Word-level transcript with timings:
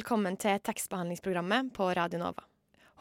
Velkommen 0.00 0.38
til 0.40 0.56
tekstbehandlingsprogrammet 0.64 1.74
på 1.76 1.84
Radio 1.92 2.16
Nova. 2.22 2.46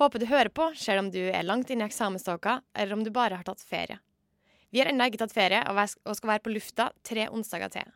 Håper 0.01 0.19
du 0.19 0.25
hører 0.27 0.49
på, 0.51 0.65
selv 0.75 1.05
om 1.05 1.11
du 1.13 1.21
er 1.29 1.45
langt 1.45 1.69
inne 1.71 1.85
i 1.85 1.87
eksamensåka, 1.87 2.57
eller 2.75 2.97
om 2.97 3.05
du 3.05 3.11
bare 3.15 3.37
har 3.39 3.47
tatt 3.47 3.61
ferie. 3.63 3.95
Vi 4.73 4.81
har 4.81 4.89
ennå 4.91 5.07
ikke 5.07 5.21
tatt 5.21 5.31
ferie 5.31 5.61
og 5.71 5.79
skal 6.17 6.31
være 6.33 6.43
på 6.43 6.51
lufta 6.51 6.89
tre 7.07 7.29
onsdager 7.31 7.71
til. 7.71 7.93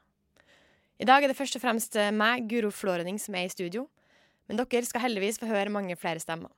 I 1.03 1.07
dag 1.09 1.25
er 1.25 1.33
det 1.33 1.35
først 1.35 1.59
og 1.59 1.65
fremst 1.65 1.97
eh, 1.99 2.13
meg, 2.15 2.47
Guro 2.47 2.71
Flårønning, 2.71 3.19
som 3.19 3.35
er 3.35 3.49
i 3.49 3.51
studio. 3.51 3.89
Men 4.47 4.61
dere 4.61 4.87
skal 4.87 5.03
heldigvis 5.03 5.41
få 5.41 5.51
høre 5.51 5.73
mange 5.73 5.97
flere 5.99 6.23
stemmer. 6.23 6.53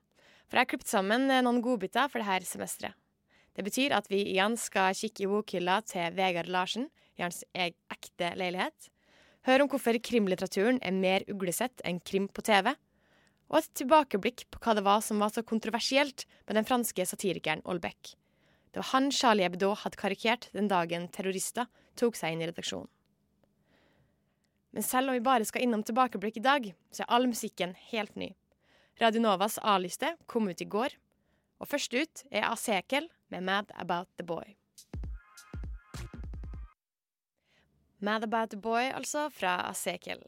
For 0.45 0.59
jeg 0.59 0.67
har 0.67 0.71
klippet 0.75 0.91
sammen 0.91 1.25
eh, 1.31 1.41
noen 1.41 1.63
godbiter 1.65 2.11
for 2.13 2.21
dette 2.21 2.51
semesteret. 2.51 2.93
Det 3.57 3.65
betyr 3.65 3.95
at 3.95 4.11
vi 4.11 4.21
igjen 4.35 4.59
skal 4.59 4.93
kikke 4.93 5.25
i 5.25 5.31
bokhylla 5.31 5.79
til 5.89 6.13
Vegard 6.13 6.51
Larsen 6.51 6.91
i 7.17 7.25
hans 7.25 7.41
ekte 7.55 8.35
leilighet. 8.37 8.91
Høre 9.45 9.61
om 9.61 9.69
hvorfor 9.69 9.97
krimlitteraturen 10.01 10.79
er 10.81 10.95
mer 10.95 11.23
uglesett 11.29 11.83
enn 11.85 11.99
krim 12.01 12.25
på 12.33 12.41
TV. 12.45 12.71
Og 13.53 13.59
et 13.59 13.73
tilbakeblikk 13.77 14.47
på 14.49 14.61
hva 14.63 14.73
det 14.73 14.83
var 14.87 15.03
som 15.05 15.21
var 15.21 15.29
så 15.35 15.43
kontroversielt 15.45 16.25
med 16.47 16.57
den 16.57 16.65
franske 16.65 17.05
satirikeren 17.05 17.61
Olbeck. 17.69 18.15
Det 18.73 18.81
var 18.81 18.89
han 18.95 19.11
Charlie 19.13 19.45
Hebdo 19.45 19.75
hadde 19.77 20.01
karikert 20.01 20.49
den 20.57 20.67
dagen 20.71 21.05
terrorister 21.13 21.69
tok 21.95 22.17
seg 22.17 22.33
inn 22.33 22.41
i 22.41 22.49
redaksjonen. 22.49 22.89
Men 24.75 24.83
selv 24.83 25.13
om 25.13 25.15
vi 25.15 25.23
bare 25.23 25.45
skal 25.47 25.63
innom 25.63 25.85
tilbakeblikk 25.87 26.41
i 26.41 26.43
dag, 26.43 26.67
så 26.91 27.05
er 27.05 27.13
all 27.13 27.29
musikken 27.29 27.77
helt 27.93 28.17
ny. 28.19 28.33
Radio 28.99 29.21
Novas 29.23 29.55
A-liste 29.61 30.15
kom 30.27 30.49
ut 30.49 30.59
i 30.59 30.67
går, 30.67 30.97
og 31.61 31.69
først 31.69 31.95
ut 31.95 32.25
er 32.31 32.49
Asekel 32.49 33.07
med 33.31 33.45
Mad 33.47 33.71
About 33.79 34.09
The 34.17 34.25
Boy. 34.27 34.57
Mad 38.05 38.23
About 38.23 38.51
The 38.51 38.57
Boy, 38.61 38.91
altså, 38.93 39.29
fra 39.33 39.55
Asekel. 39.65 40.19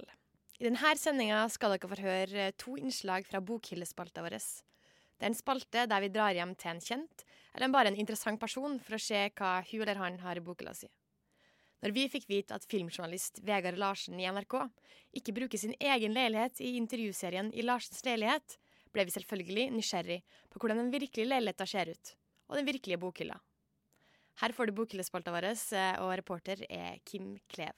I 0.57 0.65
denne 0.65 0.93
sendinga 0.97 1.43
skal 1.53 1.75
dere 1.75 1.89
få 1.91 1.97
høre 2.01 2.45
to 2.57 2.73
innslag 2.79 3.27
fra 3.27 3.41
bokhyllespalta 3.45 4.23
vår. 4.25 4.33
Det 4.39 5.27
er 5.27 5.29
en 5.29 5.37
spalte 5.37 5.83
der 5.91 6.01
vi 6.01 6.09
drar 6.09 6.33
hjem 6.33 6.55
til 6.57 6.71
en 6.71 6.81
kjent, 6.81 7.25
eller 7.53 7.69
bare 7.75 7.91
en 7.91 7.99
interessant 8.01 8.41
person, 8.41 8.79
for 8.81 8.97
å 8.97 9.01
se 9.01 9.19
hva 9.37 9.51
hun 9.67 9.83
eller 9.83 10.01
han 10.01 10.17
har 10.23 10.39
i 10.39 10.43
bokhylla 10.47 10.73
si. 10.79 10.89
Når 11.85 11.93
vi 11.93 12.07
fikk 12.15 12.25
vite 12.31 12.57
at 12.57 12.65
filmjournalist 12.65 13.43
Vegard 13.45 13.77
Larsen 13.77 14.17
i 14.17 14.25
NRK 14.25 14.55
ikke 15.21 15.35
bruker 15.37 15.61
sin 15.61 15.77
egen 15.77 16.17
leilighet 16.17 16.63
i 16.65 16.73
intervjuserien 16.79 17.53
I 17.53 17.67
Larsens 17.67 18.01
leilighet, 18.07 18.57
ble 18.89 19.05
vi 19.05 19.13
selvfølgelig 19.19 19.67
nysgjerrig 19.75 20.23
på 20.49 20.63
hvordan 20.63 20.81
den 20.81 20.93
virkelige 20.95 21.29
leiligheta 21.29 21.69
ser 21.69 21.93
ut, 21.93 22.15
og 22.49 22.57
den 22.57 22.71
virkelige 22.73 22.97
bokhylla. 23.05 23.37
Her 24.37 24.51
får 24.53 24.65
du 24.69 24.71
bokhyllespalta 24.77 25.31
vår, 25.33 25.45
eh, 25.49 25.95
og 25.97 26.11
reporter 26.19 26.59
er 26.69 26.99
Kim 27.05 27.39
Klev. 27.49 27.73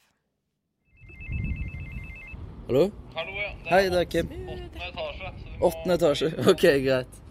Hallo? 2.68 2.90
Hallo, 3.16 3.32
ja. 3.32 3.54
Det 3.64 3.72
Hei, 3.72 3.90
det 3.90 4.02
er 4.02 4.10
Kim. 4.12 4.28
åttende 4.28 4.90
etasje. 4.90 5.32
Åttende 5.62 5.96
etasje. 5.96 6.30
Ok, 6.52 6.66
greit. 6.84 7.22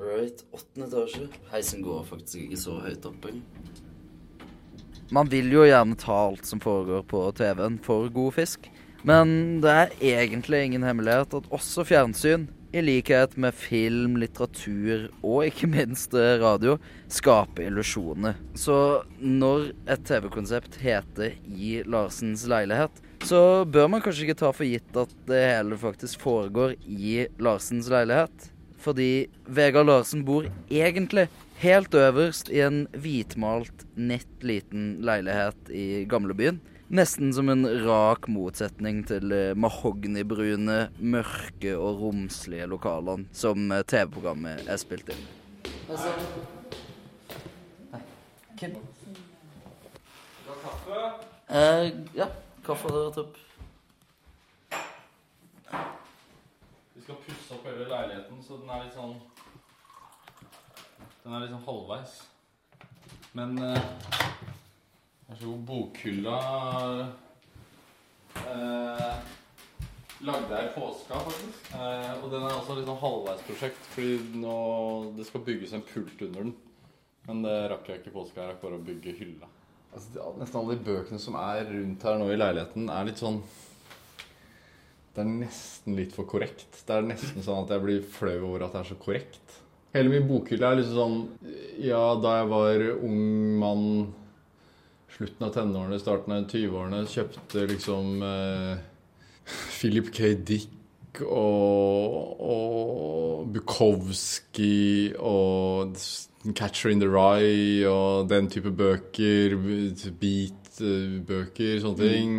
Right, 0.00 0.44
åttende 0.56 0.88
etasje. 0.88 1.28
Heisen 1.52 1.84
går 1.84 2.04
faktisk 2.08 2.40
ikke 2.46 2.64
så 2.64 2.80
høyt 2.80 3.04
opp 3.12 3.28
engang. 3.28 3.44
Man 5.12 5.28
vil 5.28 5.52
jo 5.52 5.68
gjerne 5.68 6.00
ta 6.00 6.16
alt 6.30 6.48
som 6.48 6.60
foregår 6.64 7.04
på 7.12 7.26
TV-en 7.36 7.76
for 7.84 8.08
god 8.08 8.40
fisk. 8.40 8.72
Men 9.04 9.60
det 9.60 9.70
er 9.70 9.92
egentlig 10.00 10.64
ingen 10.64 10.82
hemmelighet 10.88 11.36
at 11.42 11.52
også 11.52 11.84
fjernsyn, 11.84 12.48
i 12.72 12.82
likhet 12.84 13.36
med 13.40 13.56
film, 13.56 14.18
litteratur 14.20 15.08
og 15.22 15.46
ikke 15.48 15.70
minst 15.72 16.14
eh, 16.16 16.36
radio, 16.42 16.76
skaper 17.12 17.68
illusjoner. 17.70 18.36
Så 18.58 18.76
når 19.18 19.70
et 19.88 20.04
TV-konsept 20.08 20.80
heter 20.82 21.38
I 21.48 21.78
Larsens 21.88 22.44
leilighet, 22.50 23.02
så 23.26 23.64
bør 23.66 23.88
man 23.90 24.04
kanskje 24.04 24.28
ikke 24.28 24.38
ta 24.44 24.52
for 24.54 24.68
gitt 24.68 25.00
at 25.00 25.12
det 25.28 25.42
hele 25.42 25.78
faktisk 25.80 26.22
foregår 26.22 26.76
i 26.86 27.26
Larsens 27.42 27.90
leilighet. 27.92 28.52
Fordi 28.78 29.26
Vegard 29.50 29.88
Larsen 29.88 30.22
bor 30.24 30.46
egentlig 30.70 31.26
helt 31.58 31.94
øverst 31.98 32.50
i 32.54 32.60
en 32.62 32.84
hvitmalt, 32.94 33.86
nett 33.98 34.46
liten 34.46 35.00
leilighet 35.02 35.72
i 35.74 36.04
gamlebyen. 36.10 36.60
Nesten 36.88 37.34
som 37.36 37.48
en 37.52 37.66
rak 37.84 38.30
motsetning 38.32 39.02
til 39.04 39.32
mahognibrune, 39.60 40.78
mørke 40.96 41.74
og 41.76 42.00
romslige 42.00 42.64
lokalene 42.70 43.28
som 43.36 43.68
eh, 43.76 43.82
TV-programmet 43.84 44.64
er 44.64 44.80
spilt 44.80 45.12
inn. 45.12 45.26
Altså 45.90 46.14
Kim? 48.56 48.78
Eh, 51.48 51.92
ja. 52.16 52.26
Kaffe 52.64 52.88
hadde 52.88 53.04
vært 53.04 53.20
opp. 53.22 53.36
Vi 56.96 57.04
skal 57.04 57.20
pusse 57.28 57.54
opp 57.54 57.68
hele 57.68 57.86
leiligheten, 57.88 58.40
så 58.44 58.58
den 58.60 58.72
er 58.72 58.82
litt 58.84 58.96
sånn 58.96 59.14
Den 61.22 61.36
er 61.36 61.44
litt 61.44 61.52
sånn 61.52 61.68
halvveis. 61.68 62.16
Men 63.36 63.60
eh, 63.60 64.57
Vær 65.28 65.36
så 65.36 65.50
god. 65.50 65.64
Bokhylla 65.68 66.36
eh, 68.48 69.18
lagde 70.24 70.54
jeg 70.54 70.70
i 70.70 70.72
påska, 70.72 71.18
faktisk. 71.26 71.68
Eh, 71.76 72.14
og 72.22 72.30
den 72.32 72.46
er 72.46 72.54
også 72.54 72.78
litt 72.78 72.88
sånn 72.88 73.02
halvveisprosjekt, 73.02 73.90
fordi 73.92 74.40
nå 74.40 74.56
det 75.18 75.26
skal 75.28 75.44
bygges 75.44 75.76
en 75.76 75.84
pult 75.90 76.24
under 76.24 76.48
den. 76.48 76.54
Men 77.28 77.44
det 77.44 77.56
rakk 77.74 77.90
jeg 77.90 78.00
ikke 78.00 78.12
i 78.14 78.16
påska. 78.16 78.40
Jeg 78.40 78.54
rakk 78.54 78.62
bare 78.64 78.78
å 78.80 78.86
bygge 78.88 79.16
hylla. 79.18 79.50
Altså, 79.92 80.14
de, 80.14 80.24
nesten 80.40 80.60
alle 80.62 80.76
de 80.78 80.86
bøkene 80.88 81.20
som 81.20 81.36
er 81.40 81.68
rundt 81.74 82.08
her 82.08 82.20
nå 82.20 82.28
i 82.32 82.38
leiligheten, 82.40 82.88
er 82.92 83.08
litt 83.08 83.20
sånn 83.20 83.38
Det 85.12 85.24
er 85.24 85.28
nesten 85.28 85.96
litt 85.98 86.16
for 86.16 86.28
korrekt. 86.30 86.84
Det 86.86 86.94
er 86.94 87.04
nesten 87.04 87.44
sånn 87.44 87.66
at 87.66 87.74
jeg 87.74 87.84
blir 87.84 88.12
flau 88.16 88.36
over 88.52 88.64
at 88.64 88.76
det 88.76 88.80
er 88.80 88.90
så 88.94 88.96
korrekt. 89.00 89.58
Hele 89.92 90.12
min 90.12 90.28
bokhylle 90.28 90.68
er 90.68 90.80
liksom 90.80 90.96
sånn 90.96 91.52
Ja, 91.84 92.02
da 92.20 92.38
jeg 92.40 92.50
var 92.50 92.84
ung 92.96 93.22
mann, 93.60 93.86
slutten 95.18 95.48
av 95.48 95.50
tenårene, 95.54 95.98
starten 95.98 96.34
av 96.36 96.44
20-årene, 96.46 97.02
kjøpte 97.10 97.64
liksom 97.72 98.20
eh, 98.22 98.76
Philip 99.74 100.12
K. 100.14 100.30
Dick 100.46 101.24
og, 101.24 102.38
og 102.38 103.48
Bukowski 103.50 105.10
og 105.18 105.98
Catcher 106.54 106.92
in 106.92 107.02
the 107.02 107.08
Rye 107.10 107.82
og 107.90 108.28
den 108.30 108.46
type 108.52 108.70
bøker. 108.70 109.58
Beat-bøker, 110.22 111.74
sånne 111.82 111.98
ting. 111.98 112.38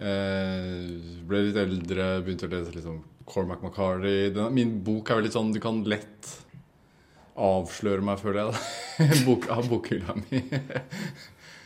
Eh, 0.00 0.88
ble 1.28 1.44
litt 1.50 1.60
eldre, 1.60 2.10
begynte 2.24 2.48
å 2.48 2.52
lese 2.54 2.84
sånn 2.86 3.02
Cormac 3.28 3.60
McCarty. 3.60 4.30
Min 4.54 4.78
bok 4.86 5.12
er 5.12 5.26
litt 5.26 5.36
sånn 5.36 5.52
Du 5.52 5.60
kan 5.60 5.82
lett 5.84 6.36
avsløre 7.38 8.00
meg, 8.02 8.16
føler 8.22 8.48
jeg. 8.48 8.54
Bok, 9.28 9.44
av 9.52 9.68
bokhylla 9.70 10.16
mi. 10.24 10.40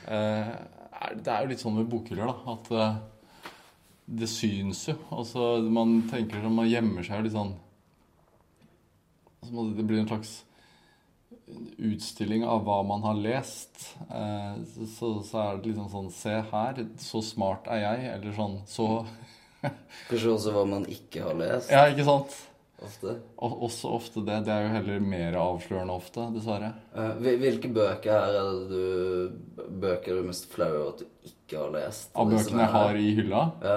Eh, 0.09 0.53
det 1.19 1.33
er 1.33 1.43
jo 1.43 1.51
litt 1.51 1.63
sånn 1.63 1.77
med 1.79 1.91
bokhyller, 1.91 2.31
da, 2.31 2.55
at 2.55 2.71
eh, 2.77 3.01
det 4.23 4.29
syns 4.31 4.87
jo. 4.89 4.97
Altså, 5.15 5.57
man 5.73 6.01
tenker 6.11 6.43
sånn, 6.43 6.57
man 6.57 6.71
gjemmer 6.71 7.07
seg 7.07 7.21
jo 7.21 7.27
litt 7.27 7.37
sånn 7.37 7.53
altså, 9.43 9.69
Det 9.77 9.87
blir 9.87 10.03
en 10.03 10.11
slags 10.11 10.41
utstilling 11.83 12.45
av 12.49 12.63
hva 12.67 12.79
man 12.87 13.05
har 13.07 13.19
lest. 13.19 13.93
Eh, 14.09 14.63
så, 14.97 15.15
så 15.27 15.43
er 15.43 15.61
det 15.61 15.73
liksom 15.73 15.91
sånn 15.93 16.13
Se 16.15 16.39
her, 16.53 16.81
så 17.03 17.23
smart 17.25 17.69
er 17.73 17.85
jeg. 17.85 18.09
Eller 18.17 18.37
sånn 18.37 18.61
Så 18.69 18.89
Kanskje 19.63 20.33
også 20.33 20.55
hva 20.55 20.65
man 20.67 20.87
ikke 20.91 21.27
har 21.27 21.37
lest. 21.39 21.71
Ja, 21.71 21.87
ikke 21.91 22.07
sant? 22.09 22.35
Ofte. 22.83 23.13
Og, 23.39 23.53
også 23.69 23.91
ofte 23.95 24.23
det. 24.27 24.41
Det 24.47 24.53
er 24.53 24.65
jo 24.67 24.73
heller 24.77 25.01
mer 25.07 25.37
avslørende 25.39 25.95
ofte, 25.95 26.25
dessverre. 26.35 26.73
Eh, 26.95 27.13
hvil- 27.23 27.39
hvilke 27.43 27.71
bøker 27.73 28.11
her 28.13 28.39
er 28.41 28.49
det 28.53 28.69
du 28.71 29.69
Bøker 29.83 30.13
er 30.13 30.23
du 30.23 30.29
mest 30.29 30.49
flau 30.53 30.69
over 30.71 30.89
at 30.95 30.99
du 31.03 31.29
ikke 31.31 31.59
har 31.61 31.71
lest? 31.77 32.11
Av 32.17 32.27
bøkene 32.31 32.65
jeg 32.65 32.73
har 32.75 32.97
i 32.99 33.15
hylla. 33.15 33.43
Ja. 33.63 33.77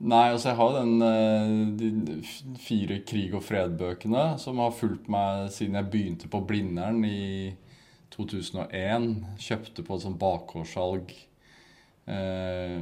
Nei, 0.00 0.22
altså 0.32 0.48
jeg 0.48 0.56
har 0.56 0.76
den 0.78 1.02
eh, 1.04 1.50
de 1.76 2.22
fire 2.64 3.00
krig 3.04 3.34
og 3.36 3.42
fred-bøkene 3.44 4.38
som 4.40 4.56
har 4.62 4.70
fulgt 4.72 5.10
meg 5.12 5.50
siden 5.52 5.74
jeg 5.76 5.90
begynte 5.92 6.30
på 6.32 6.40
Blindern 6.48 7.02
i 7.04 7.52
2001. 8.14 9.10
Kjøpte 9.38 9.84
på 9.84 9.98
et 9.98 10.02
sånt 10.06 10.18
bakgårdssalg 10.22 11.12
eh, 12.08 12.80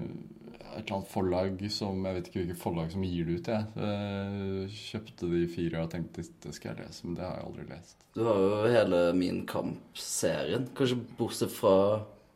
et 0.77 0.83
eller 0.83 0.97
annet 0.99 1.11
forlag 1.13 1.63
som 1.75 2.05
Jeg 2.07 2.17
vet 2.17 2.29
ikke 2.29 2.41
hvilket 2.43 2.61
forlag 2.61 2.93
som 2.93 3.05
gir 3.07 3.29
det 3.29 3.39
ut, 3.39 3.51
jeg. 3.53 4.73
Kjøpte 4.89 5.31
de 5.33 5.43
fire 5.53 5.85
og 5.85 5.93
tenkte 5.93 6.25
det 6.45 6.55
skal 6.57 6.73
jeg 6.73 6.87
lese, 6.87 7.07
men 7.07 7.19
det 7.19 7.27
har 7.27 7.39
jeg 7.39 7.47
aldri 7.49 7.67
lest. 7.73 8.09
Du 8.17 8.25
har 8.27 8.41
jo 8.43 8.73
hele 8.73 9.03
Min 9.19 9.45
kamp-serien. 9.49 10.67
Kanskje 10.79 10.99
bortsett 11.19 11.55
fra 11.55 11.77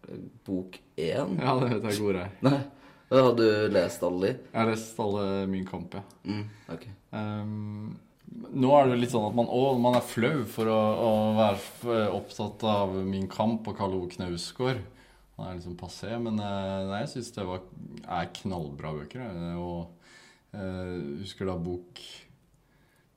eh, 0.08 0.23
bok 0.46 0.79
én? 0.96 1.37
Ja, 1.40 1.56
det 1.58 1.73
vet 1.73 1.88
jeg 1.88 1.96
ikke 1.96 2.06
hvor 2.06 2.23
er. 2.23 2.32
Nei. 2.46 2.61
Har 3.12 3.34
du 3.37 3.44
lest 3.69 4.05
alle 4.06 4.25
de? 4.25 4.32
Jeg 4.52 4.56
har 4.56 4.70
lest 4.70 5.02
alle 5.05 5.26
Min 5.50 5.69
kamp, 5.69 5.99
ja. 5.99 6.05
Mm, 6.25 6.46
okay. 6.73 6.94
Um, 7.11 7.99
nå 8.32 8.70
er 8.78 8.88
det 8.88 9.00
litt 9.02 9.12
sånn 9.12 9.26
at 9.28 9.37
man, 9.37 9.50
å, 9.52 9.75
man 9.81 9.99
er 9.99 10.06
flau 10.06 10.44
for 10.49 10.70
å, 10.73 10.78
å 10.81 11.11
være 11.37 12.06
opptatt 12.17 12.64
av 12.64 12.94
Min 13.05 13.28
kamp 13.32 13.69
og 13.69 13.76
Karl 13.78 13.99
Ove 13.99 14.08
Knausgård. 14.14 14.81
Han 15.42 15.50
er 15.50 15.56
liksom 15.58 15.74
passé, 15.80 16.12
men 16.22 16.38
eh, 16.38 16.84
nei, 16.86 17.00
jeg 17.02 17.16
syns 17.16 17.32
det 17.34 17.46
var, 17.48 17.64
er 18.06 18.28
knallbra 18.38 18.92
bøker. 18.94 19.24
Og 19.58 20.54
jeg 20.54 21.00
husker 21.24 21.48
da 21.48 21.56
bok 21.58 21.98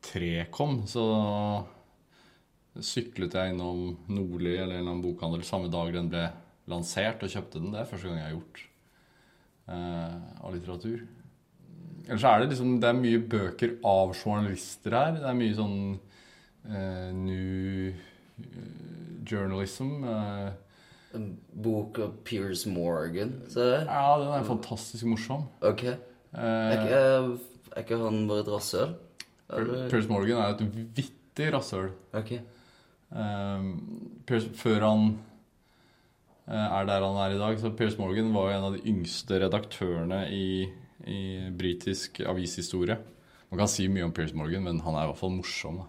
tre 0.06 0.32
kom, 0.54 0.80
så 0.90 1.04
syklet 2.82 3.38
jeg 3.38 3.54
innom 3.54 3.92
Nordli 4.10 4.56
eller 4.56 4.74
en 4.76 4.82
eller 4.82 4.90
annen 4.96 5.04
bokhandel 5.04 5.46
samme 5.48 5.70
dag 5.72 5.94
den 5.94 6.10
ble 6.12 6.26
lansert, 6.72 7.22
og 7.22 7.30
kjøpte 7.30 7.62
den. 7.62 7.70
Det 7.76 7.84
er 7.84 7.92
første 7.92 8.10
gang 8.10 8.18
jeg 8.20 8.28
har 8.28 8.36
gjort 8.40 8.66
eh, 9.70 10.18
av 10.42 10.58
litteratur. 10.58 11.06
Ellers 12.06 12.26
er 12.26 12.42
det 12.42 12.52
liksom 12.52 12.76
Det 12.82 12.90
er 12.90 13.00
mye 13.00 13.22
bøker 13.22 13.78
av 13.86 14.14
journalister 14.18 14.98
her. 14.98 15.16
Det 15.22 15.30
er 15.30 15.40
mye 15.40 15.56
sånn 15.58 15.80
uh, 16.70 17.10
new 17.18 17.94
uh, 17.94 18.68
journalism. 19.26 20.04
Uh, 20.06 20.52
bok 21.66 22.00
av 22.04 22.16
Piers 22.28 22.66
Morgan. 22.70 23.38
Så. 23.52 23.66
Ja, 23.86 24.16
den 24.22 24.32
er 24.36 24.48
fantastisk 24.48 25.08
morsom. 25.10 25.48
Ok. 25.66 25.86
Er 26.36 26.76
ikke, 26.76 27.02
er 27.72 27.84
ikke 27.86 28.00
han 28.02 28.26
bare 28.30 28.44
et 28.44 28.52
rasshøl? 28.52 28.96
Piers 29.92 30.10
Morgan 30.12 30.42
er 30.42 30.56
et 30.56 30.66
vittig 30.98 31.52
rasshøl. 31.54 31.92
Okay. 32.14 32.42
Um, 33.16 34.12
før 34.58 34.88
han 34.90 35.12
er 36.46 36.88
der 36.90 37.06
han 37.06 37.20
er 37.22 37.36
i 37.36 37.40
dag, 37.40 37.60
så 37.62 37.72
Piers 37.74 37.98
Morgan 37.98 38.34
var 38.36 38.50
jo 38.50 38.58
en 38.58 38.68
av 38.68 38.76
de 38.76 38.90
yngste 38.92 39.40
redaktørene 39.42 40.26
i 40.34 40.48
i 41.06 41.50
britisk 41.54 42.22
avishistorie. 42.26 42.98
Man 43.52 43.62
kan 43.62 43.70
si 43.70 43.88
mye 43.92 44.06
om 44.08 44.14
Piers 44.16 44.34
Morgan, 44.34 44.66
men 44.66 44.82
han 44.86 44.96
er 44.96 45.06
i 45.06 45.12
hvert 45.12 45.20
fall 45.20 45.36
morsom. 45.36 45.84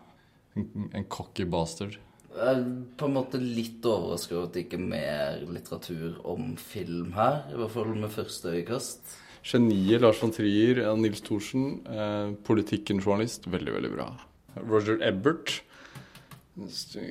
En, 0.56 0.90
en 0.93 1.06
cocky 1.12 1.46
bastard. 1.49 1.96
Jeg 2.36 2.52
er 2.52 2.64
på 3.00 3.06
en 3.08 3.14
måte 3.16 3.38
litt 3.40 3.84
overraska 3.88 4.34
over 4.36 4.48
at 4.50 4.56
det 4.56 4.66
ikke 4.66 4.76
er 4.76 4.88
mer 4.90 5.38
litteratur 5.48 6.18
om 6.28 6.50
film 6.60 7.14
her. 7.16 7.46
I 7.48 7.56
hvert 7.56 7.72
fall 7.72 7.94
med 7.96 8.12
første 8.12 8.52
øyekast. 8.52 9.14
Geniet 9.46 10.02
Lars 10.02 10.20
von 10.20 10.34
Trier, 10.34 10.82
og 10.90 10.98
Nils 11.00 11.22
Thorsen. 11.24 11.78
Eh, 11.86 12.34
Politikken-journalist. 12.44 13.46
Veldig, 13.48 13.72
veldig 13.78 13.92
bra. 13.94 14.08
Roger 14.58 15.00
Ebert. 15.06 15.62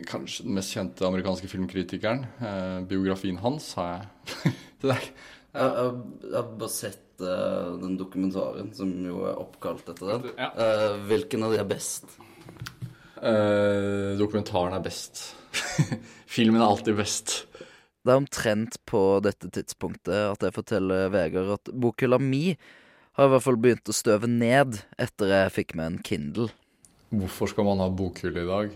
Kanskje 0.10 0.46
den 0.46 0.58
mest 0.58 0.76
kjente 0.76 1.08
amerikanske 1.08 1.50
filmkritikeren. 1.50 2.28
Eh, 2.42 2.78
biografien 2.90 3.42
hans 3.42 3.72
har 3.80 3.96
jeg. 3.96 4.54
det 4.84 4.92
der. 4.92 5.10
Jeg, 5.56 5.72
jeg, 5.72 5.98
jeg 6.28 6.36
har 6.36 6.54
bare 6.60 6.74
sett 6.76 7.24
uh, 7.24 7.74
den 7.80 7.98
dokumentaren, 7.98 8.74
som 8.76 8.90
jo 9.08 9.24
er 9.26 9.38
oppkalt 9.40 9.88
etter 9.90 10.12
den. 10.12 10.34
Ja. 10.36 10.52
Uh, 10.54 11.04
hvilken 11.08 11.48
av 11.48 11.56
de 11.56 11.62
er 11.64 11.70
best? 11.70 12.18
Uh, 13.26 14.14
dokumentaren 14.20 14.76
er 14.78 14.84
best. 14.86 15.32
Filmen 16.36 16.62
er 16.62 16.68
alltid 16.68 17.00
best. 17.00 17.36
Det 18.06 18.14
er 18.14 18.20
omtrent 18.22 18.78
på 18.86 19.02
dette 19.26 19.50
tidspunktet 19.50 20.14
at 20.14 20.44
jeg 20.46 20.54
forteller 20.54 21.10
Vegard 21.10 21.56
at 21.56 21.72
bokhylla 21.74 22.20
mi 22.22 22.52
har 23.16 23.30
i 23.30 23.32
hvert 23.32 23.46
fall 23.46 23.58
begynt 23.58 23.90
å 23.90 23.96
støve 23.96 24.30
ned 24.30 24.78
etter 25.02 25.32
jeg 25.32 25.54
fikk 25.56 25.74
meg 25.80 25.88
en 25.90 26.02
Kindle. 26.06 26.52
Hvorfor 27.16 27.50
skal 27.50 27.66
man 27.66 27.82
ha 27.82 27.88
bokhylle 27.90 28.44
i 28.44 28.50
dag? 28.50 28.76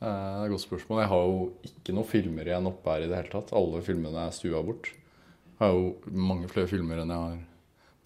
Det 0.00 0.08
er 0.08 0.46
et 0.46 0.52
godt 0.54 0.64
spørsmål. 0.64 1.02
Jeg 1.02 1.12
har 1.12 1.26
jo 1.28 1.40
ikke 1.68 1.94
noen 1.94 2.08
filmer 2.08 2.48
igjen 2.48 2.68
oppe 2.70 2.94
her 2.94 3.04
i 3.04 3.10
det 3.10 3.18
hele 3.18 3.32
tatt. 3.34 3.52
Alle 3.54 3.82
filmene 3.84 4.24
er 4.24 4.34
stua 4.34 4.62
bort. 4.64 4.88
Jeg 4.88 5.60
har 5.60 5.76
jo 5.76 6.16
mange 6.16 6.48
flere 6.50 6.70
filmer 6.70 7.02
enn 7.02 7.12
jeg 7.12 7.26
har 7.26 7.40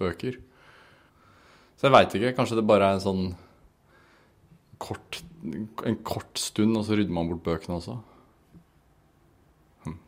bøker. 0.02 0.40
Så 1.78 1.86
jeg 1.86 1.94
veit 1.94 2.16
ikke. 2.18 2.34
Kanskje 2.34 2.58
det 2.58 2.66
bare 2.66 2.90
er 2.90 2.98
en 2.98 3.04
sånn 3.04 3.24
kort, 4.82 5.20
en 5.44 5.98
kort 6.06 6.38
stund, 6.40 6.76
og 6.78 6.86
så 6.86 6.96
rydder 6.98 7.14
man 7.14 7.28
bort 7.30 7.44
bøkene 7.44 7.76
også. 7.76 7.98
Hm. 9.84 9.98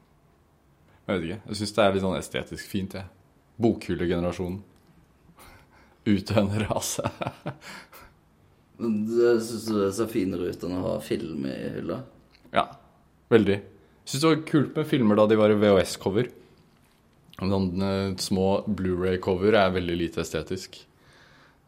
Jeg 1.06 1.10
vet 1.12 1.26
ikke. 1.28 1.42
Jeg 1.50 1.60
syns 1.60 1.76
det 1.76 1.84
er 1.84 1.94
litt 1.94 2.06
sånn 2.06 2.18
estetisk 2.20 2.72
fint, 2.72 2.96
jeg. 2.96 3.10
Bokhyllegenerasjonen. 3.62 4.62
Utdøende 6.14 6.64
rase. 6.66 7.04
Syns 8.76 9.64
du 9.64 9.78
det 9.78 9.92
ser 9.96 10.10
finere 10.12 10.50
ut 10.52 10.64
enn 10.66 10.74
å 10.76 10.82
ha 10.84 10.96
film 11.00 11.46
i 11.48 11.54
hylla? 11.78 12.02
Ja. 12.52 12.66
Veldig. 13.32 13.56
Syns 14.06 14.22
det 14.22 14.28
var 14.28 14.42
kult 14.50 14.76
med 14.76 14.88
filmer 14.90 15.18
da 15.18 15.24
de 15.30 15.38
var 15.40 15.52
i 15.52 15.56
VHS-cover. 15.58 16.28
Noen 17.44 17.82
uh, 17.82 18.16
små 18.20 18.48
Blu-ray-cover 18.68 19.56
er 19.58 19.72
veldig 19.74 19.96
lite 19.98 20.22
estetisk. 20.22 20.78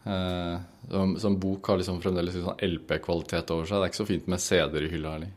Uh, 0.06 0.60
som, 0.90 1.16
som, 1.20 1.36
bok 1.40 1.66
har 1.68 1.80
liksom 1.80 1.98
fremdeles 2.00 2.36
litt 2.36 2.46
sånn 2.46 2.62
LP-kvalitet 2.64 3.50
over 3.54 3.68
seg. 3.68 3.78
Det 3.78 3.86
er 3.86 3.92
ikke 3.92 4.00
så 4.02 4.08
fint 4.08 4.28
med 4.30 4.42
CD-er 4.44 4.86
i 4.86 4.92
hylla 4.92 5.14
heller. 5.16 5.32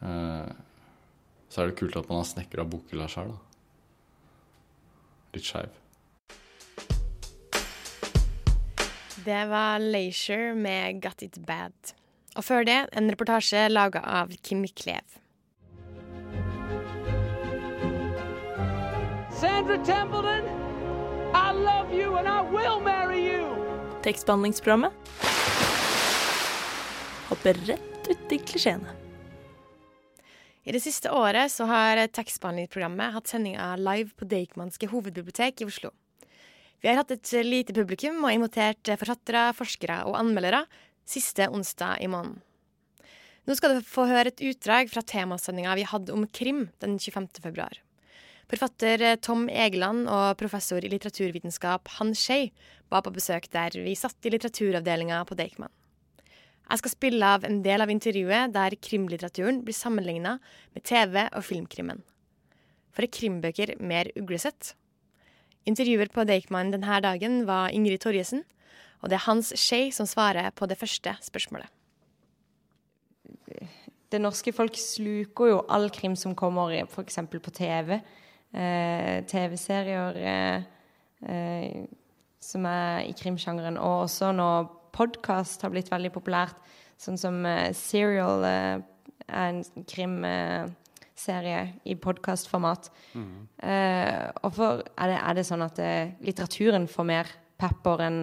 Uh, 0.00 0.50
så 1.50 1.62
er 1.62 1.70
det 1.70 1.78
kult 1.80 1.98
at 1.98 2.08
man 2.10 2.22
har 2.22 2.28
snekra 2.28 2.66
bokhylla 2.68 3.08
sjøl, 3.10 3.32
da. 3.34 3.40
Litt 5.34 5.46
skeiv. 5.46 5.78
Det 9.24 9.40
var 9.50 9.78
Leisure 9.78 10.54
med 10.54 11.02
Got 11.02 11.22
It 11.22 11.38
Bad. 11.46 11.72
Og 12.36 12.44
før 12.46 12.64
det 12.64 12.78
en 12.96 13.10
reportasje 13.10 13.66
laga 13.68 14.00
av 14.06 14.30
Kim 14.42 14.62
Klev. 14.64 15.18
Sandra 19.40 19.76
Templeton, 19.84 20.69
I 21.34 21.52
love 21.52 21.94
you 21.94 22.16
and 22.18 22.28
I 22.28 22.42
will 22.42 22.80
marry 22.80 23.22
you! 23.32 23.46
Tekstbehandlingsprogrammet 24.02 24.92
hopper 27.30 27.54
rett 27.54 28.08
uti 28.10 28.38
klisjeene. 28.38 28.96
I 30.62 30.72
det 30.72 30.80
siste 30.82 31.12
året 31.14 31.52
så 31.52 31.64
har 31.70 32.02
tekstbehandlingsprogrammet 32.12 33.14
hatt 33.14 33.30
sendinger 33.30 33.78
live 33.80 34.10
på 34.18 34.26
Deichmanske 34.28 34.90
hovedbibliotek 34.90 35.62
i 35.62 35.68
Oslo. 35.70 35.92
Vi 36.82 36.88
har 36.88 36.98
hatt 36.98 37.14
et 37.14 37.32
lite 37.46 37.74
publikum 37.76 38.24
og 38.24 38.34
invitert 38.34 38.90
forfattere, 39.00 39.50
forskere 39.56 40.02
og 40.10 40.18
anmeldere 40.18 40.64
siste 41.08 41.46
onsdag 41.48 42.02
i 42.02 42.08
måneden. 42.10 42.40
Nå 43.46 43.56
skal 43.56 43.78
du 43.78 43.86
få 43.86 44.04
høre 44.10 44.32
et 44.32 44.42
utdrag 44.50 44.90
fra 44.92 45.02
temasendinga 45.06 45.78
vi 45.78 45.86
hadde 45.88 46.12
om 46.14 46.26
krim 46.28 46.66
den 46.82 46.98
25. 46.98 47.30
februar. 47.40 47.78
Forfatter 48.50 49.02
eh, 49.06 49.18
Tom 49.22 49.44
Egeland 49.46 50.08
og 50.10 50.34
professor 50.40 50.82
i 50.82 50.90
litteraturvitenskap 50.90 51.86
Han 52.00 52.10
Skei 52.18 52.48
var 52.90 53.04
på 53.06 53.12
besøk 53.14 53.46
der 53.54 53.76
vi 53.78 53.94
satt 53.94 54.26
i 54.26 54.32
litteraturavdelinga 54.34 55.20
på 55.28 55.36
Deichman. 55.38 55.70
Jeg 56.70 56.82
skal 56.82 56.92
spille 56.92 57.28
av 57.36 57.44
en 57.46 57.60
del 57.62 57.82
av 57.82 57.90
intervjuet 57.90 58.50
der 58.54 58.74
krimlitteraturen 58.82 59.60
blir 59.66 59.74
sammenligna 59.74 60.36
med 60.74 60.84
TV- 60.86 61.28
og 61.28 61.44
filmkrimmen. 61.46 62.02
For 62.90 63.06
er 63.06 63.14
krimbøker 63.14 63.76
mer 63.78 64.10
uglesett? 64.18 64.74
Intervjuer 65.70 66.10
på 66.10 66.24
Deichman 66.26 66.72
denne 66.74 67.00
dagen 67.04 67.44
var 67.46 67.74
Ingrid 67.74 68.02
Torjesen, 68.02 68.42
og 69.02 69.10
det 69.10 69.18
er 69.18 69.26
Hans 69.28 69.52
Skei 69.58 69.92
som 69.94 70.08
svarer 70.10 70.50
på 70.54 70.66
det 70.70 70.78
første 70.78 71.14
spørsmålet. 71.22 71.70
Det 74.10 74.18
norske 74.18 74.50
folk 74.54 74.74
sluker 74.74 75.52
jo 75.52 75.62
all 75.70 75.86
krim 75.94 76.16
som 76.18 76.34
kommer 76.34 76.74
f.eks. 76.82 77.20
på 77.30 77.54
TV 77.54 78.00
eh, 78.54 79.22
TV-serier 79.28 80.18
eh, 80.20 80.62
eh, 81.28 81.86
som 82.40 82.66
er 82.66 83.06
i 83.08 83.14
krimsjangeren, 83.16 83.78
og 83.78 84.06
også 84.06 84.32
når 84.32 84.68
podkast 84.96 85.62
har 85.62 85.72
blitt 85.72 85.90
veldig 85.92 86.12
populært, 86.14 86.58
sånn 87.00 87.18
som 87.20 87.40
eh, 87.48 87.70
Serial 87.76 88.46
eh, 88.46 88.82
er 89.30 89.52
en 89.52 89.62
krimserie 89.86 91.60
i 91.86 91.94
podkastformat. 91.94 92.88
Mm. 93.14 93.46
og 94.42 94.54
for, 94.56 94.80
er, 94.98 95.12
det, 95.12 95.18
er, 95.20 95.34
det, 95.38 95.44
sånn 95.46 95.62
at 95.62 95.78
litteraturen 96.24 96.88
får 96.90 97.06
mer 97.06 97.30
pepper 97.60 98.02
enn 98.08 98.18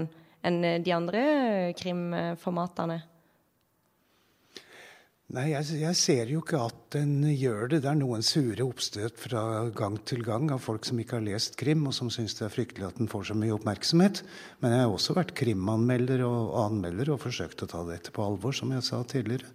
en 0.48 0.58
de 0.84 0.94
andre 0.94 1.22
krimformatene? 1.80 3.00
Nei, 5.36 5.50
jeg, 5.52 5.76
jeg, 5.82 5.96
ser 6.00 6.30
jo 6.32 6.40
ikke 6.40 6.60
at 6.70 6.76
den 6.96 7.18
gjør 7.34 7.74
det. 7.74 7.82
Det 7.84 7.90
er 7.92 7.98
noen 8.00 8.22
sure 8.24 8.64
oppstøt 8.64 9.18
fra 9.20 9.42
gang 9.76 9.98
til 10.08 10.22
gang 10.24 10.48
av 10.56 10.62
folk 10.64 10.88
som 10.88 11.02
ikke 11.04 11.18
har 11.18 11.26
lest 11.26 11.58
krim, 11.60 11.82
og 11.90 11.96
som 11.98 12.08
syns 12.14 12.38
det 12.38 12.46
er 12.48 12.54
fryktelig 12.54 12.88
at 12.88 13.02
den 13.02 13.12
får 13.12 13.28
så 13.28 13.36
mye 13.36 13.52
oppmerksomhet. 13.58 14.22
Men 14.64 14.72
jeg 14.72 14.86
har 14.86 14.96
også 14.96 15.18
vært 15.18 15.36
krimanmelder 15.36 16.24
og 16.24 16.56
anmelder 16.62 17.12
og 17.12 17.20
forsøkt 17.26 17.66
å 17.66 17.70
ta 17.74 17.84
dette 17.90 18.16
på 18.16 18.24
alvor, 18.24 18.56
som 18.56 18.72
jeg 18.72 18.88
sa 18.88 19.02
tidligere. 19.04 19.52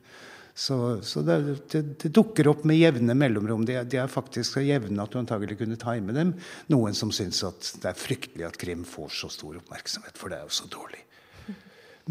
Så, 0.53 0.77
så 1.09 1.25
det, 1.25 1.41
det, 1.73 1.85
det, 2.05 2.13
dukker 2.13 2.53
opp 2.53 2.69
med 2.69 2.77
jevne 2.77 3.17
mellomrom. 3.17 3.65
De, 3.65 3.81
de, 3.89 4.03
er 4.03 4.13
faktisk 4.13 4.59
så 4.59 4.69
jevne 4.69 5.01
at 5.01 5.17
du 5.17 5.23
antagelig 5.23 5.57
kunne 5.63 5.81
time 5.81 6.13
dem. 6.13 6.37
Noen 6.69 6.93
som 6.93 7.17
syns 7.17 7.41
at 7.49 7.79
det 7.81 7.95
er 7.95 7.97
fryktelig 7.97 8.51
at 8.51 8.61
krim 8.61 8.85
får 8.85 9.17
så 9.23 9.33
stor 9.33 9.57
oppmerksomhet, 9.65 10.21
for 10.21 10.29
det 10.29 10.43
er 10.43 10.45
jo 10.45 10.59
så 10.61 10.69
dårlig. 10.69 11.01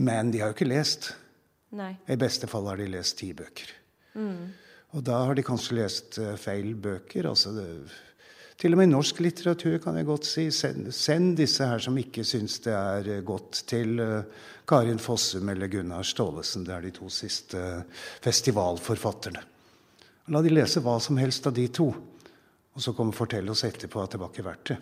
Men 0.01 0.33
de 0.33 0.41
har 0.41 0.49
jo 0.49 0.57
ikke 0.57 0.73
lest. 0.73 1.13
Nei. 1.77 1.93
I 2.11 2.17
beste 2.19 2.49
fall 2.51 2.67
har 2.67 2.79
de 2.81 2.89
lest 2.91 3.17
ti 3.21 3.31
bøker. 3.37 3.69
Mm. 4.19 4.51
Og 4.91 5.03
da 5.07 5.21
har 5.23 5.37
de 5.37 5.43
kanskje 5.45 5.77
lest 5.77 6.17
uh, 6.19 6.33
feil 6.39 6.73
bøker. 6.75 7.29
altså 7.29 7.53
det, 7.55 7.67
til 8.61 8.75
og 8.75 8.81
med 8.81 8.89
i 8.89 8.91
norsk 8.91 9.21
litteratur 9.23 9.79
kan 9.81 9.95
jeg 9.97 10.05
godt 10.05 10.27
si 10.27 10.43
send, 10.53 10.91
send 10.93 11.37
disse 11.39 11.65
her 11.65 11.79
som 11.81 11.95
ikke 11.97 12.25
syns 12.27 12.59
det 12.65 12.75
er 12.75 13.07
uh, 13.15 13.23
godt, 13.25 13.63
til 13.71 14.01
uh, 14.03 14.49
Karin 14.67 14.99
Fossum 14.99 15.49
eller 15.49 15.71
Gunnar 15.71 16.03
Staalesen. 16.03 16.67
Det 16.67 16.75
er 16.75 16.87
de 16.87 16.93
to 16.99 17.09
siste 17.09 17.63
festivalforfatterne. 18.21 19.47
La 20.31 20.41
de 20.43 20.51
lese 20.51 20.83
hva 20.83 20.99
som 21.01 21.17
helst 21.17 21.47
av 21.47 21.55
de 21.55 21.67
to. 21.71 21.87
Og 22.71 22.83
så 22.83 22.93
komme 22.95 23.11
og 23.11 23.17
fortelle 23.17 23.51
oss 23.51 23.65
etterpå 23.67 24.03
at 24.03 24.13
det 24.13 24.19
var 24.21 24.31
ikke 24.31 24.47
verdt 24.47 24.73
det. 24.73 24.77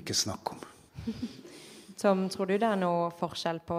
Ikke 0.00 0.16
snakk 0.16 0.54
om. 0.54 0.62
Tom, 2.00 2.24
tror 2.30 2.48
du 2.50 2.56
det 2.58 2.66
er 2.66 2.78
noe 2.80 3.10
forskjell 3.18 3.60
på 3.66 3.76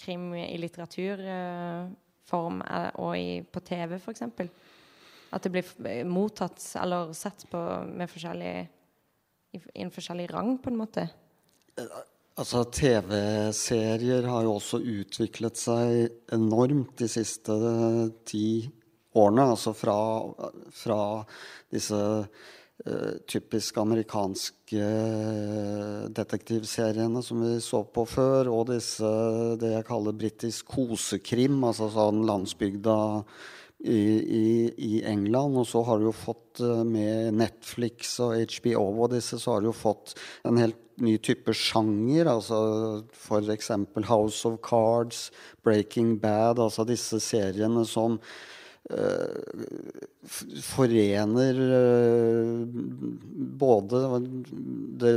krim 0.00 0.34
i 0.34 0.58
litteraturform 0.60 2.62
og 3.02 3.18
i, 3.18 3.42
på 3.44 3.60
TV, 3.66 3.94
f.eks.? 4.00 4.22
At 5.30 5.42
det 5.46 5.52
blir 5.54 5.64
mottatt 6.10 6.76
eller 6.80 7.12
sett 7.14 7.44
på 7.50 7.60
med 7.86 8.10
forskjellig 8.10 8.68
i 9.50 9.58
en 9.82 9.90
forskjellig 9.90 10.28
rang, 10.30 10.58
på 10.62 10.70
en 10.70 10.78
måte? 10.78 11.08
Altså, 12.38 12.62
TV-serier 12.72 14.28
har 14.30 14.44
jo 14.46 14.56
også 14.56 14.78
utviklet 14.78 15.58
seg 15.58 16.30
enormt 16.34 16.94
de 17.00 17.08
siste 17.10 17.56
ti 18.28 18.70
årene. 19.18 19.48
Altså 19.56 19.74
fra, 19.74 19.96
fra 20.70 21.00
disse 21.72 22.00
typisk 23.28 23.76
amerikanske 23.82 24.86
detektivseriene 26.16 27.20
som 27.22 27.42
vi 27.44 27.58
så 27.60 27.82
på 27.84 28.06
før, 28.08 28.48
og 28.48 28.70
disse 28.70 29.10
det 29.60 29.74
jeg 29.74 29.86
kaller 29.90 30.16
britisk 30.16 30.70
kosekrim, 30.78 31.58
altså 31.66 31.90
sånn 31.92 32.22
landsbygda 32.28 32.96
i, 33.84 34.00
i, 34.40 34.74
i, 34.76 34.92
England. 35.08 35.56
Og 35.60 35.66
så 35.68 35.82
har 35.86 36.00
du 36.00 36.08
jo 36.08 36.14
fått 36.16 36.60
uh, 36.64 36.82
med 36.84 37.34
Netflix 37.40 38.18
og 38.22 38.36
HBO 38.36 38.86
og 39.06 39.12
disse, 39.14 39.40
så 39.40 39.56
har 39.56 39.64
du 39.64 39.70
jo 39.70 39.76
fått 39.76 40.14
en 40.48 40.60
helt 40.60 40.78
ny 41.00 41.16
type 41.22 41.52
sjanger. 41.56 42.28
altså 42.28 42.60
F.eks. 43.16 43.72
House 44.08 44.48
of 44.48 44.60
Cards, 44.66 45.28
Breaking 45.64 46.18
Bad, 46.20 46.60
altså 46.60 46.84
disse 46.88 47.20
seriene 47.24 47.86
som 47.88 48.20
forener 50.64 51.58
uh, 51.60 52.64
både 53.60 54.00
det 55.02 55.12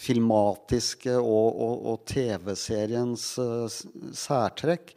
filmatiske 0.00 1.16
og, 1.18 1.48
og, 1.66 1.74
og 1.92 2.06
TV-seriens 2.08 3.26
uh, 3.42 3.66
særtrekk. 4.14 4.94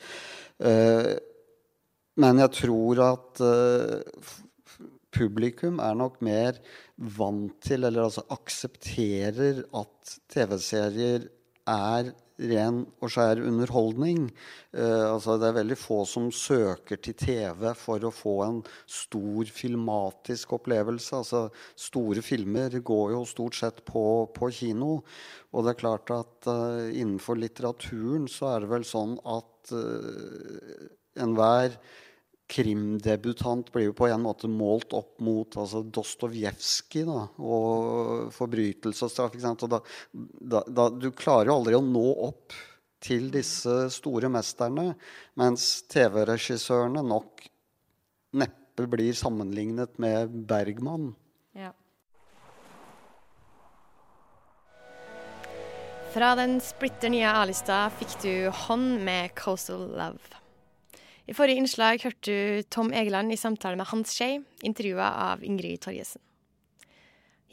men 2.24 2.40
jeg 2.40 2.52
tror 2.56 3.00
at 3.04 3.42
publikum 5.14 5.80
er 5.84 5.98
nok 5.98 6.22
mer 6.26 6.60
vant 7.18 7.56
til, 7.66 7.84
eller 7.84 8.06
altså 8.06 8.24
aksepterer, 8.32 9.64
at 9.76 10.14
TV-serier 10.32 11.28
er 11.70 12.14
ren 12.50 12.84
og 13.04 13.12
skjær 13.14 13.42
underholdning. 13.44 14.28
Eh, 14.76 15.06
altså 15.08 15.38
det 15.40 15.50
er 15.50 15.58
veldig 15.60 15.78
få 15.80 16.02
som 16.10 16.30
søker 16.34 17.00
til 17.04 17.16
TV 17.20 17.70
for 17.78 18.04
å 18.04 18.14
få 18.14 18.36
en 18.46 18.62
stor 18.90 19.50
filmatisk 19.54 20.56
opplevelse. 20.60 21.22
Altså 21.22 21.44
Store 21.80 22.24
filmer 22.26 22.80
går 22.80 23.16
jo 23.16 23.24
stort 23.30 23.60
sett 23.60 23.84
på, 23.88 24.06
på 24.36 24.52
kino. 24.54 25.00
Og 25.54 25.66
det 25.66 25.74
er 25.74 25.82
klart 25.84 26.14
at 26.14 26.50
uh, 26.50 26.90
innenfor 26.90 27.38
litteraturen 27.38 28.26
så 28.32 28.56
er 28.56 28.64
det 28.64 28.72
vel 28.72 28.86
sånn 28.88 29.20
at 29.22 29.74
uh, 29.76 30.88
enhver 31.22 31.78
krimdebutant 32.50 33.72
blir 33.72 33.90
jo 33.90 33.96
på 33.98 34.08
en 34.12 34.26
måte 34.26 34.50
målt 34.52 34.94
opp 34.94 35.22
mot 35.24 35.58
altså 35.58 35.84
Dostojevskij 35.84 37.08
og 37.08 38.34
forbrytelse 38.36 39.08
og 39.08 39.14
straff. 39.14 39.38
Og 39.54 39.70
da, 39.72 39.80
da, 40.12 40.64
da, 40.68 40.90
du 40.92 41.10
klarer 41.16 41.52
jo 41.52 41.58
aldri 41.62 41.78
å 41.80 41.86
nå 41.86 42.06
opp 42.28 42.56
til 43.04 43.28
disse 43.34 43.90
store 43.92 44.30
mesterne, 44.32 44.94
mens 45.40 45.84
TV-regissørene 45.92 47.04
nok 47.04 47.48
neppe 48.40 48.88
blir 48.90 49.16
sammenlignet 49.18 50.00
med 50.02 50.32
Bergman. 50.48 51.12
Ja. 51.58 51.74
Fra 56.14 56.36
den 56.40 56.60
splitter 56.64 57.12
nye 57.12 57.28
A-lista 57.42 57.88
fikk 58.00 58.16
du 58.24 58.34
Hånd 58.66 59.02
med 59.04 59.34
Coastal 59.40 59.90
Love. 59.98 60.33
I 61.24 61.34
forrige 61.36 61.62
innslag 61.62 62.02
hørte 62.04 62.28
du 62.28 62.64
Tom 62.68 62.92
Egeland 62.92 63.32
i 63.32 63.40
samtale 63.40 63.80
med 63.80 63.88
Hans 63.88 64.12
Skei, 64.12 64.42
intervjua 64.68 65.08
av 65.32 65.44
Ingrid 65.48 65.80
Torjesen. 65.86 66.20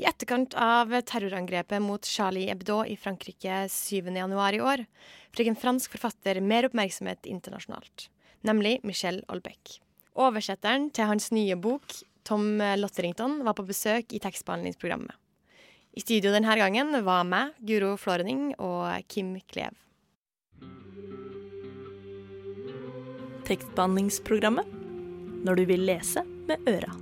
I 0.00 0.06
etterkant 0.08 0.56
av 0.58 0.90
terrorangrepet 1.06 1.82
mot 1.84 2.06
Charlie 2.08 2.48
Hebdo 2.48 2.80
i 2.88 2.96
Frankrike 2.98 3.66
7.1 3.70 4.56
i 4.56 4.62
år 4.64 4.82
fikk 5.36 5.50
en 5.52 5.58
fransk 5.60 5.92
forfatter 5.94 6.40
mer 6.40 6.66
oppmerksomhet 6.66 7.28
internasjonalt, 7.30 8.08
nemlig 8.48 8.78
Michel 8.82 9.20
Olbeck. 9.30 9.76
Oversetteren 10.18 10.88
til 10.96 11.06
hans 11.06 11.28
nye 11.36 11.54
bok, 11.54 11.94
Tom 12.26 12.58
Lotterington, 12.80 13.42
var 13.46 13.54
på 13.54 13.66
besøk 13.68 14.16
i 14.16 14.22
tekstbehandlingsprogrammet. 14.24 15.14
I 15.94 16.02
studio 16.02 16.32
denne 16.34 16.56
gangen 16.58 16.96
var 17.06 17.22
meg, 17.28 17.54
Guro 17.60 17.92
Florening 18.00 18.54
og 18.58 19.06
Kim 19.10 19.36
Klev. 19.52 19.76
Tekstbehandlingsprogrammet 23.50 24.76
når 25.44 25.60
du 25.60 25.64
vil 25.70 25.86
lese 25.88 26.22
med 26.48 26.68
øra. 26.70 26.92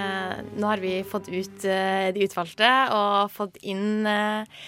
Eh, 0.00 0.36
nå 0.56 0.70
har 0.70 0.80
vi 0.82 0.94
fått 1.04 1.28
ut 1.28 1.66
eh, 1.68 2.10
de 2.14 2.24
utvalgte 2.24 2.70
og 2.96 3.32
fått 3.34 3.58
inn 3.66 4.06
eh, 4.08 4.60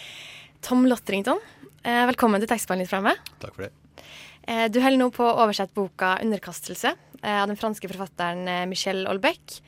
Tom 0.64 0.84
Lotterington. 0.90 1.40
Eh, 1.82 2.04
velkommen 2.10 2.42
til 2.42 2.50
tekstbehandlingsprogrammet. 2.50 3.32
Takk 3.42 3.56
for 3.56 3.66
det. 3.66 3.72
Eh, 4.42 4.66
du 4.72 4.82
holder 4.82 5.00
nå 5.00 5.08
på 5.14 5.24
å 5.24 5.38
oversette 5.44 5.74
boka 5.78 6.16
'Underkastelse' 6.18 6.92
eh, 7.22 7.38
av 7.38 7.48
den 7.50 7.58
franske 7.58 7.88
forfatteren 7.90 8.68
Michel 8.70 9.06
Olbeck. 9.10 9.62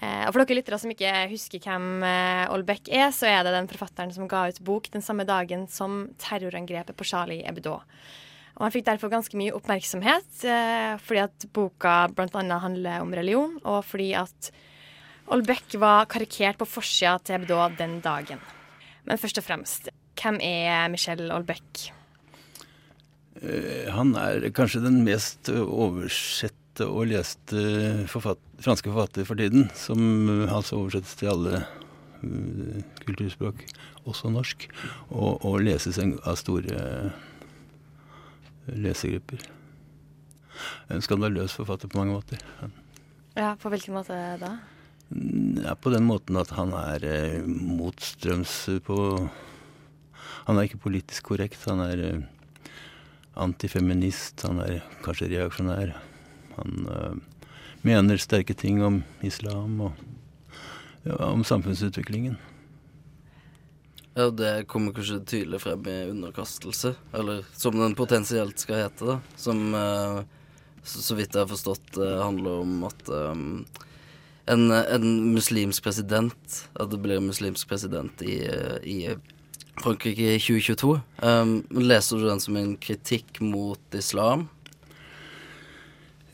Eh, 0.00 0.24
og 0.24 0.32
For 0.32 0.42
dere 0.42 0.56
lyttere 0.56 0.78
som 0.80 0.92
ikke 0.92 1.12
husker 1.30 1.62
hvem 1.62 2.04
eh, 2.06 2.50
Olbeck 2.54 2.88
er, 2.88 3.10
så 3.14 3.28
er 3.28 3.44
det 3.44 3.54
den 3.54 3.68
forfatteren 3.70 4.12
som 4.14 4.28
ga 4.30 4.46
ut 4.48 4.60
bok 4.64 4.88
den 4.94 5.04
samme 5.04 5.26
dagen 5.28 5.66
som 5.70 6.06
terrorangrepet 6.22 6.96
på 6.96 7.06
Charlie 7.08 7.44
Hebdo. 7.44 7.76
Og 8.56 8.66
Han 8.66 8.72
fikk 8.74 8.86
derfor 8.88 9.12
ganske 9.12 9.36
mye 9.38 9.54
oppmerksomhet, 9.56 10.44
eh, 10.48 10.94
fordi 11.02 11.22
at 11.26 11.48
boka 11.54 11.96
bl.a. 12.12 12.44
handler 12.64 13.04
om 13.04 13.12
religion, 13.16 13.58
og 13.64 13.82
fordi 13.88 14.12
at 14.16 14.52
Olbeck 15.32 15.76
var 15.80 16.08
karikert 16.10 16.58
på 16.60 16.68
forsida 16.68 17.18
til 17.22 17.38
Hebdo 17.38 17.60
den 17.78 18.00
dagen. 18.04 18.40
Men 19.06 19.20
først 19.20 19.38
og 19.40 19.46
fremst, 19.46 19.92
hvem 20.18 20.40
er 20.44 20.88
Michel 20.92 21.30
Olbeck? 21.32 21.90
Han 23.42 24.12
er 24.18 24.44
kanskje 24.54 24.84
den 24.84 25.00
mest 25.06 25.48
oversett 25.50 26.61
leste 26.72 26.86
og 26.88 27.06
leste 27.06 28.06
forfatt, 28.08 28.38
franske 28.60 28.88
forfattere 28.88 29.26
for 29.26 29.36
tiden, 29.36 29.68
som 29.74 30.48
altså 30.48 30.78
oversettes 30.78 31.14
til 31.16 31.28
alle 31.28 31.66
uh, 32.24 32.80
kulturspråk, 33.04 33.64
også 34.06 34.30
norsk, 34.30 34.68
og, 35.10 35.44
og 35.44 35.60
leses 35.60 35.98
av 35.98 36.36
store 36.36 37.12
lesegrupper. 38.72 39.42
En 40.88 41.02
skandaløs 41.02 41.52
forfatter 41.52 41.88
på 41.88 41.98
mange 41.98 42.14
måter. 42.14 42.38
Ja, 43.36 43.56
På 43.56 43.68
hvilken 43.68 43.94
måte 43.94 44.14
da? 44.38 44.56
Ja, 45.64 45.74
på 45.74 45.90
den 45.90 46.04
måten 46.04 46.36
at 46.36 46.52
han 46.56 46.72
er 46.72 47.04
eh, 47.04 47.42
motstrøms 47.44 48.80
på 48.84 49.28
Han 50.46 50.58
er 50.58 50.64
ikke 50.64 50.88
politisk 50.88 51.28
korrekt. 51.32 51.64
Han 51.68 51.80
er 51.84 52.00
eh, 52.06 52.22
antifeminist. 53.36 54.42
Han 54.46 54.60
er 54.60 54.80
kanskje 55.04 55.28
reaksjonær. 55.32 55.94
Han 56.56 56.88
uh, 56.88 57.42
mener 57.82 58.20
sterke 58.20 58.54
ting 58.54 58.82
om 58.84 59.02
islam 59.26 59.80
og 59.88 59.92
ja, 61.02 61.16
om 61.26 61.44
samfunnsutviklingen. 61.44 62.36
Ja, 64.14 64.28
det 64.30 64.66
kommer 64.68 64.92
kanskje 64.92 65.22
tydelig 65.24 65.62
frem 65.64 65.86
i 65.88 65.96
underkastelse, 66.10 66.94
eller 67.16 67.46
som 67.56 67.78
den 67.80 67.94
potensielt 67.96 68.60
skal 68.60 68.84
hete, 68.84 69.06
da. 69.08 69.16
Som 69.40 69.72
uh, 69.74 70.20
så, 70.84 71.16
vidt 71.16 71.32
jeg 71.32 71.46
har 71.46 71.50
forstått 71.50 71.96
uh, 71.96 72.20
handler 72.20 72.60
om 72.60 72.84
at 72.90 73.08
um, 73.08 73.64
en, 74.50 74.66
en, 74.70 75.06
muslimsk 75.30 75.84
president 75.84 76.56
At 76.74 76.90
det 76.90 76.98
blir 76.98 77.20
en 77.20 77.28
muslimsk 77.30 77.68
president 77.70 78.24
i, 78.26 78.40
i 78.82 78.96
Frankrike 79.80 80.34
i 80.34 80.40
2022. 80.42 80.96
Um, 81.22 81.54
leser 81.70 82.18
du 82.18 82.26
den 82.28 82.42
som 82.42 82.58
en 82.58 82.74
kritikk 82.76 83.40
mot 83.40 83.96
islam? 83.96 84.48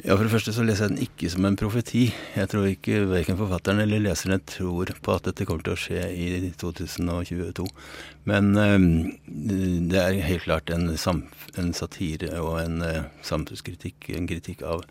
Ja, 0.05 0.15
For 0.15 0.23
det 0.23 0.31
første 0.31 0.53
så 0.55 0.63
leser 0.63 0.87
jeg 0.87 0.93
den 0.93 1.07
ikke 1.09 1.29
som 1.33 1.47
en 1.49 1.57
profeti. 1.59 2.05
Jeg 2.37 2.49
tror 2.53 2.69
ikke 2.71 3.01
verken 3.11 3.39
forfatteren 3.41 3.81
eller 3.83 4.05
leserne 4.05 4.39
tror 4.47 4.93
på 5.03 5.17
at 5.17 5.27
dette 5.27 5.43
kommer 5.49 5.67
til 5.67 5.75
å 5.75 5.81
skje 5.81 6.05
i 6.15 6.29
2022. 6.55 7.67
Men 8.31 8.53
øh, 8.55 8.87
det 9.91 9.99
er 9.99 10.21
helt 10.23 10.47
klart 10.47 10.71
en, 10.71 10.87
en 10.95 11.75
satire 11.75 12.31
og 12.39 12.61
en 12.63 12.79
øh, 12.87 13.03
samfunnskritikk, 13.27 14.13
en 14.15 14.31
kritikk 14.31 14.63
av 14.63 14.87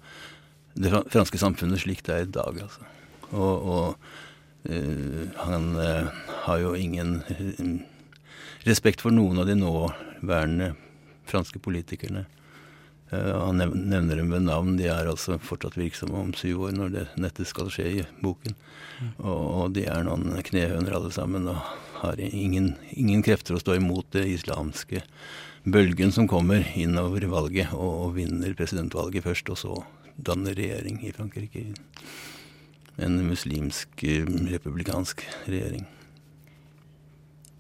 det 0.76 0.92
franske 0.92 1.40
samfunnet 1.40 1.86
slik 1.86 2.04
det 2.04 2.18
er 2.18 2.28
i 2.28 2.32
dag, 2.42 2.60
altså. 2.68 2.84
Og, 3.32 3.64
og 3.64 4.68
øh, 4.68 5.24
han 5.40 5.72
uh, 5.80 6.12
har 6.44 6.58
jo 6.66 6.76
ingen 6.76 7.22
respekt 8.68 9.02
for 9.02 9.16
noen 9.16 9.40
av 9.40 9.48
de 9.48 9.56
nåværende 9.56 10.74
franske 11.28 11.64
politikerne. 11.64 12.28
Uh, 13.12 13.46
han 13.46 13.62
nevner 13.62 14.20
dem 14.20 14.32
ved 14.34 14.46
navn. 14.48 14.76
De 14.80 14.90
er 14.92 15.08
altså 15.08 15.38
fortsatt 15.40 15.78
virksomme 15.80 16.20
om 16.20 16.34
syv 16.36 16.68
år 16.68 16.76
når 16.76 16.94
det 16.94 17.06
nettet 17.22 17.50
skal 17.50 17.72
skje 17.72 17.88
i 17.88 18.06
boken. 18.24 18.56
Og, 19.22 19.74
de 19.76 19.86
er 19.88 20.06
noen 20.08 20.34
knehøner 20.44 20.96
alle 20.98 21.12
sammen 21.14 21.48
og 21.52 21.60
har 22.02 22.20
ingen, 22.22 22.74
ingen, 22.94 23.24
krefter 23.26 23.58
å 23.58 23.62
stå 23.62 23.78
imot 23.78 24.10
det 24.16 24.26
islamske 24.32 25.04
bølgen 25.68 26.14
som 26.14 26.30
kommer 26.30 26.66
innover 26.78 27.28
valget 27.30 27.74
og, 27.76 28.16
vinner 28.18 28.56
presidentvalget 28.58 29.26
først, 29.26 29.52
og 29.54 29.62
så 29.62 29.76
danner 30.18 30.58
regjering 30.58 31.02
i 31.06 31.14
Frankrike. 31.14 31.68
En 32.98 33.22
muslimsk, 33.28 33.94
uh, 34.02 34.34
republikansk 34.50 35.24
regjering. 35.46 35.86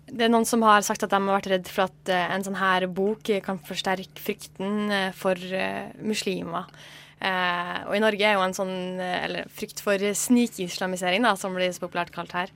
Det 0.07 0.23
er 0.23 0.31
noen 0.31 0.47
som 0.47 0.63
har 0.63 0.85
sagt 0.87 1.03
at 1.03 1.11
de 1.11 1.19
har 1.19 1.35
vært 1.35 1.49
redd 1.51 1.69
for 1.71 1.87
at 1.89 2.11
uh, 2.13 2.35
en 2.35 2.45
sånn 2.45 2.59
her 2.59 2.85
bok 2.87 3.27
kan 3.43 3.59
forsterke 3.67 4.23
frykten 4.23 4.87
uh, 4.93 5.09
for 5.15 5.35
uh, 5.35 5.91
muslimer. 5.99 6.69
og 7.17 7.93
i 7.97 7.99
Norge 7.99 8.21
er 8.21 8.35
jo 8.37 8.43
en 8.45 8.53
sånn 8.53 8.99
eller 9.01 9.47
frykt 9.49 9.79
for 9.81 9.97
snikislamisering, 9.97 11.23
da, 11.25 11.31
som 11.35 11.55
blir 11.57 11.71
så 11.73 11.81
populært 11.81 12.11
kalt 12.13 12.35
her. 12.37 12.51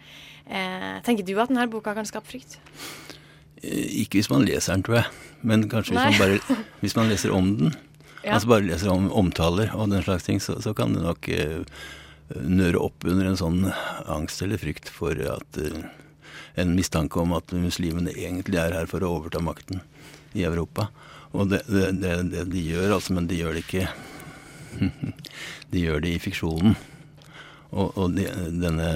tenker 1.02 1.26
du 1.26 1.34
at 1.42 1.50
denne 1.50 1.66
boka 1.66 1.96
kan 1.98 2.06
skape 2.06 2.30
frykt? 2.30 2.60
Ikke 3.64 4.20
hvis 4.20 4.30
man 4.30 4.46
leser 4.46 4.76
den, 4.76 4.84
tror 4.86 5.00
jeg. 5.00 5.08
Men 5.42 5.66
kanskje 5.66 5.96
hvis 5.96 6.06
man, 6.06 6.20
bare, 6.22 6.60
hvis 6.84 6.96
man, 6.96 7.10
leser 7.10 7.34
om 7.34 7.56
den. 7.58 7.74
Ja. 8.22 8.36
Altså 8.36 8.52
bare 8.52 8.68
leser 8.68 8.92
om 8.94 9.08
omtaler 9.18 9.72
og 9.74 9.88
den 9.90 10.04
slags 10.06 10.28
ting, 10.28 10.38
så, 10.38 10.60
så 10.62 10.76
kan 10.78 10.94
det 10.94 11.02
nok 11.02 11.26
nøre 12.38 12.78
opp 12.78 13.02
under 13.10 13.32
en 13.32 13.40
sånn 13.40 13.64
angst 14.06 14.44
eller 14.46 14.62
frykt 14.62 14.92
for 14.94 15.18
at 15.26 15.58
en 16.60 16.76
mistanke 16.76 17.20
om 17.22 17.36
at 17.38 17.54
muslimene 17.56 18.14
egentlig 18.14 18.60
er 18.62 18.76
her 18.76 18.90
for 18.90 19.04
å 19.04 19.14
overta 19.20 19.42
makten 19.44 19.82
i 20.38 20.46
Europa. 20.48 20.90
Og 21.32 21.52
det, 21.52 21.62
det, 21.70 21.88
det, 22.02 22.16
det 22.32 22.46
de 22.52 22.64
gjør, 22.72 22.98
altså, 22.98 23.16
men 23.16 23.30
de 23.30 23.40
gjør 23.40 23.56
det 23.56 23.66
ikke 23.66 23.88
De 25.72 25.82
gjør 25.84 26.04
det 26.04 26.16
i 26.16 26.22
fiksjonen. 26.24 26.76
Og, 27.72 27.96
og 27.96 28.16
denne 28.16 28.90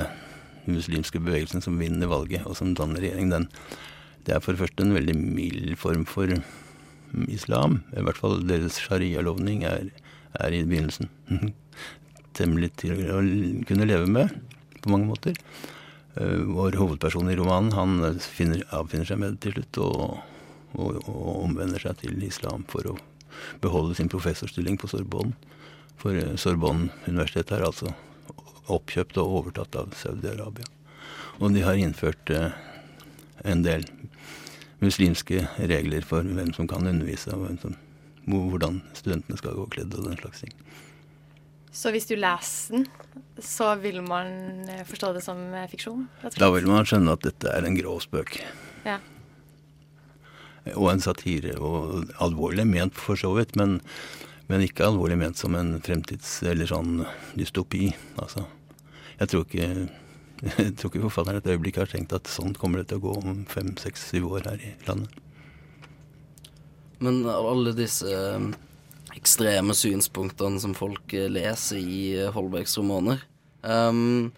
muslimske 0.67 1.21
bevegelsen 1.23 1.63
som 1.63 1.79
vinner 1.79 2.09
valget, 2.11 2.43
og 2.47 2.57
som 2.57 2.73
danner 2.75 3.03
regjering, 3.03 3.31
den, 3.31 3.47
det 4.27 4.35
er 4.35 4.43
for 4.43 4.55
det 4.55 4.63
første 4.65 4.83
en 4.83 4.95
veldig 4.95 5.15
mild 5.15 5.75
form 5.79 6.03
for 6.09 6.31
islam. 7.31 7.79
I 7.95 8.03
hvert 8.03 8.19
fall 8.19 8.41
deres 8.47 8.79
sharia-lovning 8.83 9.63
er, 9.67 9.91
er, 10.39 10.55
i 10.55 10.65
begynnelsen. 10.67 11.11
Temmelig 12.35 12.73
til 12.81 12.97
å 12.97 13.21
kunne 13.69 13.87
leve 13.87 14.09
med 14.11 14.33
på 14.81 14.91
mange 14.91 15.07
måter. 15.07 15.37
Eh, 16.15 16.27
vår 16.27 16.71
hovedperson 16.71 17.29
i 17.29 17.35
romanen 17.35 17.71
han 17.71 18.19
finner, 18.19 18.63
avfinner 18.71 19.07
seg 19.09 19.19
med 19.19 19.35
det 19.35 19.41
til 19.43 19.57
slutt 19.57 19.79
og, 19.83 20.03
og, 20.77 21.01
og, 21.11 21.31
omvender 21.43 21.81
seg 21.81 21.99
til 21.99 22.23
islam 22.23 22.63
for 22.71 22.93
å 22.93 22.95
beholde 23.63 23.97
sin 23.97 24.11
professorstilling 24.11 24.79
på 24.79 24.87
Sorbonne. 24.91 25.35
For 25.99 26.15
eh, 26.15 26.37
Sorbonne-universitetet 26.39 27.57
er 27.57 27.67
altså 27.67 27.91
oppkjøpt 28.71 29.19
og 29.21 29.41
overtatt 29.41 29.75
av 29.81 29.91
Saudi-Arabia. 29.99 30.69
Og 31.43 31.51
de 31.51 31.65
har 31.67 31.75
innført 31.75 32.31
eh, 32.31 32.55
en 33.43 33.65
del 33.65 33.83
muslimske 34.79 35.43
regler 35.59 36.05
for 36.07 36.23
hvem 36.23 36.53
som 36.55 36.67
kan 36.69 36.87
undervise, 36.87 37.35
og 37.35 37.59
som, 37.59 37.75
hvordan 38.25 38.79
studentene 38.95 39.39
skal 39.39 39.59
gå 39.59 39.67
kledd 39.75 39.99
og 39.99 40.07
den 40.07 40.19
slags 40.23 40.45
ting. 40.45 40.55
Så 41.75 41.91
hvis 41.91 42.07
du 42.07 42.15
leser 42.15 42.77
den, 42.77 42.85
så 43.43 43.73
vil 43.81 43.99
man 44.05 44.63
eh, 44.71 44.85
forstå 44.87 45.11
det 45.17 45.23
som 45.25 45.41
eh, 45.51 45.67
fiksjon? 45.67 46.05
Da 46.39 46.47
vil 46.53 46.69
man 46.71 46.87
skjønne 46.87 47.17
at 47.17 47.25
dette 47.25 47.51
er 47.51 47.67
en 47.67 47.75
grå 47.75 47.97
spøk. 48.03 48.37
Ja. 48.87 49.01
Og 50.73 50.87
en 50.93 51.03
satire. 51.03 51.57
Og 51.59 52.13
alvorlig 52.23 52.63
ment, 52.69 52.95
for 52.95 53.19
så 53.19 53.33
vidt, 53.35 53.57
men, 53.59 53.81
men 54.47 54.63
ikke 54.63 54.87
alvorlig 54.87 55.19
ment 55.19 55.41
som 55.41 55.57
en 55.59 55.75
fremtids- 55.83 56.39
eller 56.47 56.71
sånn 56.71 57.03
dystopi. 57.35 57.89
Altså, 58.23 58.45
jeg 59.19 59.33
tror 59.33 59.45
ikke 59.49 59.69
jeg 60.59 60.73
tror 60.79 60.91
ikke 60.91 61.05
forfatteren 61.09 61.39
et 61.39 61.51
øyeblikk 61.51 61.79
har 61.79 61.91
tenkt 61.91 62.15
at 62.15 62.31
sånn 62.31 62.55
kommer 62.59 62.81
det 62.81 62.89
til 62.91 62.99
å 62.99 63.05
gå 63.05 63.19
om 63.19 63.43
fem, 63.51 63.75
seks, 63.79 64.09
syv 64.11 64.31
år 64.35 64.47
her 64.49 64.63
i 64.63 64.73
landet. 64.87 65.19
Men 67.03 67.25
alle 67.27 67.75
disse 67.75 68.07
ekstreme 69.25 69.73
synspunktene 69.73 70.61
som 70.61 70.75
folk 70.77 71.13
eh, 71.17 71.29
leser 71.31 71.81
i 71.81 72.27
Holbergs 72.35 72.77
romaner. 72.77 73.23
Um, 73.65 74.29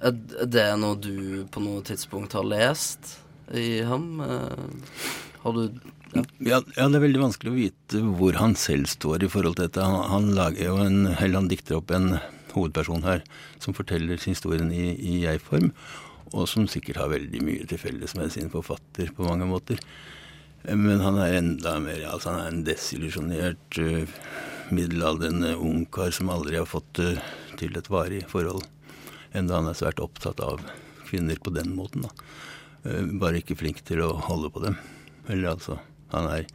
er 0.00 0.16
det 0.48 0.70
noe 0.80 0.96
du 0.96 1.44
på 1.52 1.60
noe 1.60 1.84
tidspunkt 1.84 2.36
har 2.36 2.46
lest 2.48 3.18
i 3.52 3.82
ham? 3.84 4.16
Uh, 4.24 5.12
har 5.44 5.56
du 5.56 5.66
ja. 6.14 6.22
Ja, 6.38 6.62
ja. 6.78 6.86
det 6.88 6.96
er 6.96 7.02
veldig 7.02 7.20
vanskelig 7.26 7.52
å 7.52 7.58
vite 7.58 8.00
hvor 8.16 8.38
han 8.40 8.54
selv 8.56 8.88
står 8.88 9.26
i 9.26 9.30
forhold 9.30 9.58
til 9.58 9.68
dette. 9.68 9.84
Han, 9.84 10.08
han 10.08 10.32
lager 10.38 10.70
jo 10.70 10.80
en, 10.80 10.98
eller 11.12 11.42
han 11.42 11.50
dikter 11.50 11.76
opp 11.80 11.92
en 11.92 12.14
hovedperson 12.54 13.04
her 13.04 13.24
som 13.60 13.76
forteller 13.76 14.20
historien 14.22 14.70
i, 14.72 14.94
i 14.96 15.18
jeg-form, 15.26 15.74
og 16.32 16.48
som 16.48 16.64
sikkert 16.70 17.02
har 17.02 17.12
veldig 17.12 17.42
mye 17.44 17.68
til 17.68 17.80
felles 17.82 18.16
med 18.16 18.32
sin 18.32 18.48
forfatter 18.52 19.12
på 19.12 19.28
mange 19.28 19.48
måter. 19.50 19.82
Men 20.66 21.00
han 21.00 21.18
er 21.22 21.36
enda 21.38 21.76
mer 21.82 22.02
altså 22.10 22.32
Han 22.34 22.40
er 22.42 22.50
en 22.50 22.64
desillusjonert 22.66 23.78
uh, 23.78 24.16
middelaldrende 24.74 25.54
ungkar 25.62 26.10
som 26.14 26.30
aldri 26.32 26.58
har 26.58 26.66
fått 26.66 26.98
uh, 26.98 27.20
til 27.60 27.76
et 27.78 27.90
varig 27.90 28.24
forhold. 28.30 28.64
Enda 29.36 29.60
han 29.60 29.70
er 29.70 29.78
svært 29.78 30.02
opptatt 30.02 30.42
av 30.42 30.64
kvinner 31.06 31.38
på 31.38 31.52
den 31.54 31.76
måten. 31.78 32.06
da. 32.06 32.10
Uh, 32.82 33.04
bare 33.20 33.42
ikke 33.42 33.58
flink 33.58 33.84
til 33.86 34.02
å 34.02 34.16
holde 34.26 34.50
på 34.50 34.64
dem. 34.66 34.78
Eller 35.28 35.54
altså 35.54 35.78
Han 36.12 36.28
er 36.30 36.46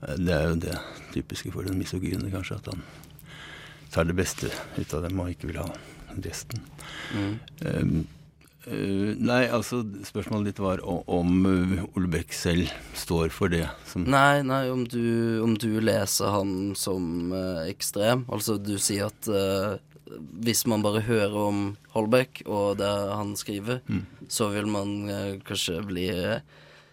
Det 0.00 0.32
er 0.32 0.48
jo 0.48 0.60
det 0.62 0.76
typiske 1.12 1.50
for 1.52 1.66
den 1.66 1.78
misogyne, 1.78 2.30
kanskje, 2.32 2.56
at 2.56 2.70
han 2.70 2.82
tar 3.90 4.06
det 4.06 4.14
beste 4.16 4.48
ut 4.78 4.94
av 4.94 5.02
dem 5.04 5.18
og 5.20 5.30
ikke 5.32 5.50
vil 5.50 5.58
ha 5.60 5.66
resten. 6.24 6.62
Mm. 7.12 7.34
Um, 7.66 8.06
Uh, 8.68 9.16
nei, 9.16 9.46
altså 9.48 9.78
spørsmålet 10.04 10.50
ditt 10.50 10.58
var 10.60 10.82
om 10.84 11.46
uh, 11.48 11.78
Ole 11.96 12.10
Bech 12.12 12.34
selv 12.36 12.68
står 12.92 13.30
for 13.32 13.48
det 13.48 13.64
som 13.88 14.04
Nei, 14.04 14.42
nei, 14.44 14.66
om 14.68 14.82
du, 14.84 15.40
om 15.40 15.54
du 15.56 15.78
leser 15.80 16.28
han 16.28 16.74
som 16.76 17.32
uh, 17.32 17.62
ekstrem. 17.64 18.26
Altså 18.28 18.58
du 18.60 18.74
sier 18.76 19.08
at 19.08 19.30
hvis 20.44 20.64
man 20.68 20.82
bare 20.84 21.04
hører 21.06 21.36
om 21.38 21.62
Holbeck 21.94 22.42
og 22.44 22.80
det 22.80 22.88
han 22.90 23.32
skriver, 23.38 23.78
mm. 23.86 24.02
så 24.28 24.48
vil 24.50 24.66
man 24.68 24.90
kanskje 25.46 25.76
bli 25.86 26.08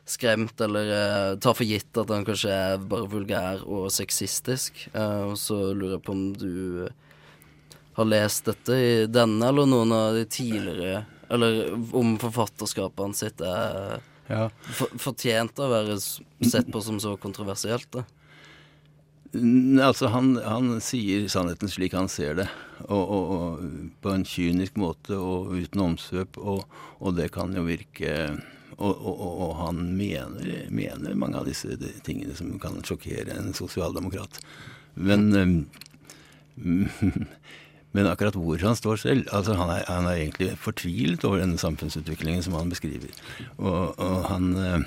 skremt 0.08 0.62
eller 0.62 1.36
ta 1.42 1.52
for 1.58 1.66
gitt 1.66 1.98
at 1.98 2.14
han 2.14 2.28
kanskje 2.28 2.54
er 2.54 2.86
bare 2.94 3.10
vulgær 3.10 3.66
og 3.66 3.90
sexistisk. 3.92 4.86
og 4.94 5.34
så 5.42 5.58
lurer 5.74 5.98
jeg 5.98 6.04
på 6.06 6.14
om 6.14 6.24
du 6.38 6.54
har 7.98 8.12
lest 8.14 8.46
dette 8.46 8.78
i 8.78 8.96
denne 9.10 9.50
eller 9.50 9.66
noen 9.66 9.98
av 9.98 10.14
de 10.14 10.28
tidligere 10.30 11.08
eller 11.30 11.74
om 11.96 12.16
forfatterskapet 12.22 13.18
sitt 13.18 13.42
er 13.42 14.00
ja. 14.28 14.48
for, 14.74 15.16
å 15.64 15.72
være 15.72 15.98
sett 16.00 16.72
på 16.72 16.82
som 16.84 17.00
så 17.00 17.16
kontroversielt. 17.20 17.90
da. 17.92 18.06
Altså, 19.84 20.08
han, 20.14 20.38
han, 20.40 20.78
sier 20.82 21.28
sannheten 21.30 21.70
slik 21.70 21.94
han 21.98 22.08
ser 22.10 22.38
det, 22.40 22.48
og, 22.88 23.02
og, 23.02 23.32
og 23.38 23.98
på 24.02 24.14
en 24.14 24.24
kynisk 24.28 24.78
måte 24.80 25.18
og 25.20 25.52
uten 25.58 25.84
omsvøp, 25.84 26.40
og, 26.40 26.64
og 27.04 27.18
det 27.20 27.30
kan 27.36 27.52
jo 27.56 27.66
virke 27.68 28.14
og, 28.78 29.56
han 29.58 29.80
mener, 29.98 30.68
mener, 30.70 31.16
mange 31.18 31.40
av 31.40 31.48
disse 31.50 31.74
tingene 32.06 32.36
som 32.38 32.52
kan 32.62 32.78
sjokkere 32.86 33.34
en 33.34 33.50
sosialdemokrat. 33.58 34.38
Men 34.94 35.32
Men 37.98 38.10
akkurat 38.12 38.36
hvor 38.38 38.62
han 38.62 38.78
står 38.78 39.00
selv 39.02 39.30
altså 39.34 39.56
Han 39.58 39.72
er, 39.74 39.86
han 39.90 40.06
er 40.06 40.20
egentlig 40.20 40.52
fortvilet 40.62 41.24
over 41.26 41.42
denne 41.42 41.58
samfunnsutviklingen 41.58 42.44
som 42.46 42.54
han 42.58 42.70
beskriver. 42.70 43.10
Og, 43.58 43.98
og 43.98 44.28
han 44.30 44.52
eh, 44.62 44.84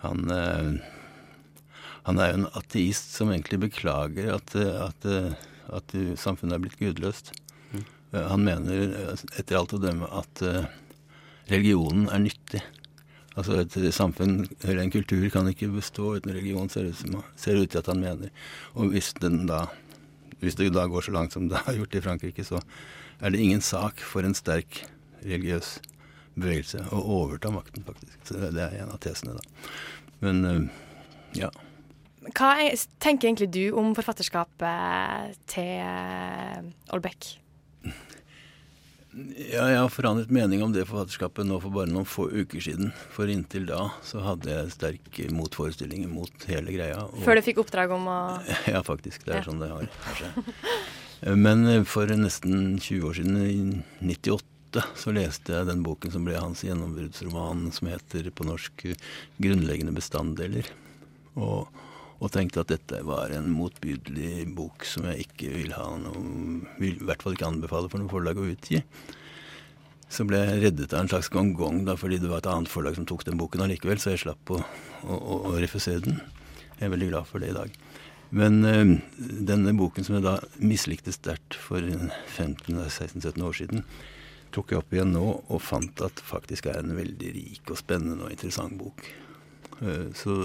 han, 0.00 0.24
eh, 0.32 0.72
han 2.08 2.18
er 2.18 2.32
jo 2.32 2.40
en 2.40 2.50
ateist 2.58 3.14
som 3.14 3.30
egentlig 3.30 3.60
beklager 3.68 4.32
at, 4.34 4.56
at, 4.56 5.08
at 5.70 5.96
samfunnet 6.18 6.56
er 6.56 6.62
blitt 6.64 6.80
gudløst. 6.80 7.34
Mm. 7.70 7.84
Han 8.16 8.46
mener 8.46 8.84
etter 9.38 9.58
alt 9.60 9.76
å 9.76 9.82
dømme 9.82 10.08
at 10.08 10.40
religionen 11.50 12.08
er 12.08 12.24
nyttig. 12.24 12.62
Altså 13.38 13.60
et 13.62 13.76
samfunn 13.94 14.42
eller 14.64 14.82
en 14.82 14.92
kultur 14.92 15.28
kan 15.30 15.46
ikke 15.50 15.70
bestå 15.76 16.16
uten 16.18 16.34
religion, 16.34 16.70
ser 16.72 16.88
det 16.90 17.62
ut 17.62 17.70
til 17.70 17.82
at 17.82 17.90
han 17.92 18.02
mener. 18.02 18.32
Og 18.74 18.90
hvis, 18.94 19.12
den 19.22 19.44
da, 19.50 19.66
hvis 20.40 20.56
det 20.58 20.70
da 20.74 20.86
går 20.90 21.06
så 21.06 21.14
langt 21.14 21.36
som 21.36 21.48
det 21.50 21.62
har 21.66 21.78
gjort 21.78 21.96
i 21.96 22.02
Frankrike, 22.04 22.44
så 22.46 22.60
er 23.20 23.32
det 23.32 23.40
ingen 23.40 23.64
sak 23.64 24.00
for 24.04 24.26
en 24.26 24.36
sterk 24.36 24.82
religiøs 25.20 25.78
bevegelse 26.40 26.86
å 26.94 27.00
overta 27.20 27.50
makten, 27.52 27.84
faktisk. 27.84 28.16
Så 28.24 28.38
det, 28.40 28.62
er 28.62 28.78
en 28.80 28.94
av 28.94 29.00
tesene, 29.02 29.36
da. 29.36 29.72
Men 30.24 30.44
øh, 30.48 30.62
ja. 31.36 31.50
Hva 32.36 32.54
er, 32.62 32.76
tenker 33.02 33.28
egentlig 33.28 33.50
du 33.52 33.76
om 33.80 33.94
forfatterskapet 33.96 35.38
til 35.50 35.80
Olbeck? 36.94 37.34
Ja, 39.10 39.64
jeg 39.66 39.78
har 39.80 39.90
forandret 39.90 40.30
mening 40.30 40.60
om 40.62 40.70
det 40.74 40.84
forfatterskapet 40.86 41.46
nå 41.48 41.56
for 41.62 41.74
bare 41.74 41.90
noen 41.90 42.06
få 42.06 42.28
uker 42.30 42.62
siden. 42.62 42.92
For 43.10 43.30
inntil 43.30 43.66
da 43.66 43.88
så 44.06 44.22
hadde 44.22 44.52
jeg 44.52 44.74
sterke 44.76 45.26
motforestillinger 45.34 46.10
mot 46.12 46.46
hele 46.50 46.74
greia. 46.76 47.02
Før 47.24 47.40
du 47.40 47.42
fikk 47.42 47.58
oppdrag 47.64 47.94
om 47.96 48.06
å 48.10 48.20
Ja, 48.74 48.84
faktisk. 48.86 49.24
Det 49.26 49.34
er 49.34 49.42
ja. 49.42 49.48
sånn 49.48 49.62
det 49.62 49.72
har 49.72 49.90
seg. 50.20 50.54
Men 51.36 51.66
eh, 51.68 51.82
for 51.88 52.08
nesten 52.16 52.78
20 52.78 53.08
år 53.08 53.18
siden, 53.18 53.40
i 53.42 54.12
98, 54.14 54.86
så 55.02 55.12
leste 55.16 55.56
jeg 55.58 55.68
den 55.68 55.82
boken 55.84 56.14
som 56.14 56.24
ble 56.24 56.38
hans 56.38 56.62
gjennombruddsroman, 56.64 57.66
som 57.74 57.90
heter 57.90 58.30
på 58.30 58.46
norsk 58.46 58.86
'Grunnleggende 59.42 59.96
bestanddeler'. 59.96 60.70
Og 61.34 61.66
og 62.20 62.32
tenkte 62.34 62.60
at 62.62 62.72
dette 62.72 63.00
var 63.08 63.32
en 63.32 63.48
motbydelig 63.52 64.44
bok 64.56 64.84
som 64.88 65.06
jeg 65.08 65.24
ikke 65.24 65.54
vil 65.54 65.72
ha 65.72 65.86
noe 66.00 66.20
vil 66.80 66.98
i 66.98 67.08
hvert 67.08 67.24
fall 67.24 67.36
ikke 67.36 67.48
anbefale 67.48 67.88
for 67.88 68.02
noe 68.02 68.12
forlag 68.12 68.40
å 68.40 68.50
utgi. 68.52 68.82
Så 70.10 70.26
ble 70.26 70.40
jeg 70.42 70.60
reddet 70.64 70.92
av 70.92 71.04
en 71.04 71.10
slags 71.12 71.30
gong-gong, 71.32 71.84
da, 71.86 71.94
fordi 71.96 72.18
det 72.20 72.28
var 72.28 72.42
et 72.42 72.50
annet 72.50 72.70
forlag 72.70 72.98
som 72.98 73.06
tok 73.08 73.22
den 73.28 73.38
boken 73.40 73.62
allikevel, 73.64 74.00
så 74.02 74.12
jeg 74.12 74.24
slapp 74.24 74.52
å, 74.52 74.58
å, 75.06 75.16
å, 75.16 75.54
refusere 75.62 76.02
den. 76.02 76.18
Jeg 76.74 76.88
er 76.88 76.92
veldig 76.96 77.10
glad 77.12 77.28
for 77.30 77.42
det 77.42 77.52
i 77.52 77.56
dag. 77.56 77.76
Men 78.34 78.58
øh, 78.66 78.96
denne 79.46 79.74
boken 79.78 80.06
som 80.06 80.18
jeg 80.18 80.26
da 80.26 80.36
mislikte 80.58 81.14
sterkt 81.14 81.56
for 81.58 81.86
15-16-17 81.86 83.46
år 83.46 83.56
siden, 83.62 83.86
tok 84.54 84.74
jeg 84.74 84.82
opp 84.82 84.94
igjen 84.94 85.14
nå 85.14 85.24
og 85.38 85.62
fant 85.62 86.02
at 86.02 86.20
faktisk 86.26 86.68
er 86.70 86.82
en 86.82 86.96
veldig 86.98 87.32
rik 87.36 87.70
og 87.70 87.78
spennende 87.78 88.26
og 88.26 88.34
interessant 88.34 88.74
bok. 88.80 89.06
Uh, 89.78 90.10
så 90.18 90.42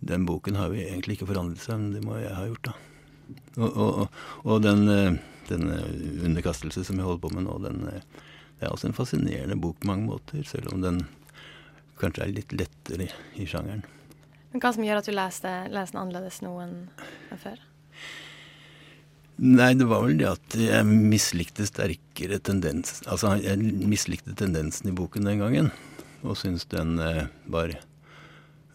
den 0.00 0.26
boken 0.26 0.56
har 0.58 0.70
jo 0.72 0.78
egentlig 0.82 1.18
ikke 1.18 1.28
forandret 1.32 1.62
seg, 1.62 1.80
men 1.80 1.96
det 1.96 2.04
må 2.06 2.18
jeg 2.20 2.34
ha 2.34 2.46
gjort, 2.46 2.70
da. 2.70 2.76
Og, 3.58 3.78
og, 3.82 4.20
og 4.48 4.62
den, 4.64 4.86
eh, 4.88 5.18
den, 5.50 5.68
underkastelse 6.24 6.84
som 6.86 7.00
jeg 7.00 7.06
holder 7.08 7.22
på 7.24 7.32
med 7.34 7.44
nå, 7.48 7.56
den, 7.66 7.82
eh, 7.90 8.26
det 8.58 8.66
er 8.66 8.74
også 8.74 8.88
en 8.90 8.96
fascinerende 8.96 9.58
bok 9.60 9.80
på 9.82 9.90
mange 9.90 10.06
måter, 10.08 10.44
selv 10.48 10.70
om 10.72 10.84
den 10.84 11.02
kanskje 11.98 12.24
er 12.24 12.36
litt 12.36 12.54
lettere 12.54 13.08
i, 13.08 13.10
i 13.42 13.48
sjangeren. 13.48 13.82
Men 14.52 14.62
Hva 14.62 14.72
som 14.72 14.86
gjør 14.86 15.02
at 15.02 15.10
du 15.10 15.12
leste, 15.12 15.52
leste 15.74 15.96
den 15.96 16.02
annerledes 16.04 16.40
nå 16.44 16.54
enn 16.62 16.78
før? 17.42 17.60
Nei, 19.38 19.72
det 19.78 19.86
var 19.90 20.02
vel 20.06 20.16
det 20.18 20.30
at 20.30 20.56
jeg 20.58 20.86
mislikte 20.88 21.62
sterkere 21.68 22.40
tendens 22.42 23.04
Altså, 23.06 23.36
jeg 23.38 23.60
mislikte 23.86 24.34
tendensen 24.34 24.90
i 24.90 24.94
boken 24.98 25.28
den 25.28 25.44
gangen, 25.44 25.68
og 26.24 26.38
syntes 26.40 26.66
den 26.72 26.96
eh, 27.02 27.28
var 27.46 27.76
Eh, 27.76 27.87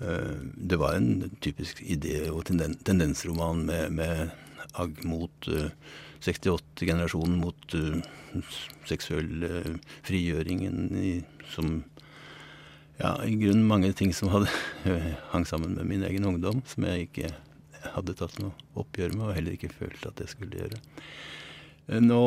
det 0.03 0.79
var 0.81 0.97
en 0.97 1.31
typisk 1.43 1.79
idé- 1.81 2.29
og 2.31 2.45
tendensroman 2.49 3.65
med, 3.67 3.91
med 3.95 4.33
agg 4.73 5.03
mot 5.07 5.47
68-generasjonen, 6.23 7.37
eh, 7.37 7.41
mot 7.45 7.75
uh, 7.77 8.43
seksuell 8.89 9.47
frigjøringen 10.03 11.23
som 11.53 11.81
Ja, 12.99 13.15
i 13.25 13.33
grunnen 13.35 13.65
mange 13.65 13.89
ting 13.97 14.11
som 14.13 14.29
hadde 14.29 14.51
hang 15.33 15.47
sammen 15.49 15.73
med 15.73 15.87
min 15.89 16.03
egen 16.05 16.27
ungdom, 16.29 16.61
som 16.69 16.85
jeg 16.85 17.07
ikke 17.07 17.31
hadde 17.95 18.13
tatt 18.19 18.37
noe 18.39 18.53
oppgjør 18.79 19.15
med, 19.17 19.25
og 19.27 19.33
heller 19.37 19.55
ikke 19.57 19.73
følte 19.73 20.11
at 20.11 20.21
jeg 20.21 20.29
skulle 20.31 20.59
gjøre. 20.59 20.77
Nå, 22.05 22.19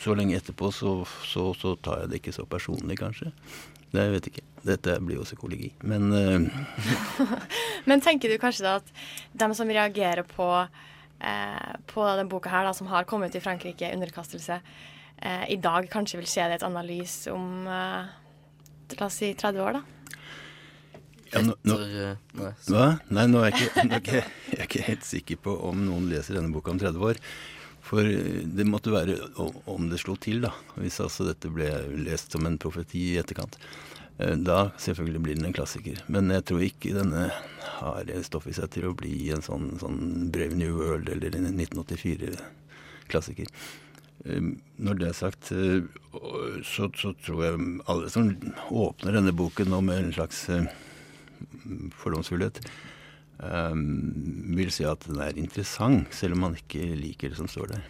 så 0.00 0.14
lenge 0.16 0.38
etterpå, 0.38 0.70
så, 0.72 1.02
så, 1.28 1.50
så 1.58 1.74
tar 1.84 2.02
jeg 2.02 2.12
det 2.12 2.22
ikke 2.22 2.34
så 2.34 2.46
personlig, 2.48 2.96
kanskje. 3.00 3.32
Det 3.92 4.06
vet 4.14 4.26
jeg 4.26 4.32
ikke. 4.32 4.46
Dette 4.62 4.94
blir 5.02 5.18
jo 5.18 5.26
psykologi, 5.26 5.72
men 5.82 6.12
uh... 6.14 7.26
Men 7.88 8.00
tenker 8.00 8.30
du 8.30 8.38
kanskje 8.40 8.64
da 8.64 8.76
at 8.78 8.92
dem 9.34 9.52
som 9.58 9.70
reagerer 9.70 10.22
på, 10.22 10.46
eh, 11.18 11.72
på 11.90 12.04
den 12.20 12.30
boka 12.30 12.52
her, 12.52 12.68
da, 12.68 12.72
som 12.76 12.86
har 12.92 13.08
kommet 13.10 13.32
ut 13.32 13.40
i 13.40 13.42
Frankrike, 13.42 13.90
underkastelse, 13.90 14.60
eh, 15.18 15.44
i 15.50 15.58
dag 15.58 15.90
kanskje 15.90 16.20
vil 16.20 16.30
se 16.30 16.46
det 16.46 16.60
et 16.60 16.66
analys 16.68 17.24
om 17.32 17.66
eh, 17.66 18.12
la 19.00 19.08
oss 19.08 19.18
si 19.18 19.32
30 19.34 19.66
år, 19.66 19.80
da? 19.80 19.82
Ja, 21.32 21.40
nå, 21.42 21.56
nå, 21.64 21.76
hva? 22.36 22.86
Nei, 23.08 23.26
nå 23.32 23.40
er 23.40 23.50
jeg, 23.50 23.66
ikke, 23.66 23.86
nå 23.88 23.96
er 23.96 24.02
ikke, 24.04 24.22
jeg 24.52 24.58
er 24.60 24.68
ikke 24.68 24.86
helt 24.86 25.06
sikker 25.08 25.42
på 25.48 25.56
om 25.68 25.84
noen 25.88 26.10
leser 26.12 26.38
denne 26.38 26.54
boka 26.54 26.70
om 26.70 26.80
30 26.80 27.08
år. 27.10 27.20
For 27.92 28.08
det 28.08 28.64
måtte 28.64 28.88
være 28.94 29.18
om 29.68 29.90
det 29.90 29.98
slo 30.00 30.14
til, 30.16 30.40
da. 30.46 30.54
Hvis 30.80 30.96
altså 31.04 31.26
dette 31.28 31.50
ble 31.52 31.68
lest 32.06 32.32
som 32.32 32.46
en 32.48 32.56
profeti 32.60 33.10
i 33.10 33.18
etterkant. 33.20 33.58
Eh, 34.16 34.32
da 34.40 34.70
selvfølgelig 34.80 35.22
blir 35.26 35.36
den 35.36 35.50
en 35.50 35.56
klassiker. 35.56 36.00
Men 36.08 36.32
jeg 36.32 36.46
tror 36.48 36.64
ikke 36.64 36.96
denne 36.96 37.28
har 37.82 38.08
stoff 38.24 38.46
i 38.48 38.56
seg 38.56 38.72
til 38.72 38.88
å 38.88 38.96
bli 38.96 39.28
en 39.34 39.44
sånn, 39.44 39.74
sånn 39.82 40.30
Brave 40.32 40.56
New 40.56 40.72
World 40.78 41.10
eller 41.12 41.36
en 41.36 41.50
1984-klassiker. 41.52 43.48
Eh, 44.24 44.42
når 44.80 44.94
det 45.02 45.08
er 45.10 45.18
sagt, 45.18 45.52
eh, 45.52 45.84
så, 46.64 46.88
så, 46.96 47.12
tror 47.26 47.44
jeg 47.44 47.54
alle 47.92 48.08
som 48.12 48.32
åpner 48.70 49.18
denne 49.18 49.36
boken 49.36 49.68
nå 49.72 49.78
med 49.84 49.96
en 49.98 50.16
slags 50.16 50.38
fordomsfullhet, 52.00 52.56
vil 53.42 54.70
si 54.70 54.84
at 54.86 55.02
den 55.08 55.18
er 55.24 55.38
interessant, 55.40 56.14
selv 56.14 56.36
om 56.36 56.46
man 56.46 56.54
ikke 56.60 56.84
liker 56.94 57.32
det 57.32 57.40
som 57.40 57.50
står 57.50 57.72
der. 57.74 57.86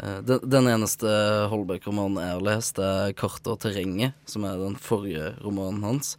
Eh, 0.00 0.18
den, 0.24 0.44
den 0.50 0.68
eneste 0.70 1.08
Holbæk-romanen 1.52 2.20
jeg 2.22 2.36
har 2.36 2.44
lest, 2.44 2.78
er 2.78 3.12
'Kartet 3.12 3.50
og 3.52 3.60
terrenget', 3.60 4.14
som 4.24 4.44
er 4.44 4.60
den 4.60 4.76
forrige 4.76 5.34
romanen 5.44 5.82
hans. 5.84 6.16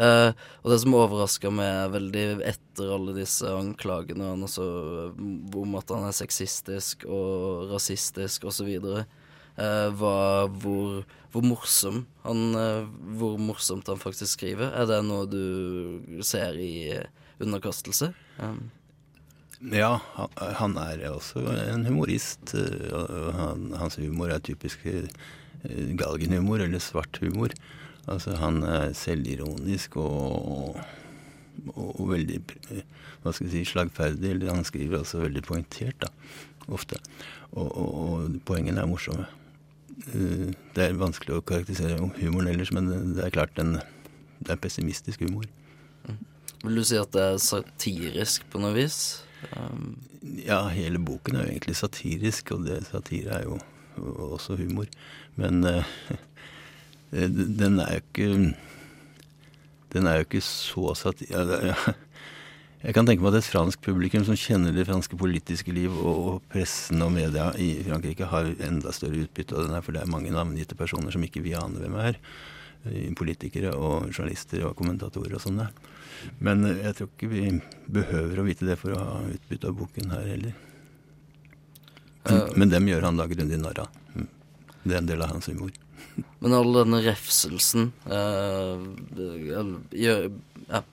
Uh, 0.00 0.32
og 0.62 0.70
det 0.70 0.78
som 0.80 0.94
overraska 0.96 1.50
meg 1.52 1.90
veldig 1.92 2.40
etter 2.46 2.92
alle 2.94 3.12
disse 3.12 3.44
anklagene 3.44 4.30
hans 4.30 4.54
om 4.56 5.74
at 5.76 5.90
han 5.92 6.06
er 6.06 6.14
sexistisk 6.16 7.04
og 7.04 7.66
rasistisk 7.72 8.46
osv., 8.48 8.70
uh, 8.80 9.88
var 10.00 10.46
hvor, 10.62 11.02
hvor, 11.34 11.44
morsom 11.44 12.06
han, 12.22 12.40
uh, 12.54 12.86
hvor 13.18 13.36
morsomt 13.42 13.90
han 13.92 14.00
faktisk 14.00 14.38
skriver. 14.38 14.70
Er 14.72 14.88
det 14.88 15.02
noe 15.04 15.26
du 15.28 16.22
ser 16.24 16.56
i 16.56 16.96
underkastelse? 17.40 18.12
Um. 18.38 18.68
Ja, 19.60 19.98
han 20.56 20.78
er 20.80 21.02
også 21.10 21.42
en 21.52 21.84
humorist. 21.84 22.54
Han, 23.36 23.66
hans 23.76 23.98
humor 24.00 24.32
er 24.32 24.40
typisk 24.40 24.86
eh, 24.88 25.10
galgenhumor, 26.00 26.64
eller 26.64 26.80
svart 26.80 27.20
humor. 27.20 27.52
Altså, 28.08 28.38
han 28.40 28.62
er 28.64 28.94
selvironisk 28.96 29.98
og, 30.00 30.80
og, 31.76 32.00
og 32.00 32.08
veldig 32.14 32.40
hva 33.20 33.34
skal 33.34 33.50
jeg 33.50 33.52
si, 33.52 33.66
slagferdig. 33.74 34.32
Eller 34.32 34.54
han 34.54 34.64
skriver 34.64 35.02
også 35.02 35.20
veldig 35.26 35.44
poengtert, 35.44 36.06
da, 36.06 36.08
ofte. 36.72 36.96
Og, 37.52 37.68
og 37.68 38.40
poengene 38.48 38.80
er 38.80 38.88
morsomme. 38.88 39.28
Eh, 40.08 40.50
det 40.76 40.86
er 40.86 41.00
vanskelig 41.00 41.36
å 41.36 41.44
karakterisere 41.44 42.00
humoren 42.00 42.48
ellers, 42.54 42.72
men 42.72 42.88
det 43.16 43.26
er 43.26 43.34
klart 43.34 43.56
den, 43.60 43.76
det 44.40 44.56
er 44.56 44.62
pessimistisk 44.62 45.26
humor. 45.26 45.44
Vil 46.60 46.76
du 46.76 46.84
si 46.84 46.98
at 47.00 47.12
det 47.14 47.22
er 47.24 47.40
satirisk 47.40 48.44
på 48.52 48.60
noe 48.60 48.74
vis? 48.76 49.22
Um, 49.56 49.94
ja, 50.44 50.66
hele 50.74 51.00
boken 51.00 51.38
er 51.38 51.46
jo 51.46 51.54
egentlig 51.54 51.76
satirisk, 51.78 52.52
og 52.56 52.66
det, 52.66 52.82
satire 52.90 53.38
er 53.38 53.46
jo 53.48 53.56
også 54.34 54.58
humor. 54.60 54.90
Men 55.40 55.64
uh, 55.70 55.86
den 57.12 57.80
er 57.80 57.96
jo 57.96 58.02
ikke 58.04 58.28
Den 59.90 60.06
er 60.06 60.20
jo 60.20 60.26
ikke 60.28 60.42
så 60.44 60.92
satirisk 60.94 61.88
Jeg 62.80 62.94
kan 62.96 63.08
tenke 63.08 63.20
meg 63.24 63.34
at 63.34 63.42
et 63.42 63.48
fransk 63.50 63.80
publikum 63.84 64.22
som 64.24 64.38
kjenner 64.38 64.72
det 64.72 64.86
franske 64.88 65.16
politiske 65.20 65.72
liv 65.76 65.92
og 65.92 66.38
pressen 66.52 67.02
og 67.04 67.10
media 67.12 67.50
i 67.60 67.74
Frankrike, 67.84 68.28
har 68.30 68.54
enda 68.64 68.92
større 68.96 69.26
utbytte 69.26 69.56
av 69.56 69.66
den 69.66 69.74
her, 69.76 69.84
for 69.84 69.92
det 69.92 70.00
er 70.00 70.12
mange 70.12 70.32
navngitte 70.32 70.78
personer 70.78 71.12
som 71.12 71.26
ikke 71.26 71.42
vi 71.44 71.52
aner 71.58 71.84
hvem 71.84 71.98
er. 72.00 72.16
Politikere 73.20 73.74
og 73.76 74.08
journalister 74.08 74.64
og 74.64 74.78
kommentatorer 74.78 75.36
og 75.36 75.44
sånn. 75.44 75.60
Men 76.38 76.64
eh, 76.68 76.80
jeg 76.84 76.96
tror 76.98 77.10
ikke 77.12 77.30
vi 77.30 77.44
behøver 78.00 78.40
å 78.40 78.46
vite 78.46 78.68
det 78.68 78.76
for 78.80 78.94
å 78.94 79.00
ha 79.04 79.20
utbytte 79.30 79.70
av 79.70 79.78
boken 79.78 80.14
her 80.14 80.28
heller. 80.34 80.54
Uh, 82.28 82.50
Men 82.60 82.72
dem 82.72 82.88
gjør 82.90 83.06
han 83.08 83.20
da 83.20 83.26
grundig 83.30 83.58
narr 83.60 83.84
av. 83.86 83.98
Mm. 84.14 84.28
Det 84.82 84.94
er 84.94 85.00
en 85.00 85.10
del 85.10 85.24
av 85.24 85.34
hans 85.34 85.48
humor. 85.50 85.72
Men 86.42 86.56
all 86.56 86.72
denne 86.76 87.02
refselsen 87.04 87.90
uh, 88.10 88.80
gjør 89.96 90.30
ja, 90.68 90.84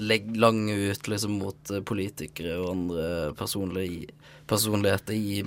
Legg 0.00 0.30
lang 0.40 0.62
ut 0.70 1.08
liksom 1.10 1.34
mot 1.42 1.72
politikere 1.84 2.54
og 2.62 2.70
andre 2.70 3.08
personligheter 3.36 5.12
i, 5.12 5.42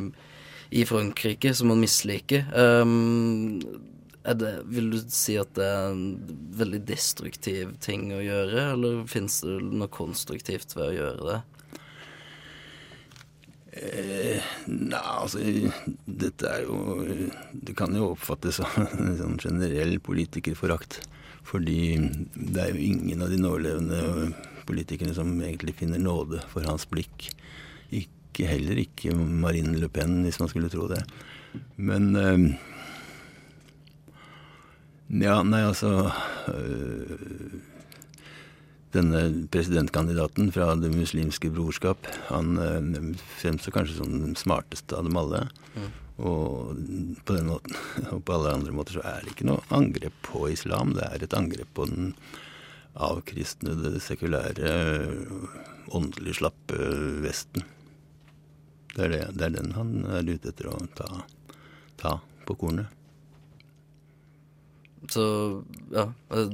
i 0.69 0.83
Frankrike 0.85 1.49
som 1.57 1.71
man 1.71 1.81
misliker. 1.81 2.45
Um, 2.53 3.57
det, 4.35 4.53
vil 4.67 4.89
du 4.91 4.97
si 5.13 5.37
at 5.39 5.53
det 5.55 5.63
er 5.63 5.91
en 5.93 6.01
veldig 6.59 6.81
destruktiv 6.89 7.77
ting 7.83 8.09
å 8.11 8.19
gjøre, 8.19 8.73
eller 8.73 9.05
fins 9.07 9.39
det 9.45 9.59
noe 9.63 9.87
konstruktivt 9.93 10.75
ved 10.75 10.89
å 10.89 10.97
gjøre 10.97 11.29
det? 11.29 11.37
Eh, 13.77 14.45
Nei, 14.71 14.99
altså 14.99 15.41
Dette 16.05 16.49
er 16.49 16.63
jo 16.65 16.77
Det 17.53 17.75
kan 17.77 17.93
jo 17.93 18.13
oppfattes 18.15 18.57
som 18.57 18.87
en 18.97 19.17
sånn 19.19 19.39
generell 19.43 19.99
politikerforakt. 20.03 21.01
Fordi 21.47 21.95
det 22.33 22.63
er 22.63 22.73
jo 22.73 22.87
ingen 22.89 23.21
av 23.23 23.31
de 23.31 23.39
nålevende 23.39 24.31
politikerne 24.67 25.13
som 25.15 25.29
egentlig 25.39 25.77
finner 25.79 26.01
nåde 26.01 26.41
for 26.51 26.65
hans 26.67 26.83
blikk. 26.91 27.29
Ikke 27.95 28.49
heller 28.49 28.81
ikke 28.81 29.13
Marine 29.15 29.77
Le 29.79 29.87
Pen, 29.87 30.19
hvis 30.25 30.41
man 30.41 30.51
skulle 30.51 30.71
tro 30.73 30.89
det. 30.91 30.99
Men 31.79 32.09
eh, 32.19 32.49
Ja, 35.07 35.39
nei, 35.43 35.61
altså 35.63 36.09
øh, 36.51 37.61
denne 38.91 39.21
presidentkandidaten 39.51 40.51
fra 40.51 40.73
Det 40.75 40.91
muslimske 40.91 41.51
brorskap, 41.53 42.09
han 42.27 42.57
øh, 42.59 43.13
fremstår 43.39 43.71
kanskje 43.77 44.01
som 44.01 44.17
den 44.19 44.35
smarteste 44.35 44.97
av 44.97 45.07
dem 45.07 45.15
alle. 45.19 45.45
Mm. 45.77 45.87
Og 46.17 46.75
på 47.23 47.37
den 47.37 47.47
måten, 47.53 47.77
og 48.11 48.25
på 48.25 48.35
alle 48.35 48.57
andre 48.57 48.75
måter, 48.75 48.97
så 48.97 49.05
er 49.07 49.23
det 49.23 49.31
ikke 49.35 49.47
noe 49.47 49.63
angrep 49.71 50.19
på 50.27 50.49
islam. 50.51 50.91
Det 50.97 51.07
er 51.07 51.23
et 51.23 51.37
angrep 51.37 51.71
på 51.77 51.87
den 51.87 52.11
avkristnede, 52.97 53.99
sekulære, 54.01 54.75
åndelig 55.95 56.39
slappe 56.41 56.81
Vesten. 57.23 57.63
Det 58.95 59.05
er, 59.05 59.13
det, 59.13 59.23
det 59.37 59.45
er 59.45 59.57
den 59.59 59.75
han 59.77 59.97
er 60.09 60.27
ute 60.27 60.51
etter 60.51 60.71
å 60.73 60.77
ta, 60.97 61.23
ta 62.01 62.17
på 62.49 62.59
kornet. 62.59 62.96
Så 65.09 65.23
ja. 65.93 66.07
eh, 66.33 66.53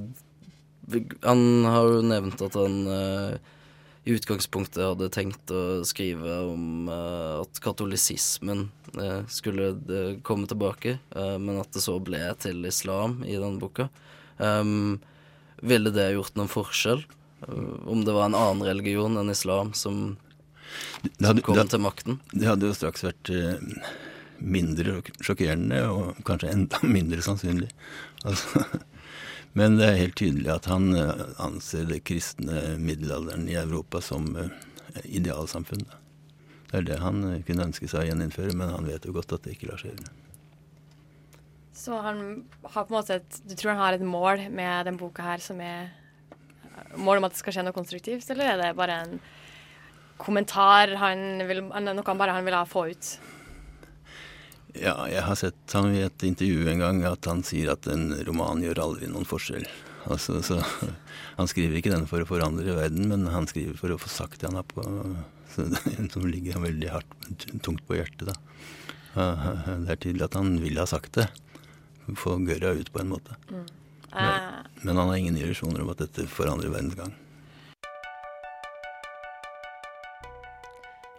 Han 1.24 1.66
har 1.66 1.90
jo 1.90 2.02
nevnt 2.06 2.42
at 2.44 2.58
han 2.60 2.80
eh, 2.92 3.36
i 4.04 4.12
utgangspunktet 4.18 4.84
hadde 4.84 5.08
tenkt 5.16 5.52
å 5.56 5.84
skrive 5.88 6.42
om 6.50 6.90
uh, 6.92 7.40
at 7.40 7.60
katolisismen 7.64 8.66
uh, 8.98 9.22
skulle 9.32 9.70
uh, 9.80 10.18
komme 10.28 10.50
tilbake, 10.50 10.98
men 11.14 11.62
at 11.62 11.72
det 11.72 11.86
så 11.86 11.96
ble 12.04 12.20
til 12.44 12.68
islam 12.68 13.22
i 13.24 13.38
den 13.40 13.62
boka. 13.62 13.88
Um, 14.44 15.00
ville 15.64 15.94
det 15.96 16.10
gjort 16.18 16.36
noen 16.36 16.52
forskjell? 16.52 17.06
Om 17.48 18.04
det 18.04 18.16
var 18.16 18.28
en 18.28 18.36
annen 18.40 18.68
religion 18.68 19.16
enn 19.20 19.32
islam 19.32 19.72
som 19.76 20.18
Det 21.04 21.24
hadde, 21.24 21.44
kom 21.44 21.56
hadde, 21.56 21.72
til 21.72 21.84
makten? 21.84 22.20
det 22.34 22.48
hadde 22.50 22.68
jo 22.68 22.76
straks 22.76 23.04
vært 23.08 23.32
mindre 24.44 25.00
sjokkerende, 25.24 25.80
og 25.90 26.20
kanskje 26.28 26.52
enda 26.54 26.82
mindre 26.98 27.24
sannsynlig. 27.26 27.70
Altså, 28.28 28.64
men 29.58 29.80
det 29.80 29.90
er 29.90 30.02
helt 30.02 30.20
tydelig 30.20 30.52
at 30.54 30.70
han 30.72 30.92
eh, 30.98 31.26
anser 31.44 31.88
det 31.90 32.04
kristne 32.08 32.76
middelalderen 32.82 33.48
i 33.52 33.58
Europa 33.60 34.02
som 34.04 34.30
eh, 34.40 34.52
idealsamfunn. 35.06 35.86
Det 36.70 36.82
er 36.82 36.90
det 36.90 37.00
han 37.04 37.24
eh, 37.30 37.42
kunne 37.48 37.70
ønske 37.70 37.90
seg 37.90 38.04
å 38.04 38.08
gjeninnføre, 38.12 38.56
men 38.58 38.74
han 38.74 38.90
vet 38.90 39.08
jo 39.08 39.16
godt 39.16 39.36
at 39.38 39.48
det 39.48 39.58
ikke 39.58 39.72
lar 39.72 39.82
seg 39.82 39.94
gjøre. 39.94 40.20
Så 41.74 41.98
han 42.06 42.20
har 42.70 42.86
på 42.86 42.94
en 42.94 42.96
måte 43.00 43.16
et 43.18 43.38
Du 43.50 43.56
tror 43.58 43.74
han 43.74 43.82
har 43.82 43.96
et 43.98 44.06
mål 44.06 44.46
med 44.54 44.86
den 44.88 44.98
boka 45.00 45.26
her 45.26 45.42
som 45.42 45.58
er 45.62 45.90
mål 46.98 47.20
om 47.20 47.26
at 47.28 47.34
det 47.34 47.42
skal 47.42 47.56
skje 47.56 47.64
noe 47.66 47.76
konstruktivt, 47.76 48.30
eller 48.30 48.52
er 48.52 48.60
det 48.62 48.76
bare 48.78 49.00
en 49.04 49.16
kommentar 50.22 50.94
han 51.02 51.44
vil, 51.50 51.64
noe 51.66 52.06
han 52.06 52.20
bare 52.20 52.36
han 52.38 52.46
vil 52.46 52.58
ha 52.58 52.66
få 52.70 52.88
ut? 52.94 53.14
Ja, 54.74 54.96
jeg 55.10 55.22
har 55.22 55.38
sett 55.38 55.76
ham 55.78 55.92
i 55.94 56.02
et 56.02 56.24
intervju 56.26 56.68
en 56.72 56.82
gang 56.82 57.02
at 57.06 57.28
han 57.30 57.44
sier 57.46 57.74
at 57.76 57.88
en 57.92 58.12
roman 58.26 58.64
gjør 58.64 58.82
aldri 58.88 59.10
noen 59.12 59.28
forskjell. 59.28 59.68
Altså, 60.10 60.40
så 60.44 60.58
Han 61.40 61.50
skriver 61.50 61.78
ikke 61.80 61.94
den 61.94 62.08
for 62.10 62.22
å 62.22 62.28
forandre 62.30 62.76
verden, 62.78 63.08
men 63.10 63.28
han 63.34 63.48
skriver 63.50 63.78
for 63.80 63.94
å 63.94 64.00
få 64.02 64.10
sagt 64.12 64.42
det 64.42 64.50
han 64.50 64.60
har 64.60 64.68
på 64.70 64.84
så 65.54 65.66
det, 65.74 66.10
Som 66.14 66.28
ligger 66.28 66.58
ham 66.58 66.66
veldig 66.68 66.90
hardt, 66.92 67.48
tungt 67.66 67.86
på 67.88 67.98
hjertet, 68.00 68.30
da. 68.30 68.36
Det 69.14 69.94
er 69.94 70.00
tydelig 70.02 70.26
at 70.28 70.38
han 70.40 70.56
vil 70.62 70.80
ha 70.82 70.88
sagt 70.90 71.20
det. 71.22 71.28
Få 72.20 72.36
gørra 72.44 72.74
ut, 72.76 72.90
på 72.92 73.02
en 73.02 73.12
måte. 73.14 73.38
Eh, 73.54 74.40
Men 74.82 74.98
han 74.98 75.08
har 75.08 75.16
ingen 75.16 75.38
illusjoner 75.38 75.86
om 75.86 75.94
at 75.94 76.02
dette 76.02 76.26
forandrer 76.30 76.74
verdens 76.74 76.98
gang. 76.98 77.14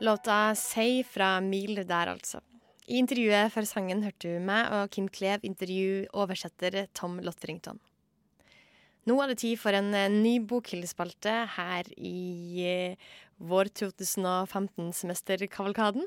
låta 0.05 0.55
'Say' 0.55 1.05
fra 1.05 1.40
Mil 1.40 1.75
der, 1.87 2.07
altså. 2.07 2.40
I 2.85 2.99
intervjuet 3.01 3.49
før 3.55 3.64
sangen 3.64 4.03
hørte 4.05 4.29
du 4.29 4.37
meg 4.44 4.68
og 4.77 4.90
Kim 4.92 5.07
Klev 5.09 5.40
intervju 5.47 6.05
oversetter 6.12 6.85
Tom 6.92 7.16
Lotterington. 7.25 7.79
Nå 9.09 9.14
er 9.20 9.29
det 9.31 9.38
tid 9.40 9.57
for 9.61 9.73
en 9.77 9.94
eh, 9.97 10.12
ny 10.12 10.40
bokhyllespalte 10.49 11.35
her 11.57 11.85
i 11.97 12.64
eh, 12.64 12.97
vår 13.40 13.64
2015-semesterkavalkaden. 13.81 16.05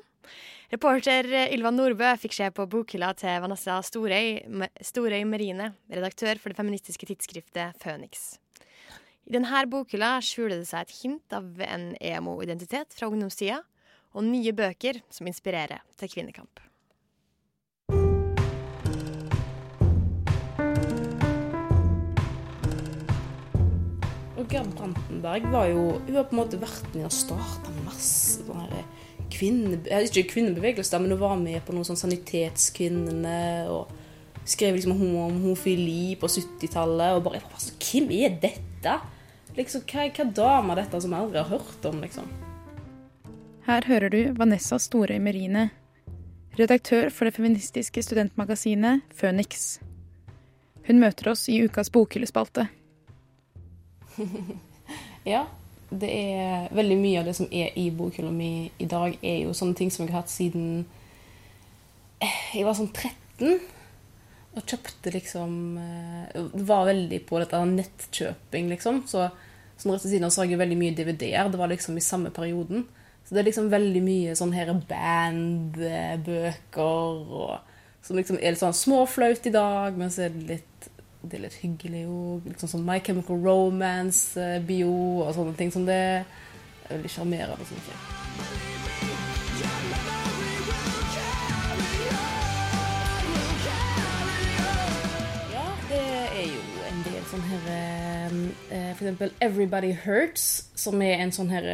Reporter 0.73 1.23
eh, 1.29 1.53
Ylva 1.53 1.71
Nordbø 1.73 2.09
fikk 2.21 2.33
se 2.37 2.47
på 2.53 2.69
bokhylla 2.69 3.09
til 3.17 3.41
Vanessa 3.43 3.75
Storøy, 3.85 4.27
Storøy 4.85 5.23
Merine, 5.29 5.67
redaktør 5.93 6.35
for 6.41 6.49
det 6.49 6.57
feministiske 6.57 7.05
tidsskriftet 7.09 7.67
Phoenix. 7.81 8.11
I 9.27 9.31
denne 9.35 9.69
bokhylla 9.69 10.21
skjuler 10.23 10.57
det 10.61 10.69
seg 10.69 10.81
et 10.85 10.95
hint 11.01 11.27
av 11.35 11.45
en 11.65 11.95
emo-identitet 12.01 12.89
fra 12.97 13.09
ungdomstida, 13.11 13.59
og 14.17 14.25
nye 14.25 14.53
bøker 14.57 15.03
som 15.13 15.29
inspirerer 15.29 15.83
til 15.99 16.09
kvinnekamp. 16.09 16.63
Gerd 24.47 24.69
Brantenberg 24.77 25.49
var 25.51 25.67
jo 25.67 25.81
Hun 26.07 26.15
har 26.15 26.27
på 26.29 26.35
en 26.35 26.39
måte 26.39 26.59
vært 26.61 26.93
med 26.95 27.07
og 27.09 27.11
starta 27.11 27.73
masse 27.83 28.45
sånne 28.47 28.83
kvinne, 29.33 29.81
Ikke 29.83 30.23
kvinnebevegelser, 30.31 31.01
men 31.03 31.11
hun 31.11 31.19
var 31.19 31.35
med 31.41 31.59
på 31.67 31.75
noen 31.75 31.87
sånn 31.87 31.99
Sanitetskvinnene 31.99 33.67
og 33.73 33.91
skrev 34.47 34.77
liksom 34.77 34.95
om 34.95 35.03
om 35.25 35.41
homofili 35.43 36.15
på 36.15 36.29
70-tallet. 36.31 37.17
Og 37.17 37.25
bare, 37.27 37.43
Hvem 37.83 38.11
er 38.15 38.39
dette? 38.39 38.97
Liksom, 39.57 39.83
Hva 39.83 40.07
hva 40.15 40.31
dame 40.31 40.71
er 40.73 40.85
dette 40.85 41.01
som 41.03 41.11
jeg 41.11 41.27
aldri 41.27 41.43
har 41.43 41.51
hørt 41.51 41.91
om? 41.91 41.99
liksom? 41.99 42.46
Her 43.67 43.83
hører 43.83 44.07
du 44.07 44.21
Vanessa 44.39 44.77
Storøy 44.79 45.17
Merine, 45.19 45.65
redaktør 46.55 47.09
for 47.11 47.27
det 47.27 47.33
feministiske 47.35 47.99
studentmagasinet 47.99 49.01
Phoenix. 49.11 49.81
Hun 50.87 51.01
møter 51.01 51.33
oss 51.33 51.49
i 51.51 51.57
ukas 51.67 51.91
bokhyllespalte. 51.91 52.69
Ja, 55.27 55.41
det 55.91 56.07
er 56.07 56.69
veldig 56.71 56.95
mye 57.01 57.19
av 57.19 57.27
det 57.27 57.33
som 57.35 57.49
er 57.51 57.73
i 57.75 57.89
bokhylla 57.91 58.31
mi 58.31 58.69
i 58.79 58.87
dag, 58.87 59.17
er 59.19 59.41
jo 59.41 59.51
sånne 59.51 59.75
ting 59.75 59.91
som 59.91 60.05
jeg 60.05 60.13
har 60.13 60.21
hatt 60.21 60.31
siden 60.31 60.85
eh, 62.23 62.37
jeg 62.55 62.63
var 62.63 62.77
sånn 62.77 62.93
13. 62.95 63.57
Og 64.55 64.63
kjøpte 64.63 65.11
liksom 65.11 65.57
eh, 65.81 66.39
Var 66.71 66.87
veldig 66.87 67.19
på 67.27 67.43
dette 67.43 67.59
nettkjøping, 67.73 68.71
liksom. 68.71 69.03
Så 69.11 69.27
sånn 69.75 69.91
rett 69.91 70.07
ved 70.07 70.13
siden 70.13 70.31
så 70.31 70.45
har 70.45 70.53
jeg 70.53 70.63
veldig 70.63 70.79
mye 70.79 70.95
DVD-er. 70.95 71.51
Det 71.51 71.59
var 71.59 71.75
liksom 71.75 71.99
i 71.99 72.05
samme 72.07 72.31
perioden. 72.31 72.87
Så 73.27 73.35
det 73.35 73.41
er 73.41 73.49
liksom 73.49 73.67
veldig 73.67 74.01
mye 74.05 74.35
sånn 74.39 74.53
her 74.55 74.69
bandbøker 74.87 76.71
og 77.27 77.59
Som 78.07 78.15
liksom 78.15 78.37
er 78.39 78.53
litt 78.53 78.61
sånn 78.61 78.71
småflaut 78.77 79.43
i 79.49 79.51
dag, 79.51 79.97
men 79.99 80.07
så 80.13 80.21
er 80.23 80.31
det 80.31 80.45
litt 80.47 80.77
det 81.27 81.35
er 81.35 81.41
litt 81.43 81.57
hyggelig 81.59 82.05
òg. 82.07 82.45
Liksom 82.53 82.69
sånn 82.71 82.85
My 82.87 83.01
Chemical 83.03 83.41
Romance-bio 83.43 84.93
og 85.25 85.33
sånne 85.35 85.57
ting 85.59 85.73
som 85.73 85.83
det. 85.89 86.23
Er 86.87 86.93
veldig 86.93 87.11
sjarmerende, 87.11 87.67
syns 87.67 87.91
jeg. 87.91 87.99
Sånn 97.27 97.43
her 97.43 97.65
eh, 97.67 98.93
For 98.95 99.03
eksempel 99.03 99.33
Everybody 99.43 99.89
Hurts, 100.05 100.69
som 100.79 101.01
er 101.03 101.19
en 101.19 101.33
sånn 101.35 101.51
her 101.51 101.65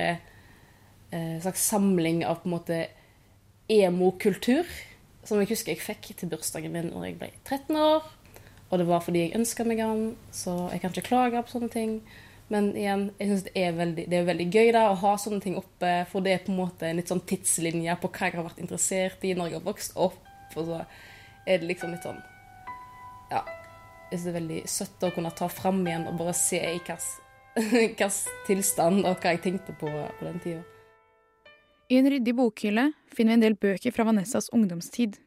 eh, 1.14 1.38
slags 1.44 1.64
samling 1.70 2.24
av 2.26 2.42
på 2.42 2.50
en 2.50 2.56
måte 2.58 2.82
emo-kultur. 3.72 4.68
Som 5.24 5.40
jeg 5.40 5.54
husker 5.54 5.74
jeg 5.74 5.84
fikk 5.84 6.12
til 6.20 6.34
bursdagen 6.34 6.74
min 6.74 6.92
når 6.92 7.08
jeg 7.08 7.18
ble 7.22 7.32
13 7.46 7.80
år. 7.80 8.12
Og 8.74 8.80
det 8.82 8.90
var 8.90 9.04
fordi 9.06 9.28
jeg 9.28 9.38
ønska 9.38 9.66
meg 9.70 9.80
den, 9.80 10.16
så 10.34 10.56
jeg 10.74 10.82
kan 10.82 10.94
ikke 10.94 11.10
klage 11.12 11.44
på 11.46 11.54
sånne 11.54 11.70
ting. 11.72 12.00
Men 12.52 12.72
igjen, 12.78 13.08
jeg 13.20 13.30
synes 13.30 13.44
det 13.46 14.08
det 14.10 14.18
er 14.18 14.28
veldig 14.28 14.48
gøy 14.50 14.72
da, 14.76 14.88
å 14.90 15.00
ha 15.00 15.14
sånne 15.18 15.42
ting 15.44 15.56
oppe, 15.58 15.92
for 16.12 16.26
det 16.26 16.34
er 16.34 16.44
på 16.44 16.52
en 16.52 16.60
måte 16.60 16.90
en 16.90 17.00
litt 17.00 17.12
sånn 17.12 17.24
tidslinje 17.30 17.96
på 18.02 18.10
hva 18.10 18.30
jeg 18.30 18.38
har 18.38 18.48
vært 18.50 18.64
interessert 18.66 19.24
i 19.24 19.36
når 19.38 19.52
jeg 19.52 19.60
har 19.60 19.68
vokst 19.70 19.96
opp. 19.96 20.20
Og 20.58 20.68
så 20.68 20.82
er 21.46 21.62
det 21.62 21.70
liksom 21.70 21.94
litt 21.96 22.06
sånn 22.06 22.22
Ja. 23.32 23.42
Jeg 24.12 24.20
synes 24.20 24.26
det 24.26 24.32
er 24.32 24.42
veldig 24.42 24.60
søtt 24.70 25.06
å 25.08 25.14
kunne 25.16 25.32
ta 25.34 25.48
fram 25.50 25.80
igjen 25.88 26.04
og 26.06 26.20
bare 26.20 26.36
se 26.38 26.60
i 26.62 26.82
hvilken 27.72 28.12
tilstand 28.46 29.08
og 29.08 29.16
hva 29.24 29.34
jeg 29.34 29.42
tenkte 29.42 29.74
på 29.74 29.90
på 29.90 30.28
den 30.28 30.38
tida. 30.44 30.73
I 31.94 31.98
en 32.00 32.10
ryddig 32.10 32.34
bokhylle 32.34 32.88
finner 33.14 33.36
vi 33.36 33.38
en 33.38 33.42
del 33.44 33.56
bøker 33.62 33.94
fra 33.94 34.08
Vanessas 34.08 34.48
ungdomstid. 34.56 35.20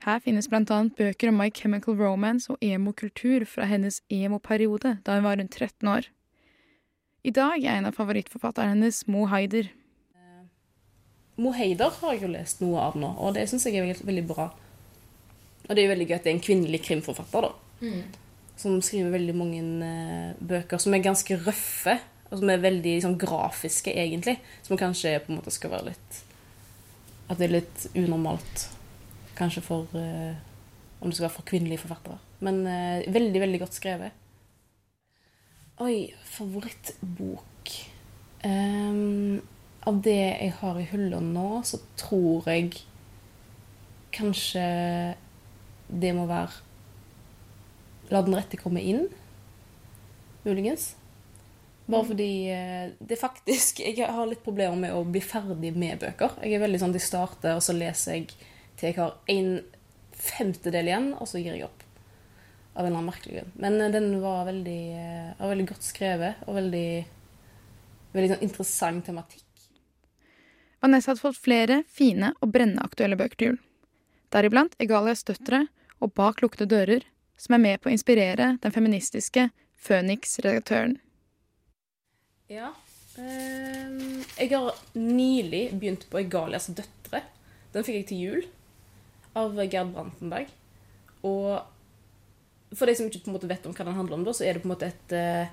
Her 0.00 0.22
finnes 0.24 0.46
annet 0.48 0.94
bøker 0.96 1.28
om 1.28 1.36
My 1.36 1.50
Chemical 1.52 1.98
Romance 1.98 2.48
og 2.48 2.56
emokultur 2.64 3.44
fra 3.44 3.66
hennes 3.68 3.98
emo-periode 4.08 4.94
da 5.04 5.16
hun 5.18 5.26
var 5.26 5.36
rundt 5.36 5.52
13 5.52 5.90
år. 5.92 6.06
I 7.20 7.32
dag 7.36 7.60
er 7.60 7.76
en 7.76 7.88
av 7.90 7.98
favorittforfatterne 7.98 8.72
hennes 8.72 9.02
Mo 9.12 9.26
Haider. 9.28 9.68
Mo 11.36 11.52
Heider 11.52 11.92
har 12.00 12.14
jeg 12.14 12.22
jo 12.24 12.30
lest 12.32 12.64
noe 12.64 12.80
av 12.80 12.96
nå, 12.96 13.10
og 13.20 13.36
det 13.36 13.44
syns 13.50 13.66
jeg 13.68 13.76
er 13.76 13.84
veldig, 13.84 14.06
veldig 14.08 14.24
bra. 14.30 14.46
Og 15.66 15.74
det 15.74 15.82
er 15.82 15.84
jo 15.84 15.92
veldig 15.92 16.06
gøy 16.08 16.16
at 16.16 16.24
det 16.24 16.32
er 16.32 16.38
en 16.38 16.46
kvinnelig 16.46 16.80
krimforfatter, 16.86 17.50
da. 17.50 17.92
Som 18.56 18.80
skriver 18.80 19.12
veldig 19.18 19.36
mange 19.36 19.60
eh, 19.84 20.32
bøker 20.40 20.80
som 20.80 20.96
er 20.96 21.04
ganske 21.04 21.36
røffe, 21.44 21.98
og 22.30 22.38
som 22.38 22.50
er 22.50 22.62
veldig 22.62 22.96
liksom, 22.96 23.16
grafiske, 23.18 23.92
egentlig. 23.92 24.36
Som 24.62 24.78
kanskje 24.78 25.18
på 25.24 25.32
en 25.32 25.40
måte 25.40 25.52
skal 25.54 25.74
være 25.74 25.90
litt 25.90 26.20
At 27.30 27.38
det 27.38 27.48
er 27.48 27.56
litt 27.56 27.86
unormalt, 27.94 28.66
kanskje 29.38 29.62
for 29.66 29.98
eh, 29.98 30.38
Om 31.00 31.10
det 31.10 31.18
skal 31.18 31.26
være 31.26 31.36
for 31.36 31.48
kvinnelige 31.50 31.82
forfattere. 31.82 32.18
Men 32.44 32.62
eh, 32.66 33.06
veldig, 33.10 33.40
veldig 33.42 33.62
godt 33.64 33.78
skrevet. 33.78 34.16
Oi, 35.80 36.12
favorittbok 36.28 37.74
um, 38.44 39.40
Av 39.88 40.00
det 40.04 40.18
jeg 40.20 40.54
har 40.60 40.78
i 40.78 40.86
hylla 40.90 41.22
nå, 41.24 41.62
så 41.64 41.80
tror 41.98 42.46
jeg 42.52 42.82
kanskje 44.12 44.64
det 45.90 46.12
må 46.14 46.26
være 46.28 46.68
La 48.10 48.20
den 48.26 48.34
rette 48.34 48.58
komme 48.58 48.82
inn, 48.82 49.04
muligens. 50.42 50.90
Bare 51.90 52.06
fordi 52.06 52.30
eh, 52.54 52.92
det 52.98 53.18
faktisk 53.18 53.80
Jeg 53.84 54.06
har 54.06 54.30
litt 54.30 54.44
problemer 54.44 54.78
med 54.78 54.94
å 54.94 55.02
bli 55.04 55.22
ferdig 55.24 55.72
med 55.74 56.00
bøker. 56.02 56.38
Jeg 56.44 56.56
er 56.56 56.64
veldig 56.64 56.80
sånn 56.82 56.96
jeg 56.96 57.06
starter, 57.06 57.58
og 57.58 57.64
så 57.64 57.74
leser 57.76 58.18
jeg 58.18 58.30
til 58.78 58.90
jeg 58.90 58.96
har 58.96 59.16
en 59.34 59.52
femtedel 60.20 60.88
igjen, 60.88 61.12
og 61.16 61.28
så 61.28 61.40
gir 61.40 61.54
jeg 61.56 61.66
opp. 61.66 61.84
Av 62.70 62.84
en 62.84 62.86
eller 62.86 63.00
annen 63.00 63.10
merkelig 63.10 63.38
grunn. 63.38 63.54
Men 63.60 63.80
eh, 63.80 63.92
den 63.92 64.10
var 64.22 64.46
veldig, 64.48 64.82
eh, 64.96 65.30
var 65.40 65.54
veldig 65.54 65.68
godt 65.72 65.86
skrevet, 65.86 66.44
og 66.46 66.60
veldig, 66.60 66.88
veldig 68.14 68.34
sånn 68.34 68.46
interessant 68.46 69.08
tematikk. 69.10 69.46
Vanessa 70.80 71.10
hadde 71.10 71.20
fått 71.26 71.42
flere 71.42 71.82
fine 71.92 72.32
og 72.40 72.54
brennende 72.54 72.86
aktuelle 72.86 73.18
bøker 73.20 73.36
til 73.36 73.50
jul. 73.50 73.60
Deriblant 74.32 74.76
Egalias 74.80 75.26
døtre 75.26 75.66
og 76.00 76.14
Bak 76.16 76.40
lukkede 76.40 76.70
dører, 76.70 77.04
som 77.36 77.56
er 77.56 77.64
med 77.66 77.82
på 77.82 77.90
å 77.90 77.92
inspirere 77.92 78.54
den 78.62 78.72
feministiske 78.72 79.50
Phoenix-redaktøren. 79.80 81.00
Ja. 82.50 82.72
ehm, 83.22 84.24
jeg 84.34 84.50
har 84.50 84.78
nylig 84.98 85.68
begynt 85.78 86.06
på 86.10 86.18
Egalias 86.18 86.66
døtre. 86.74 87.22
Den 87.70 87.86
fikk 87.86 88.00
jeg 88.00 88.06
til 88.08 88.22
jul 88.24 88.48
av 89.38 89.54
Gerd 89.70 89.92
Brantenberg. 89.94 90.50
Og 91.22 91.60
for 92.74 92.90
de 92.90 92.96
som 92.98 93.06
ikke 93.06 93.22
på 93.24 93.30
en 93.30 93.36
måte 93.36 93.50
vet 93.50 93.66
om 93.66 93.74
hva 93.76 93.86
den 93.86 93.98
handler 93.98 94.18
om, 94.18 94.26
så 94.34 94.46
er 94.46 94.56
det 94.56 94.64
på 94.64 94.70
en 94.70 94.74
måte 94.74 94.90
et, 94.90 95.14
eh, 95.14 95.46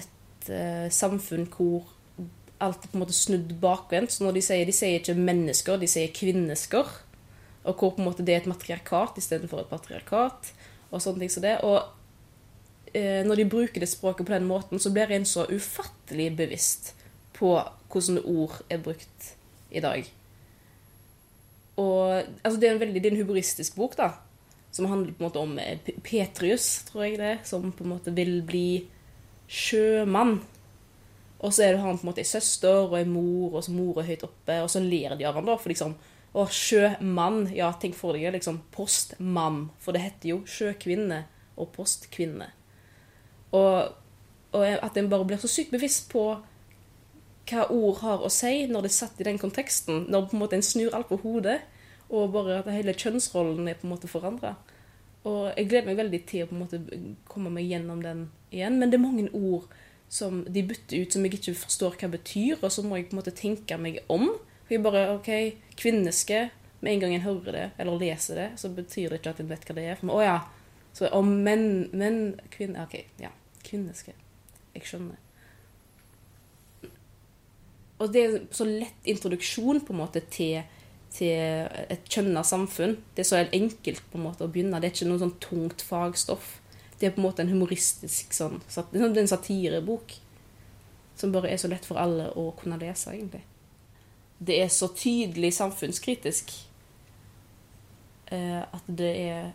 et 0.00 0.50
eh, 0.50 0.88
samfunn 0.90 1.46
hvor 1.54 1.86
alt 2.58 2.82
er 2.82 2.90
på 2.90 2.98
en 2.98 3.04
måte 3.04 3.14
snudd 3.14 3.54
bakvendt. 3.62 4.14
Så 4.14 4.24
når 4.24 4.38
de 4.38 4.42
sier, 4.42 4.66
de 4.66 4.74
sier 4.74 4.98
ikke 4.98 5.14
mennesker, 5.14 5.78
de 5.78 5.90
sier 5.90 6.10
kvinnesker. 6.14 6.90
Og 7.62 7.76
hvor 7.78 7.94
på 7.94 8.02
en 8.02 8.08
måte 8.08 8.26
det 8.26 8.34
er 8.34 8.42
et 8.42 8.50
matriarkat 8.50 9.18
istedenfor 9.22 9.62
et 9.62 9.70
patriarkat. 9.70 10.50
Og 10.90 11.02
sånne 11.04 11.22
ting 11.22 11.30
som 11.30 11.46
det. 11.46 11.60
Og 11.62 11.97
når 12.94 13.40
de 13.40 13.44
bruker 13.50 13.82
det 13.82 13.88
språket 13.90 14.26
på 14.26 14.32
den 14.32 14.46
måten, 14.48 14.80
så 14.80 14.92
blir 14.94 15.10
en 15.12 15.26
så 15.28 15.44
ufattelig 15.50 16.30
bevisst 16.38 16.94
på 17.38 17.52
hvordan 17.92 18.22
ord 18.24 18.60
er 18.70 18.80
brukt 18.82 19.32
i 19.70 19.82
dag. 19.84 20.06
Og 21.78 22.22
altså, 22.42 22.58
det 22.58 22.68
er 22.68 22.74
en 22.74 22.82
veldig 22.82 23.02
det 23.02 23.10
er 23.10 23.16
en 23.16 23.22
humoristisk 23.22 23.78
bok, 23.78 23.96
da. 23.98 24.12
Som 24.74 24.90
handler 24.90 25.14
på 25.14 25.22
en 25.22 25.28
måte 25.28 25.42
om 25.42 25.58
eh, 25.62 25.78
Petrius, 26.04 26.84
tror 26.90 27.06
jeg 27.06 27.18
det 27.20 27.38
som 27.48 27.70
på 27.72 27.86
en 27.86 27.94
måte 27.94 28.14
vil 28.14 28.40
bli 28.46 28.84
sjømann. 29.48 30.40
Og 31.38 31.54
så 31.54 31.64
er 31.64 31.76
det 31.76 31.82
han 31.84 31.98
på 31.98 32.04
en 32.04 32.10
måte 32.10 32.24
ei 32.24 32.28
søster 32.28 32.82
og 32.88 32.98
ei 32.98 33.06
mor, 33.08 33.54
og 33.54 33.64
så 33.64 33.72
mor 33.72 34.00
er 34.02 34.10
høyt 34.10 34.26
oppe, 34.26 34.58
og 34.64 34.70
så 34.72 34.82
ler 34.82 35.14
de 35.16 35.26
av 35.28 35.38
han 35.38 35.48
da, 35.48 35.58
for 35.58 35.72
liksom 35.72 35.98
Å, 36.36 36.42
sjømann. 36.52 37.46
Ja, 37.56 37.70
tenk 37.80 37.96
for 37.96 38.12
deg 38.14 38.34
liksom 38.34 38.58
postmann. 38.74 39.70
For 39.80 39.96
det 39.96 40.02
heter 40.04 40.28
jo 40.34 40.42
sjøkvinne 40.46 41.22
og 41.56 41.70
postkvinne. 41.72 42.50
Og, 43.56 43.94
og 44.52 44.64
at 44.68 44.96
en 44.96 45.10
bare 45.10 45.26
blir 45.28 45.40
så 45.40 45.50
sykt 45.50 45.72
bevisst 45.74 46.10
på 46.12 46.24
hva 47.48 47.64
ord 47.72 48.00
har 48.02 48.24
å 48.24 48.30
si 48.32 48.66
når 48.68 48.84
det 48.84 48.90
er 48.90 48.98
satt 48.98 49.20
i 49.20 49.26
den 49.28 49.40
konteksten. 49.40 50.04
Når 50.12 50.28
på 50.28 50.36
en 50.36 50.42
måte 50.42 50.58
en 50.58 50.66
snur 50.66 50.96
alt 50.96 51.08
på 51.08 51.20
hodet, 51.22 51.60
og 52.08 52.32
bare 52.32 52.60
at 52.62 52.70
hele 52.72 52.96
kjønnsrollen 52.96 53.68
er 53.68 53.78
på 53.78 53.88
en 53.88 53.94
måte 53.94 54.10
forandra. 54.10 54.54
Og 55.28 55.50
jeg 55.56 55.68
gleder 55.68 55.90
meg 55.90 55.98
veldig 55.98 56.20
til 56.28 56.44
å 56.44 56.48
på 56.48 56.56
en 56.56 56.62
måte 56.62 56.80
komme 57.28 57.52
meg 57.52 57.68
gjennom 57.68 58.00
den 58.04 58.28
igjen. 58.54 58.78
Men 58.80 58.92
det 58.92 58.98
er 58.98 59.04
mange 59.04 59.28
ord 59.36 59.68
som 60.08 60.40
de 60.48 60.62
bytter 60.64 61.02
ut 61.02 61.12
som 61.12 61.24
jeg 61.26 61.36
ikke 61.36 61.56
forstår 61.58 61.98
hva 62.00 62.08
betyr, 62.14 62.62
og 62.62 62.70
så 62.72 62.84
må 62.84 62.96
jeg 62.96 63.10
på 63.10 63.16
en 63.16 63.20
måte 63.20 63.36
tenke 63.36 63.76
meg 63.80 64.00
om. 64.12 64.30
For 64.64 64.76
jeg 64.76 64.84
bare, 64.84 65.08
ok, 65.16 65.32
Kvinneske 65.80 66.48
Med 66.80 66.92
en 66.92 67.00
gang 67.00 67.12
en 67.16 67.22
hører 67.24 67.54
det 67.56 67.62
eller 67.82 67.98
leser 67.98 68.36
det, 68.38 68.50
så 68.60 68.68
betyr 68.70 69.10
det 69.10 69.16
ikke 69.18 69.32
at 69.32 69.40
en 69.42 69.48
vet 69.50 69.64
hva 69.66 69.74
det 69.74 69.82
er. 69.90 69.96
For, 69.98 70.12
å 70.14 70.20
ja, 70.22 70.36
så 70.96 71.08
og 71.14 71.24
menn, 71.28 71.88
menn 71.92 72.38
kvinner, 72.50 72.86
Ok, 72.88 72.96
ja. 73.22 73.30
Kvinneske. 73.64 74.14
Jeg 74.74 74.86
skjønner. 74.88 75.16
Og 77.98 78.12
det 78.14 78.22
er 78.22 78.36
så 78.54 78.64
lett 78.68 79.08
introduksjon 79.10 79.80
på 79.84 79.92
en 79.94 79.98
måte 80.00 80.22
til, 80.30 80.62
til 81.14 81.66
et 81.90 82.06
kjønna 82.08 82.44
samfunn. 82.46 82.94
Det 83.16 83.24
er 83.24 83.28
så 83.28 83.40
enkelt 83.42 84.04
på 84.12 84.20
en 84.20 84.26
måte 84.28 84.46
å 84.46 84.50
begynne. 84.54 84.78
Det 84.80 84.88
er 84.90 84.94
ikke 84.94 85.08
noe 85.10 85.22
sånn 85.24 85.34
tungt 85.42 85.82
fagstoff. 85.84 86.54
Det 86.98 87.08
er 87.08 87.14
på 87.16 87.20
en 87.22 87.26
måte 87.28 87.42
en 87.44 87.50
humoristisk 87.52 88.32
sånn, 88.34 88.60
sat- 88.70 88.90
det 88.94 89.02
er 89.02 89.20
en 89.22 89.30
satirebok. 89.30 90.14
Som 91.18 91.32
bare 91.34 91.50
er 91.50 91.58
så 91.58 91.70
lett 91.70 91.86
for 91.86 91.98
alle 91.98 92.30
å 92.38 92.52
kunne 92.58 92.78
lese, 92.78 93.10
egentlig. 93.10 93.42
Det 94.38 94.60
er 94.62 94.68
så 94.70 94.86
tydelig 94.94 95.50
samfunnskritisk 95.56 96.52
eh, 98.30 98.62
at 98.62 98.86
det 98.86 99.10
er 99.18 99.48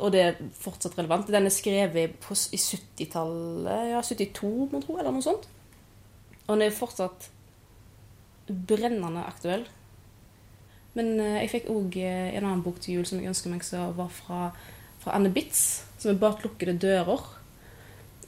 Og 0.00 0.12
det 0.14 0.22
er 0.24 0.40
fortsatt 0.56 0.96
relevant. 0.96 1.28
Den 1.28 1.48
er 1.48 1.52
skrevet 1.52 2.16
på, 2.22 2.36
i 2.54 2.60
70-tallet, 2.60 3.90
ja, 3.92 4.00
72, 4.00 4.52
må 4.72 4.80
tro, 4.80 4.96
eller 4.96 5.12
noe 5.12 5.24
sånt. 5.24 5.48
Og 6.46 6.54
den 6.54 6.66
er 6.66 6.76
fortsatt 6.76 7.28
brennende 8.48 9.24
aktuell. 9.26 9.66
Men 10.96 11.14
eh, 11.20 11.40
jeg 11.44 11.52
fikk 11.56 11.70
òg 11.72 11.98
en 12.02 12.46
annen 12.46 12.64
bok 12.64 12.80
til 12.82 12.98
jul 12.98 13.08
som 13.08 13.20
jeg 13.20 13.32
ønsker 13.32 13.52
meg 13.52 13.64
som 13.66 13.94
var 13.96 14.10
fra, 14.12 14.50
fra 15.02 15.16
Anne 15.16 15.32
Bitz, 15.32 15.84
som 15.98 16.12
er 16.12 16.20
'Bak 16.20 16.44
lukkede 16.44 16.78
dører'. 16.80 17.28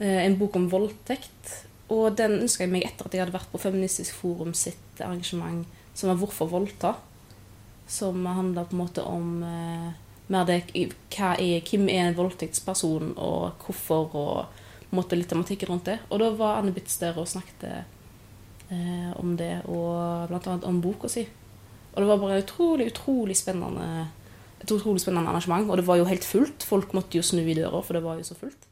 Eh, 0.00 0.24
en 0.24 0.38
bok 0.38 0.56
om 0.56 0.70
voldtekt. 0.70 1.64
Og 1.92 2.16
den 2.16 2.40
ønska 2.40 2.64
jeg 2.64 2.72
meg 2.72 2.86
etter 2.86 3.06
at 3.06 3.14
jeg 3.14 3.20
hadde 3.20 3.36
vært 3.36 3.52
på 3.52 3.60
Feministisk 3.60 4.16
Forum 4.16 4.54
sitt 4.56 5.00
arrangement 5.00 5.66
som 5.94 6.08
var 6.08 6.16
'Hvorfor 6.16 6.48
voldta'? 6.48 6.94
Som 7.86 8.24
handla 8.26 8.64
på 8.64 8.72
en 8.72 8.78
måte 8.86 9.04
om 9.04 9.42
eh, 9.42 9.92
mer 10.32 10.46
det 10.48 10.60
er, 10.74 10.92
hvem 11.68 11.88
er 11.92 12.08
en 12.08 12.16
voldtektsperson, 12.16 13.14
og 13.20 13.64
hvorfor, 13.64 14.14
og 14.16 14.94
måtte 14.94 15.18
litt 15.18 15.28
tematikk 15.28 15.66
rundt 15.68 15.90
det. 15.90 15.98
Og 16.10 16.22
da 16.22 16.30
var 16.38 16.60
Anne 16.60 16.72
Bitz 16.74 16.96
der 17.00 17.16
og 17.20 17.28
snakket 17.28 17.64
eh, 17.72 19.10
om 19.20 19.34
det, 19.36 19.58
og 19.68 20.32
annet 20.32 20.68
om 20.68 20.80
boka 20.84 21.10
si. 21.12 21.26
Og 21.94 22.00
det 22.00 22.10
var 22.10 22.22
bare 22.22 22.42
utrolig, 22.42 22.88
utrolig 22.90 23.36
spennende 23.38 24.06
et 24.64 24.72
utrolig 24.72 25.02
spennende 25.02 25.30
arrangement. 25.30 25.68
Og 25.70 25.78
det 25.78 25.86
var 25.86 26.00
jo 26.00 26.08
helt 26.08 26.24
fullt. 26.24 26.64
Folk 26.64 26.94
måtte 26.96 27.18
jo 27.18 27.26
snu 27.26 27.42
i 27.44 27.56
døra, 27.56 27.82
for 27.84 27.96
det 27.96 28.04
var 28.04 28.18
jo 28.18 28.26
så 28.26 28.36
fullt. 28.38 28.68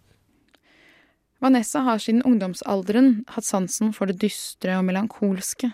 Vanessa 1.42 1.82
har 1.82 1.98
siden 1.98 2.22
ungdomsalderen 2.22 3.24
hatt 3.34 3.46
sansen 3.46 3.90
for 3.96 4.06
det 4.06 4.20
dystre 4.22 4.76
og 4.78 4.86
melankolske. 4.86 5.72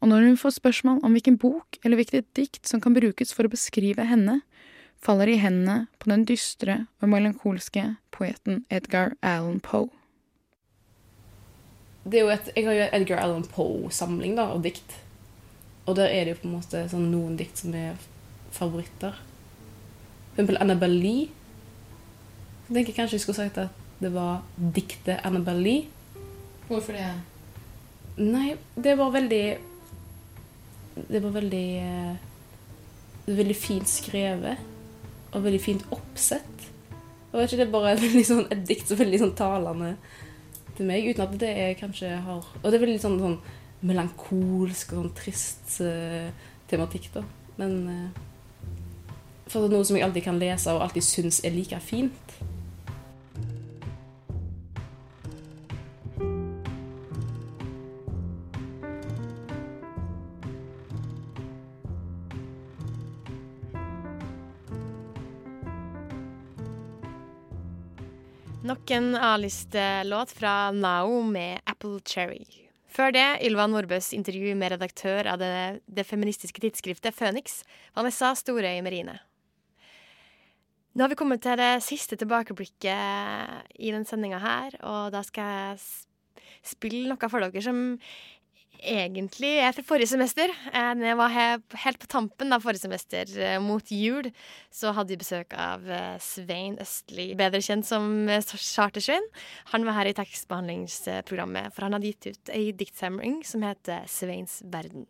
Og 0.00 0.08
når 0.10 0.24
hun 0.26 0.38
får 0.40 0.56
spørsmål 0.56 1.02
om 1.04 1.12
hvilken 1.14 1.36
bok 1.38 1.76
eller 1.84 2.00
hvilket 2.00 2.30
dikt 2.34 2.66
som 2.66 2.80
kan 2.82 2.96
brukes 2.96 3.34
for 3.36 3.46
å 3.46 3.52
beskrive 3.52 4.06
henne, 4.08 4.40
faller 5.02 5.32
i 5.32 5.38
hendene 5.42 5.86
på 5.98 6.10
den 6.12 6.24
dystre 6.28 6.84
og 7.02 7.10
melankolske 7.10 7.96
poeten 8.14 8.62
Edgar 8.70 9.16
Allan 9.22 9.58
Poe. 9.64 9.90
Det 12.02 12.18
er 12.18 12.24
jo 12.24 12.32
et, 12.34 12.50
jeg 12.56 12.66
har 12.66 12.76
jo 12.76 12.86
Edgar 12.98 13.22
Allan 13.22 13.44
Poe-samling 13.46 14.34
da, 14.38 14.48
av 14.54 14.62
dikt. 14.64 14.96
Og 15.86 15.96
der 15.98 16.10
er 16.10 16.24
det 16.24 16.34
jo 16.34 16.40
på 16.42 16.48
en 16.48 16.56
måte 16.56 16.82
sånn 16.90 17.10
noen 17.12 17.36
dikt 17.38 17.62
som 17.62 17.74
er 17.78 17.98
favoritter. 18.54 19.18
For 20.32 20.40
eksempel 20.40 20.58
Annabelle 20.62 20.98
Lee. 20.98 21.28
Jeg 22.68 22.78
tenker 22.78 22.96
kanskje 22.96 23.18
jeg 23.18 23.26
skulle 23.26 23.42
sagt 23.42 23.60
at 23.62 24.02
det 24.02 24.10
var 24.14 24.42
diktet 24.56 25.22
Annabelle 25.26 25.62
Lee. 25.62 26.26
Hvorfor 26.68 26.96
det? 26.96 27.10
Nei, 28.22 28.54
det 28.76 28.92
var 28.98 29.10
veldig 29.12 29.44
Det 31.08 31.20
var 31.24 31.32
veldig 31.32 31.66
eh, 31.80 32.16
Veldig 33.26 33.56
fint 33.56 33.88
skrevet. 33.88 34.71
Og 35.32 35.44
veldig 35.46 35.62
fint 35.62 35.84
oppsett. 35.94 36.68
Og 37.32 37.42
ikke, 37.42 37.56
det 37.56 37.66
er 37.66 37.72
bare 37.72 37.96
sånn, 38.30 38.46
et 38.52 38.64
dikt 38.68 38.88
som 38.88 38.98
er 38.98 39.04
veldig 39.06 39.22
sånn 39.24 39.36
talende 39.38 39.94
til 40.76 40.88
meg, 40.88 41.08
uten 41.08 41.24
at 41.26 41.36
det 41.40 41.52
er 41.52 41.74
kanskje 41.76 42.14
har 42.24 42.46
Og 42.62 42.64
det 42.64 42.78
er 42.78 42.84
veldig 42.86 43.00
sånn, 43.00 43.18
sånn 43.20 43.38
melankolsk 43.88 44.92
og 44.94 45.00
sånn 45.00 45.14
trist 45.16 45.78
uh, 45.84 46.28
tematikk, 46.70 47.10
da. 47.16 47.24
Men 47.58 47.78
uh, 47.88 48.68
For 49.52 49.68
noe 49.68 49.84
som 49.84 49.98
jeg 49.98 50.06
alltid 50.06 50.24
kan 50.28 50.40
lese 50.40 50.72
og 50.72 50.84
alltid 50.84 51.04
syns 51.04 51.42
er 51.44 51.56
like 51.56 51.80
fint. 51.84 52.36
Nok 68.72 68.90
en 68.90 69.16
A-listelåt 69.16 70.30
fra 70.32 70.70
Nao 70.72 71.18
med 71.22 71.60
Apple 71.68 71.98
Cherry. 72.08 72.46
Før 72.88 73.12
det 73.12 73.24
Ylva 73.44 73.66
Nordbøs 73.68 74.14
intervju 74.16 74.54
med 74.56 74.72
redaktør 74.72 75.28
av 75.28 75.42
det, 75.42 75.82
det 75.84 76.06
feministiske 76.08 76.62
tidsskriftet 76.62 77.12
Phoenix, 77.12 77.58
Vanessa 77.92 78.30
Storøy 78.32 78.80
Merine. 78.80 79.18
Nå 80.96 81.04
har 81.04 81.12
vi 81.12 81.18
kommet 81.20 81.44
til 81.44 81.60
det 81.60 81.82
siste 81.84 82.16
tilbakeblikket 82.16 83.76
i 83.76 83.92
den 83.92 84.08
sendinga 84.08 84.40
her, 84.40 84.78
og 84.80 85.12
da 85.12 85.20
skal 85.20 85.52
jeg 85.52 86.72
spille 86.72 87.12
noe 87.12 87.28
for 87.28 87.44
dere 87.44 87.66
som 87.68 87.82
egentlig 88.82 89.52
etter 89.62 89.84
forrige 89.86 90.10
semester. 90.12 90.50
Eh, 90.72 90.92
Når 90.98 91.06
jeg 91.06 91.18
var 91.18 91.36
helt 91.84 92.00
på 92.02 92.10
tampen 92.10 92.52
av 92.52 92.62
forrige 92.64 92.82
semester, 92.82 93.30
eh, 93.38 93.58
mot 93.62 93.84
jul, 93.90 94.30
så 94.70 94.92
hadde 94.92 95.14
vi 95.14 95.20
besøk 95.22 95.54
av 95.54 95.86
eh, 95.88 96.18
Svein 96.18 96.78
Østli, 96.82 97.34
bedre 97.38 97.62
kjent 97.62 97.86
som 97.86 98.28
Chartersvein. 98.28 99.24
Han 99.72 99.86
var 99.86 100.00
her 100.00 100.10
i 100.10 100.16
tekstbehandlingsprogrammet, 100.18 101.72
for 101.72 101.86
han 101.86 101.96
hadde 101.96 102.10
gitt 102.10 102.26
ut 102.32 102.52
ei 102.54 102.72
diktsamling 102.72 103.42
som 103.44 103.62
heter 103.62 104.04
Sveins 104.10 104.60
verden. 104.64 105.06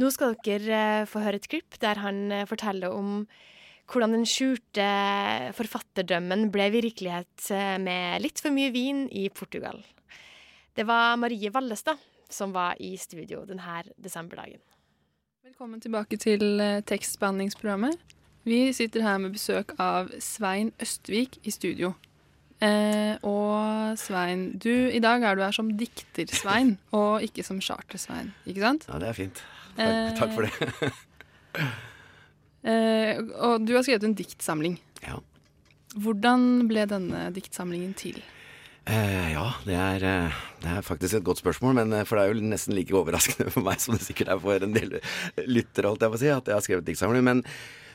Nå 0.00 0.08
skal 0.10 0.36
dere 0.42 1.04
få 1.06 1.20
høre 1.20 1.36
et 1.36 1.48
klipp 1.52 1.76
der 1.78 2.00
han 2.00 2.46
forteller 2.48 2.94
om 2.96 3.26
hvordan 3.92 4.14
den 4.16 4.24
skjulte 4.24 4.86
forfatterdrømmen 5.52 6.46
ble 6.54 6.70
virkelighet 6.72 7.50
med 7.82 8.22
litt 8.24 8.40
for 8.40 8.54
mye 8.54 8.72
vin 8.72 9.04
i 9.12 9.26
Portugal. 9.28 9.82
Det 10.74 10.84
var 10.84 11.16
Marie 11.16 11.50
Vallestad 11.50 11.96
som 12.28 12.52
var 12.52 12.76
i 12.82 12.96
studio 12.96 13.42
denne 13.44 13.82
desemberdagen. 14.00 14.60
Velkommen 15.44 15.80
tilbake 15.84 16.16
til 16.16 16.60
eh, 16.64 16.78
tekstbehandlingsprogrammet. 16.88 17.98
Vi 18.48 18.72
sitter 18.74 19.04
her 19.04 19.18
med 19.20 19.34
besøk 19.36 19.74
av 19.78 20.08
Svein 20.24 20.72
Østvik 20.82 21.36
i 21.44 21.52
studio. 21.52 21.92
Eh, 22.62 23.18
og 23.26 23.98
Svein, 24.00 24.46
du, 24.58 24.70
i 24.88 25.02
dag 25.02 25.22
er 25.28 25.36
du 25.36 25.44
her 25.44 25.52
som 25.52 25.68
dikter-Svein, 25.76 26.78
og 26.98 27.20
ikke 27.26 27.44
som 27.44 27.60
charter-Svein, 27.60 28.32
ikke 28.48 28.64
sant? 28.64 28.88
Ja, 28.88 29.00
det 29.02 29.10
er 29.12 29.18
fint. 29.18 29.44
Eh, 29.76 30.12
Takk, 30.16 30.22
takk 30.22 30.36
for 30.38 30.48
det. 30.48 30.92
Eh, 32.62 33.18
og 33.42 33.64
du 33.66 33.72
har 33.74 33.82
skrevet 33.82 34.04
en 34.06 34.12
diktsamling. 34.14 34.76
Ja. 35.02 35.16
Hvordan 35.98 36.68
ble 36.70 36.84
denne 36.86 37.24
diktsamlingen 37.34 37.90
til? 37.98 38.20
Eh, 38.82 39.32
ja, 39.32 39.44
det 39.62 39.76
er, 39.78 40.04
eh, 40.04 40.38
det 40.62 40.70
er 40.72 40.82
faktisk 40.82 41.14
et 41.14 41.26
godt 41.26 41.38
spørsmål, 41.38 41.76
men 41.78 41.92
eh, 41.94 42.06
for 42.08 42.18
det 42.18 42.24
er 42.24 42.32
jo 42.32 42.46
nesten 42.50 42.74
like 42.74 42.94
overraskende 42.98 43.52
for 43.54 43.62
meg 43.62 43.78
som 43.82 43.94
det 43.94 44.02
sikkert 44.02 44.32
er 44.34 44.40
for 44.42 44.66
en 44.66 44.74
del 44.74 44.96
lyttere, 45.46 45.86
holdt 45.86 46.02
jeg 46.02 46.10
på 46.14 46.18
å 46.18 46.22
si, 46.22 46.30
at 46.34 46.50
jeg 46.50 46.56
har 46.56 46.64
skrevet 46.66 46.88
diktsamling. 46.88 47.22
Men, 47.28 47.44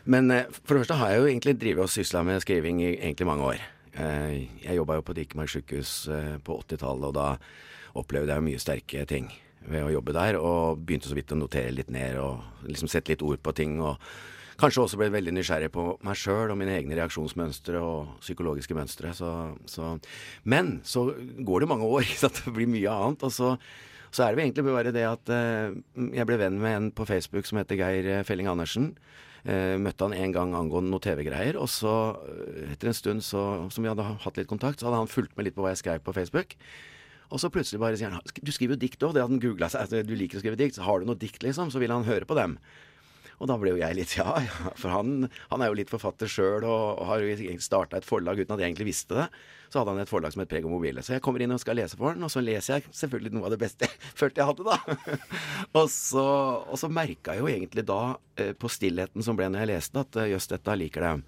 men 0.07 0.31
eh, 0.31 0.47
for 0.61 0.77
det 0.77 0.85
første 0.85 0.99
har 1.01 1.11
jeg 1.11 1.19
jo 1.19 1.27
egentlig 1.33 1.57
drevet 1.59 1.89
og 1.89 1.91
sysla 1.91 2.23
med 2.23 2.39
skriving 2.43 2.79
i 2.85 2.93
egentlig 2.93 3.27
mange 3.27 3.49
år. 3.55 3.65
Jeg 3.97 4.77
jobba 4.77 4.99
jo 4.99 5.03
på 5.07 5.13
Dikemark 5.17 5.49
sykehus 5.49 5.91
eh, 6.13 6.33
på 6.45 6.59
80-tallet, 6.61 7.09
og 7.09 7.15
da 7.17 7.97
opplevde 7.97 8.35
jeg 8.35 8.45
mye 8.45 8.61
sterke 8.61 9.05
ting 9.09 9.31
ved 9.67 9.83
å 9.83 9.91
jobbe 9.91 10.13
der, 10.15 10.37
og 10.39 10.83
begynte 10.85 11.09
så 11.09 11.17
vidt 11.17 11.33
å 11.33 11.39
notere 11.39 11.73
litt 11.73 11.89
ned 11.91 12.19
og 12.21 12.67
liksom 12.69 12.87
sette 12.91 13.11
litt 13.11 13.25
ord 13.25 13.41
på 13.43 13.55
ting. 13.57 13.79
og 13.81 13.97
Kanskje 14.57 14.81
også 14.83 14.97
ble 14.97 15.11
veldig 15.13 15.35
nysgjerrig 15.37 15.69
på 15.73 15.83
meg 16.05 16.17
sjøl 16.17 16.49
og 16.49 16.57
mine 16.57 16.73
egne 16.79 16.95
reaksjonsmønstre 16.97 17.77
og 17.77 18.15
psykologiske 18.23 18.73
mønstre. 18.77 19.11
Så, 19.13 19.29
så. 19.69 19.91
Men 20.49 20.79
så 20.87 21.11
går 21.45 21.63
det 21.63 21.69
mange 21.69 21.85
år, 21.85 22.07
sant? 22.23 22.41
det 22.45 22.55
blir 22.55 22.71
mye 22.71 22.95
annet. 22.95 23.27
Og 23.27 23.35
så, 23.35 23.53
så 24.09 24.25
er 24.25 24.33
det 24.33 24.47
egentlig 24.47 24.65
bare 24.65 24.95
det 24.95 25.05
at 25.05 25.33
eh, 25.33 25.77
jeg 26.17 26.29
ble 26.29 26.39
venn 26.41 26.57
med 26.63 26.79
en 26.79 26.91
på 26.95 27.05
Facebook 27.05 27.45
som 27.45 27.61
heter 27.61 27.77
Geir 27.77 28.11
eh, 28.15 28.25
Felling 28.25 28.49
Andersen. 28.49 28.95
Eh, 29.47 29.77
møtte 29.79 30.03
han 30.03 30.17
en 30.17 30.33
gang 30.35 30.57
angående 30.57 30.91
noe 30.91 31.03
TV-greier, 31.03 31.55
og 31.61 31.69
så, 31.71 31.93
eh, 32.27 32.73
etter 32.73 32.89
en 32.89 32.97
stund 32.97 33.23
så, 33.23 33.43
som 33.71 33.85
vi 33.85 33.93
hadde 33.93 34.03
hatt 34.25 34.41
litt 34.41 34.49
kontakt, 34.49 34.81
så 34.81 34.89
hadde 34.89 35.05
han 35.05 35.11
fulgt 35.11 35.37
med 35.37 35.47
litt 35.47 35.55
på 35.55 35.63
hva 35.63 35.71
jeg 35.71 35.83
skrev 35.85 36.01
på 36.03 36.15
Facebook. 36.17 36.57
Og 37.29 37.39
så 37.43 37.51
plutselig 37.51 37.79
bare 37.79 37.99
sier 37.99 38.11
han 38.11 38.23
du 38.23 38.51
skriver 38.55 38.75
jo 38.75 38.81
dikt 38.81 39.03
òg, 39.03 39.19
altså, 39.19 40.01
du 40.03 40.15
liker 40.15 40.39
å 40.39 40.43
skrive 40.43 40.59
dikt, 40.59 40.79
så 40.79 40.87
har 40.87 40.99
du 40.99 41.07
noe 41.07 41.19
dikt, 41.19 41.43
liksom? 41.43 41.71
Så 41.71 41.79
vil 41.79 41.93
han 41.93 42.07
høre 42.07 42.27
på 42.27 42.35
dem. 42.39 42.57
Og 43.37 43.49
da 43.49 43.57
ble 43.61 43.75
jo 43.75 43.79
jeg 43.79 43.97
litt 43.97 44.15
ja, 44.17 44.31
ja. 44.41 44.71
For 44.79 44.89
han, 44.89 45.27
han 45.51 45.61
er 45.61 45.69
jo 45.69 45.77
litt 45.77 45.91
forfatter 45.93 46.29
sjøl 46.31 46.65
og, 46.65 47.03
har 47.05 47.21
jo 47.21 47.57
starta 47.61 47.99
et 47.99 48.07
forlag 48.07 48.39
uten 48.39 48.55
at 48.55 48.63
jeg 48.63 48.71
egentlig 48.71 48.89
visste 48.89 49.17
det. 49.19 49.27
Så 49.69 49.81
hadde 49.81 49.93
han 49.93 50.01
et 50.01 50.09
forlag 50.09 50.33
som 50.33 50.41
het 50.41 50.49
Preg 50.49 50.65
og 50.65 50.73
Mobile. 50.73 51.03
Så 51.05 51.13
jeg 51.13 51.23
kommer 51.25 51.43
inn 51.43 51.53
og 51.53 51.61
skal 51.61 51.77
lese 51.77 51.99
for 51.99 52.13
han, 52.13 52.23
og 52.25 52.31
så 52.33 52.41
leser 52.41 52.77
jeg 52.77 52.95
selvfølgelig 53.01 53.35
noe 53.35 53.49
av 53.49 53.53
det 53.53 53.59
beste 53.61 53.85
jeg 53.85 53.99
følte 54.21 54.41
jeg 54.41 54.49
hadde, 54.49 54.65
da. 54.65 55.19
og 55.81 55.91
så, 55.93 56.25
og 56.65 56.81
så 56.81 56.89
merka 56.89 57.35
jeg 57.35 57.43
jo 57.43 57.51
egentlig 57.51 57.85
da, 57.89 58.01
eh, 58.39 58.55
på 58.57 58.71
stillheten 58.71 59.25
som 59.25 59.37
ble 59.37 59.51
når 59.51 59.65
jeg 59.65 59.73
leste, 59.75 60.05
at 60.07 60.19
eh, 60.23 60.31
jøss, 60.33 60.49
dette 60.55 60.79
liker 60.79 61.05
dem. 61.05 61.27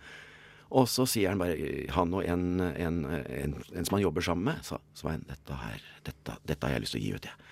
Og 0.80 0.86
så 0.90 1.06
sier 1.10 1.34
han 1.34 1.42
bare, 1.42 1.58
han 1.96 2.12
og 2.14 2.26
en, 2.30 2.50
en, 2.70 3.00
en, 3.10 3.56
en 3.58 3.86
som 3.86 3.98
han 3.98 4.06
jobber 4.06 4.26
sammen 4.26 4.52
med, 4.52 4.66
sa 4.66 4.78
Svein, 4.98 5.26
dette 5.30 5.62
her, 5.62 5.86
dette, 6.06 6.42
dette 6.46 6.66
har 6.68 6.78
jeg 6.78 6.86
lyst 6.86 6.98
til 6.98 7.02
å 7.02 7.06
gi 7.06 7.14
ut, 7.18 7.30
jeg. 7.30 7.49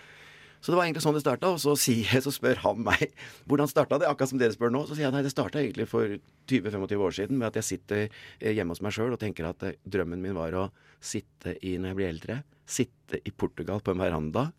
Så 0.68 0.74
det 0.74 0.82
var 0.82 0.84
egentlig 0.84 1.00
sånn 1.06 1.16
det 1.16 1.22
starta. 1.24 1.48
Og 1.56 1.62
så, 1.64 1.78
sier, 1.80 2.20
så 2.20 2.32
spør 2.36 2.60
han 2.60 2.82
meg 2.84 3.06
hvordan 3.48 3.70
starta 3.72 4.02
det, 4.02 4.10
akkurat 4.12 4.34
som 4.34 4.40
dere 4.42 4.52
spør 4.52 4.74
nå. 4.76 4.82
Så 4.84 4.98
sier 4.98 5.06
jeg 5.06 5.16
nei, 5.16 5.22
det 5.24 5.32
starta 5.32 5.62
egentlig 5.62 5.86
for 5.88 6.18
20-25 6.52 7.04
år 7.06 7.16
siden 7.16 7.40
med 7.40 7.48
at 7.48 7.60
jeg 7.62 7.68
sitter 7.70 8.02
eh, 8.04 8.52
hjemme 8.52 8.76
hos 8.76 8.84
meg 8.84 8.92
sjøl 8.98 9.16
og 9.16 9.22
tenker 9.22 9.48
at 9.48 9.64
eh, 9.64 9.78
drømmen 9.88 10.20
min 10.20 10.36
var 10.36 10.58
å 10.60 10.66
sitte 11.00 11.54
i, 11.62 11.78
når 11.80 11.94
jeg 11.94 12.00
blir 12.02 12.10
eldre, 12.10 12.38
sitte 12.68 13.22
i 13.24 13.32
Portugal 13.32 13.80
på 13.80 13.96
en 13.96 14.04
veranda 14.04 14.50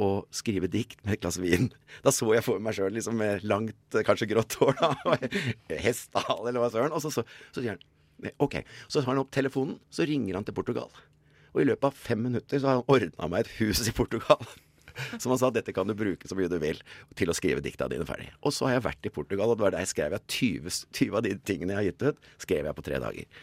og 0.00 0.32
skrive 0.32 0.72
dikt 0.72 1.04
med 1.04 1.18
et 1.18 1.26
glass 1.26 1.36
vin. 1.36 1.68
Da 2.00 2.16
så 2.16 2.32
jeg 2.32 2.48
for 2.48 2.64
meg 2.64 2.78
sjøl 2.78 2.96
liksom, 2.96 3.20
med 3.20 3.44
langt, 3.44 3.76
eh, 3.92 4.08
kanskje 4.08 4.32
grått 4.32 4.56
hår, 4.56 4.72
da. 4.80 5.20
Hestehale, 5.84 6.48
eller 6.48 6.64
hva 6.64 6.72
søren. 6.72 6.96
Og 6.96 7.04
så, 7.04 7.12
så, 7.12 7.28
så 7.52 7.60
sier 7.60 7.76
han 7.76 8.34
OK. 8.40 8.62
Så 8.88 9.02
tar 9.02 9.12
han 9.12 9.20
opp 9.20 9.36
telefonen, 9.36 9.76
så 9.92 10.08
ringer 10.08 10.40
han 10.40 10.48
til 10.48 10.56
Portugal. 10.56 10.88
Og 11.52 11.60
i 11.60 11.68
løpet 11.68 11.92
av 11.92 12.04
fem 12.08 12.24
minutter 12.24 12.56
så 12.56 12.72
har 12.72 12.80
han 12.80 12.88
ordna 12.88 13.28
meg 13.28 13.44
et 13.44 13.56
hus 13.60 13.84
i 13.84 13.92
Portugal. 13.92 14.40
Som 15.18 15.34
han 15.34 15.40
sa, 15.40 15.50
dette 15.54 15.74
kan 15.74 15.88
du 15.88 15.96
bruke 15.98 16.28
så 16.28 16.38
mye 16.38 16.50
du 16.50 16.58
vil 16.62 16.80
til 17.18 17.32
å 17.32 17.36
skrive 17.36 17.64
dikta 17.64 17.88
dine 17.92 18.06
ferdig. 18.08 18.30
Og 18.42 18.54
så 18.54 18.68
har 18.68 18.78
jeg 18.78 18.86
vært 18.88 19.08
i 19.08 19.14
Portugal, 19.14 19.52
og 19.52 19.58
det 19.58 19.66
var 19.66 19.76
der 19.76 19.86
jeg 19.86 19.94
skrev 19.94 20.16
jeg 20.18 20.28
20, 20.36 20.78
20 21.00 21.18
av 21.18 21.26
de 21.26 21.34
tingene 21.42 21.74
jeg 21.74 21.80
har 21.80 21.90
gitt 21.90 22.06
ut, 22.08 22.30
skrev 22.46 22.70
jeg 22.70 22.78
på 22.78 22.86
tre 22.86 23.02
dager. 23.02 23.42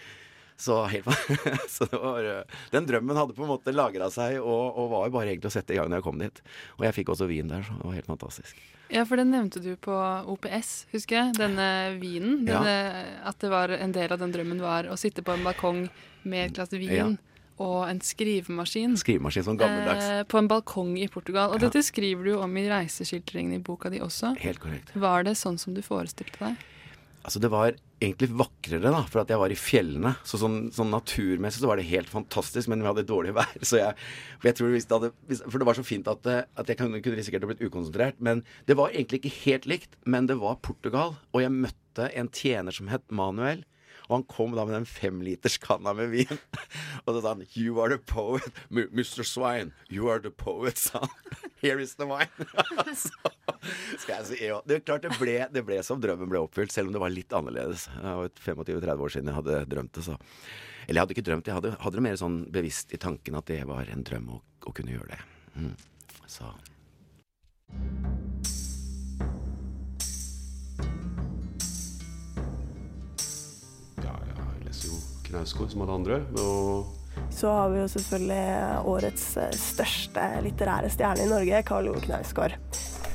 Så, 0.60 0.76
helt, 0.92 1.08
så 1.72 1.86
var, 1.94 2.26
eh, 2.28 2.58
den 2.74 2.88
drømmen 2.90 3.16
hadde 3.16 3.36
på 3.38 3.46
en 3.46 3.54
måte 3.54 3.72
lagra 3.72 4.10
seg, 4.12 4.42
og, 4.42 4.76
og 4.76 4.90
var 4.92 5.06
jo 5.08 5.14
bare 5.16 5.32
egentlig 5.32 5.48
å 5.48 5.56
sette 5.56 5.72
i 5.72 5.80
gang 5.80 5.88
når 5.88 6.02
jeg 6.02 6.08
kom 6.10 6.20
dit. 6.20 6.42
Og 6.76 6.84
jeg 6.84 6.98
fikk 6.98 7.14
også 7.14 7.30
vin 7.30 7.48
der, 7.48 7.64
så 7.64 7.78
det 7.78 7.88
var 7.88 7.96
helt 7.96 8.12
fantastisk. 8.12 8.60
Ja, 8.90 9.06
for 9.08 9.22
den 9.22 9.32
nevnte 9.32 9.62
du 9.64 9.70
på 9.80 9.96
OPS, 10.34 10.74
husker 10.92 11.20
jeg. 11.20 11.38
Denne 11.38 11.70
vinen. 12.02 12.42
Ja. 12.50 12.60
At 13.30 13.38
det 13.40 13.52
var 13.54 13.72
en 13.72 13.94
del 13.94 14.12
av 14.12 14.20
den 14.20 14.34
drømmen 14.34 14.60
var 14.66 14.90
å 14.90 14.98
sitte 14.98 15.22
på 15.24 15.36
en 15.38 15.46
balkong 15.46 15.84
med 16.28 16.50
et 16.50 16.58
glass 16.58 16.74
vin 16.74 16.92
Ja. 16.92 17.08
Og 17.60 17.90
en 17.90 18.00
skrivemaskin. 18.00 18.96
Skrivemaskin 19.00 19.44
sånn 19.46 19.60
gammeldags. 19.60 20.06
Eh, 20.20 20.24
på 20.32 20.40
en 20.40 20.48
balkong 20.48 20.96
i 20.98 21.08
Portugal. 21.12 21.52
Og 21.52 21.60
Ja. 21.62 21.68
dette 21.68 21.84
skriver 21.84 22.24
du 22.24 22.34
om 22.40 22.58
i 22.58 22.68
reiseskildringene 22.70 23.56
i 23.60 23.64
boka 23.64 23.90
di 23.92 24.00
også. 24.00 24.38
Helt 24.40 24.60
korrekt. 24.60 24.94
Var 24.96 25.24
det 25.24 25.36
sånn 25.38 25.60
som 25.60 25.74
du 25.74 25.82
forestilte 25.82 26.40
deg? 26.40 26.58
Altså 27.26 27.40
Det 27.42 27.50
var 27.52 27.74
egentlig 28.02 28.30
vakrere, 28.32 28.82
da, 28.94 29.04
for 29.04 29.20
at 29.20 29.28
jeg 29.28 29.38
var 29.38 29.52
i 29.52 29.56
fjellene. 29.60 30.16
Så 30.24 30.40
sånn, 30.40 30.72
sånn 30.72 30.90
naturmessig 30.90 31.60
så 31.60 31.68
var 31.68 31.76
det 31.76 31.86
helt 31.90 32.08
fantastisk, 32.08 32.70
men 32.70 32.80
vi 32.80 32.88
hadde 32.88 33.04
dårlig 33.06 33.34
vær. 33.36 33.52
Så 33.62 33.76
jeg, 33.78 33.94
for, 34.40 34.48
jeg 34.48 34.56
tror 34.56 34.72
hvis 34.72 34.86
det 34.88 34.96
hadde, 34.96 35.12
hvis, 35.28 35.42
for 35.44 35.60
det 35.60 35.68
var 35.68 35.74
så 35.76 35.84
fint 35.84 36.08
at, 36.08 36.26
eh, 36.26 36.44
at 36.56 36.66
jeg 36.72 36.78
kunne, 36.80 37.02
kunne 37.04 37.18
risikert 37.20 37.44
å 37.44 37.50
blitt 37.52 37.60
ukonsentrert. 37.62 38.16
Men 38.24 38.42
det 38.68 38.78
var 38.80 38.90
egentlig 38.96 39.20
ikke 39.20 39.36
helt 39.44 39.66
likt. 39.68 39.98
Men 40.08 40.28
det 40.32 40.40
var 40.40 40.56
Portugal, 40.64 41.18
og 41.34 41.42
jeg 41.44 41.52
møtte 41.52 42.08
en 42.16 42.30
tjener 42.30 42.72
som 42.72 42.88
het 42.88 43.04
Manuel. 43.12 43.66
Og 44.10 44.16
han 44.18 44.26
kom 44.30 44.56
da 44.58 44.66
med 44.66 44.74
den 44.74 44.88
femliterskanna 44.90 45.94
med 45.94 46.10
vin. 46.14 46.40
Og 47.06 47.14
så 47.14 47.22
sa 47.22 47.34
han 47.36 47.46
'You 47.54 47.78
are 47.82 47.94
the 47.94 48.02
poet, 48.02 48.50
Mr. 48.70 49.24
Swine. 49.24 49.72
You 49.90 50.10
are 50.10 50.20
the 50.20 50.34
poet', 50.34 50.78
sa 50.78 51.00
han. 51.00 51.10
'Here 51.62 51.80
is 51.80 51.96
the 51.96 52.06
wine'. 52.10 52.48
så 53.04 53.14
skal 53.98 54.16
jeg 54.16 54.26
si, 54.26 54.40
ja. 54.48 54.62
Det 54.66 54.80
er 54.80 54.86
klart 54.88 55.06
det 55.06 55.14
ble, 55.20 55.38
det 55.54 55.66
ble 55.68 55.78
som 55.84 56.02
drømmen 56.02 56.32
ble 56.32 56.42
oppfylt, 56.42 56.74
selv 56.74 56.90
om 56.90 56.98
det 56.98 57.04
var 57.04 57.14
litt 57.14 57.34
annerledes. 57.34 57.86
Det 57.94 58.16
var 58.22 58.34
25-30 58.34 59.06
år 59.06 59.14
siden 59.14 59.30
jeg 59.30 59.40
hadde 59.42 59.62
drømt 59.70 59.94
det, 59.94 60.08
så 60.10 60.18
Eller 60.88 60.98
jeg 60.98 61.04
hadde 61.06 61.14
ikke 61.14 61.28
drømt 61.30 61.46
det, 61.46 61.52
jeg 61.52 61.60
hadde, 61.60 61.76
hadde 61.84 62.00
det 62.00 62.08
mer 62.08 62.18
sånn 62.18 62.40
bevisst 62.50 62.96
i 62.96 62.98
tanken 62.98 63.38
at 63.38 63.46
det 63.46 63.62
var 63.70 63.92
en 63.94 64.02
drøm 64.04 64.32
å, 64.34 64.42
å 64.66 64.74
kunne 64.74 64.96
gjøre 64.96 65.14
det. 65.14 65.22
Mm. 65.60 65.76
Så 66.26 66.50
Knausgård 75.30 75.72
som 75.72 75.84
alle 75.86 75.98
andre. 76.00 76.20
Og 76.42 76.96
Så 77.34 77.52
har 77.54 77.70
vi 77.74 77.82
jo 77.82 77.88
selvfølgelig 77.92 78.44
årets 78.90 79.26
eh, 79.38 79.52
største 79.58 80.28
litterære 80.46 80.90
stjerne 80.94 81.26
i 81.26 81.30
Norge, 81.30 81.64
Karl 81.68 81.90
Ove 81.92 82.02
Knausgård. 82.06 82.56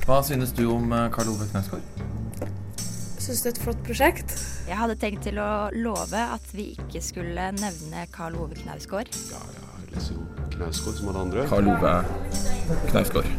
Hva 0.05 0.19
synes 0.27 0.53
du 0.55 0.67
om 0.73 0.93
eh, 0.93 1.09
Karl 1.15 1.33
Ove 1.33 1.49
Knausgård? 1.51 1.87
Syns 3.25 3.41
det 3.41 3.49
er 3.49 3.55
et 3.55 3.63
flott 3.65 3.81
prosjekt. 3.87 4.35
Jeg 4.69 4.77
hadde 4.77 4.99
tenkt 5.01 5.25
til 5.25 5.39
å 5.41 5.71
love 5.73 6.21
at 6.37 6.51
vi 6.53 6.75
ikke 6.75 7.01
skulle 7.05 7.49
nevne 7.57 8.05
Karl 8.13 8.37
Ove 8.37 8.59
Knausgård. 8.59 9.09
Ja, 9.33 9.41
ja, 9.57 9.71
jeg 9.81 9.95
leser 9.97 10.19
jo 10.19 10.27
Knausgård 10.59 11.01
som 11.01 11.11
alle 11.13 11.25
andre. 11.29 11.47
Karl 11.49 11.73
Ove 11.73 11.95
Knausgård. 12.93 13.33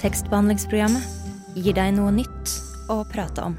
Tekstbehandlingsprogrammet 0.00 1.56
gir 1.60 1.74
deg 1.76 1.96
noe 1.96 2.12
nytt 2.20 2.54
å 2.92 3.02
prate 3.08 3.50
om. 3.50 3.58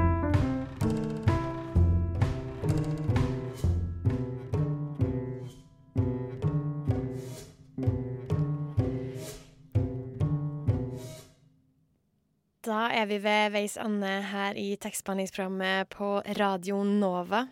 Er 13.01 13.09
vi 13.09 13.17
ved 13.23 13.53
veis 13.55 13.77
ende 13.81 14.09
her 14.29 14.57
i 14.59 14.75
tekstbehandlingsprogrammet 14.81 15.89
på 15.89 16.19
Radio 16.37 16.83
Nova. 16.85 17.45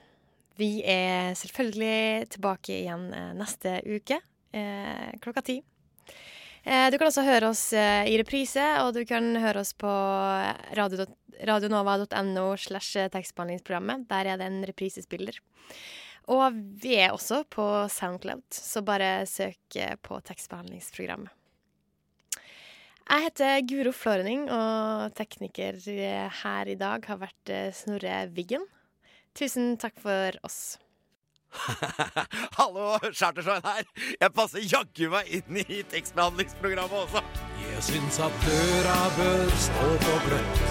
Vi 0.60 0.84
er 0.86 1.34
selvfølgelig 1.40 2.30
tilbake 2.36 2.76
igjen 2.84 3.08
eh, 3.16 3.32
neste 3.38 3.80
uke 3.88 4.20
eh, 4.54 5.08
klokka 5.24 5.42
ti. 5.48 5.56
Eh, 6.64 6.90
du 6.92 7.00
kan 7.00 7.08
også 7.08 7.24
høre 7.26 7.50
oss 7.50 7.64
eh, 7.74 8.12
i 8.12 8.20
reprise, 8.20 8.66
og 8.84 8.94
du 8.98 9.02
kan 9.10 9.32
høre 9.40 9.64
oss 9.64 9.72
på 9.80 9.90
radio, 10.78 11.08
radionova.no 11.50 12.46
slash 12.60 13.10
tekstbehandlingsprogrammet. 13.16 14.06
Der 14.12 14.34
er 14.34 14.42
det 14.42 14.52
en 14.52 14.62
reprisespiller. 14.70 15.40
Og 16.30 16.54
vi 16.84 16.94
er 17.00 17.16
også 17.16 17.42
på 17.50 17.66
Soundcloud, 17.90 18.46
så 18.54 18.86
bare 18.86 19.26
søk 19.26 19.80
eh, 19.80 19.96
på 20.04 20.22
tekstbehandlingsprogrammet. 20.30 21.34
Jeg 23.10 23.24
heter 23.26 23.64
Guro 23.66 23.92
Flårening, 23.96 24.44
og 24.54 25.16
tekniker 25.18 25.80
her 26.44 26.70
i 26.70 26.76
dag 26.78 27.08
har 27.10 27.18
vært 27.18 27.50
eh, 27.50 27.72
Snorre 27.74 28.28
Wiggen. 28.36 28.68
Tusen 29.34 29.72
takk 29.82 29.98
for 29.98 30.38
oss. 30.46 30.78
Hallo, 32.60 33.00
Chartersveien 33.10 33.66
her. 33.66 33.88
Jeg 34.14 34.34
passer 34.38 34.62
jaggu 34.62 35.10
meg 35.10 35.32
inn 35.40 35.58
i 35.64 35.82
tekstbehandlingsprogrammet 35.90 37.00
også. 37.08 37.24
Jeg 37.64 37.86
syns 37.88 38.20
at 38.28 38.46
døra 38.46 38.98
bør 39.18 39.56
stå 39.66 39.88
på 40.06 40.18
gløtt. 40.28 40.62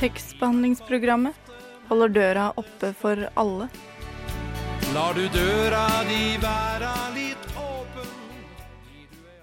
Tekstbehandlingsprogrammet 0.00 1.52
holder 1.90 2.16
døra 2.16 2.46
oppe 2.56 2.94
for 2.96 3.28
alle. 3.36 3.68
Lar 4.96 5.12
du 5.12 5.26
døra 5.36 5.84
di 6.08 6.22
være 6.40 6.94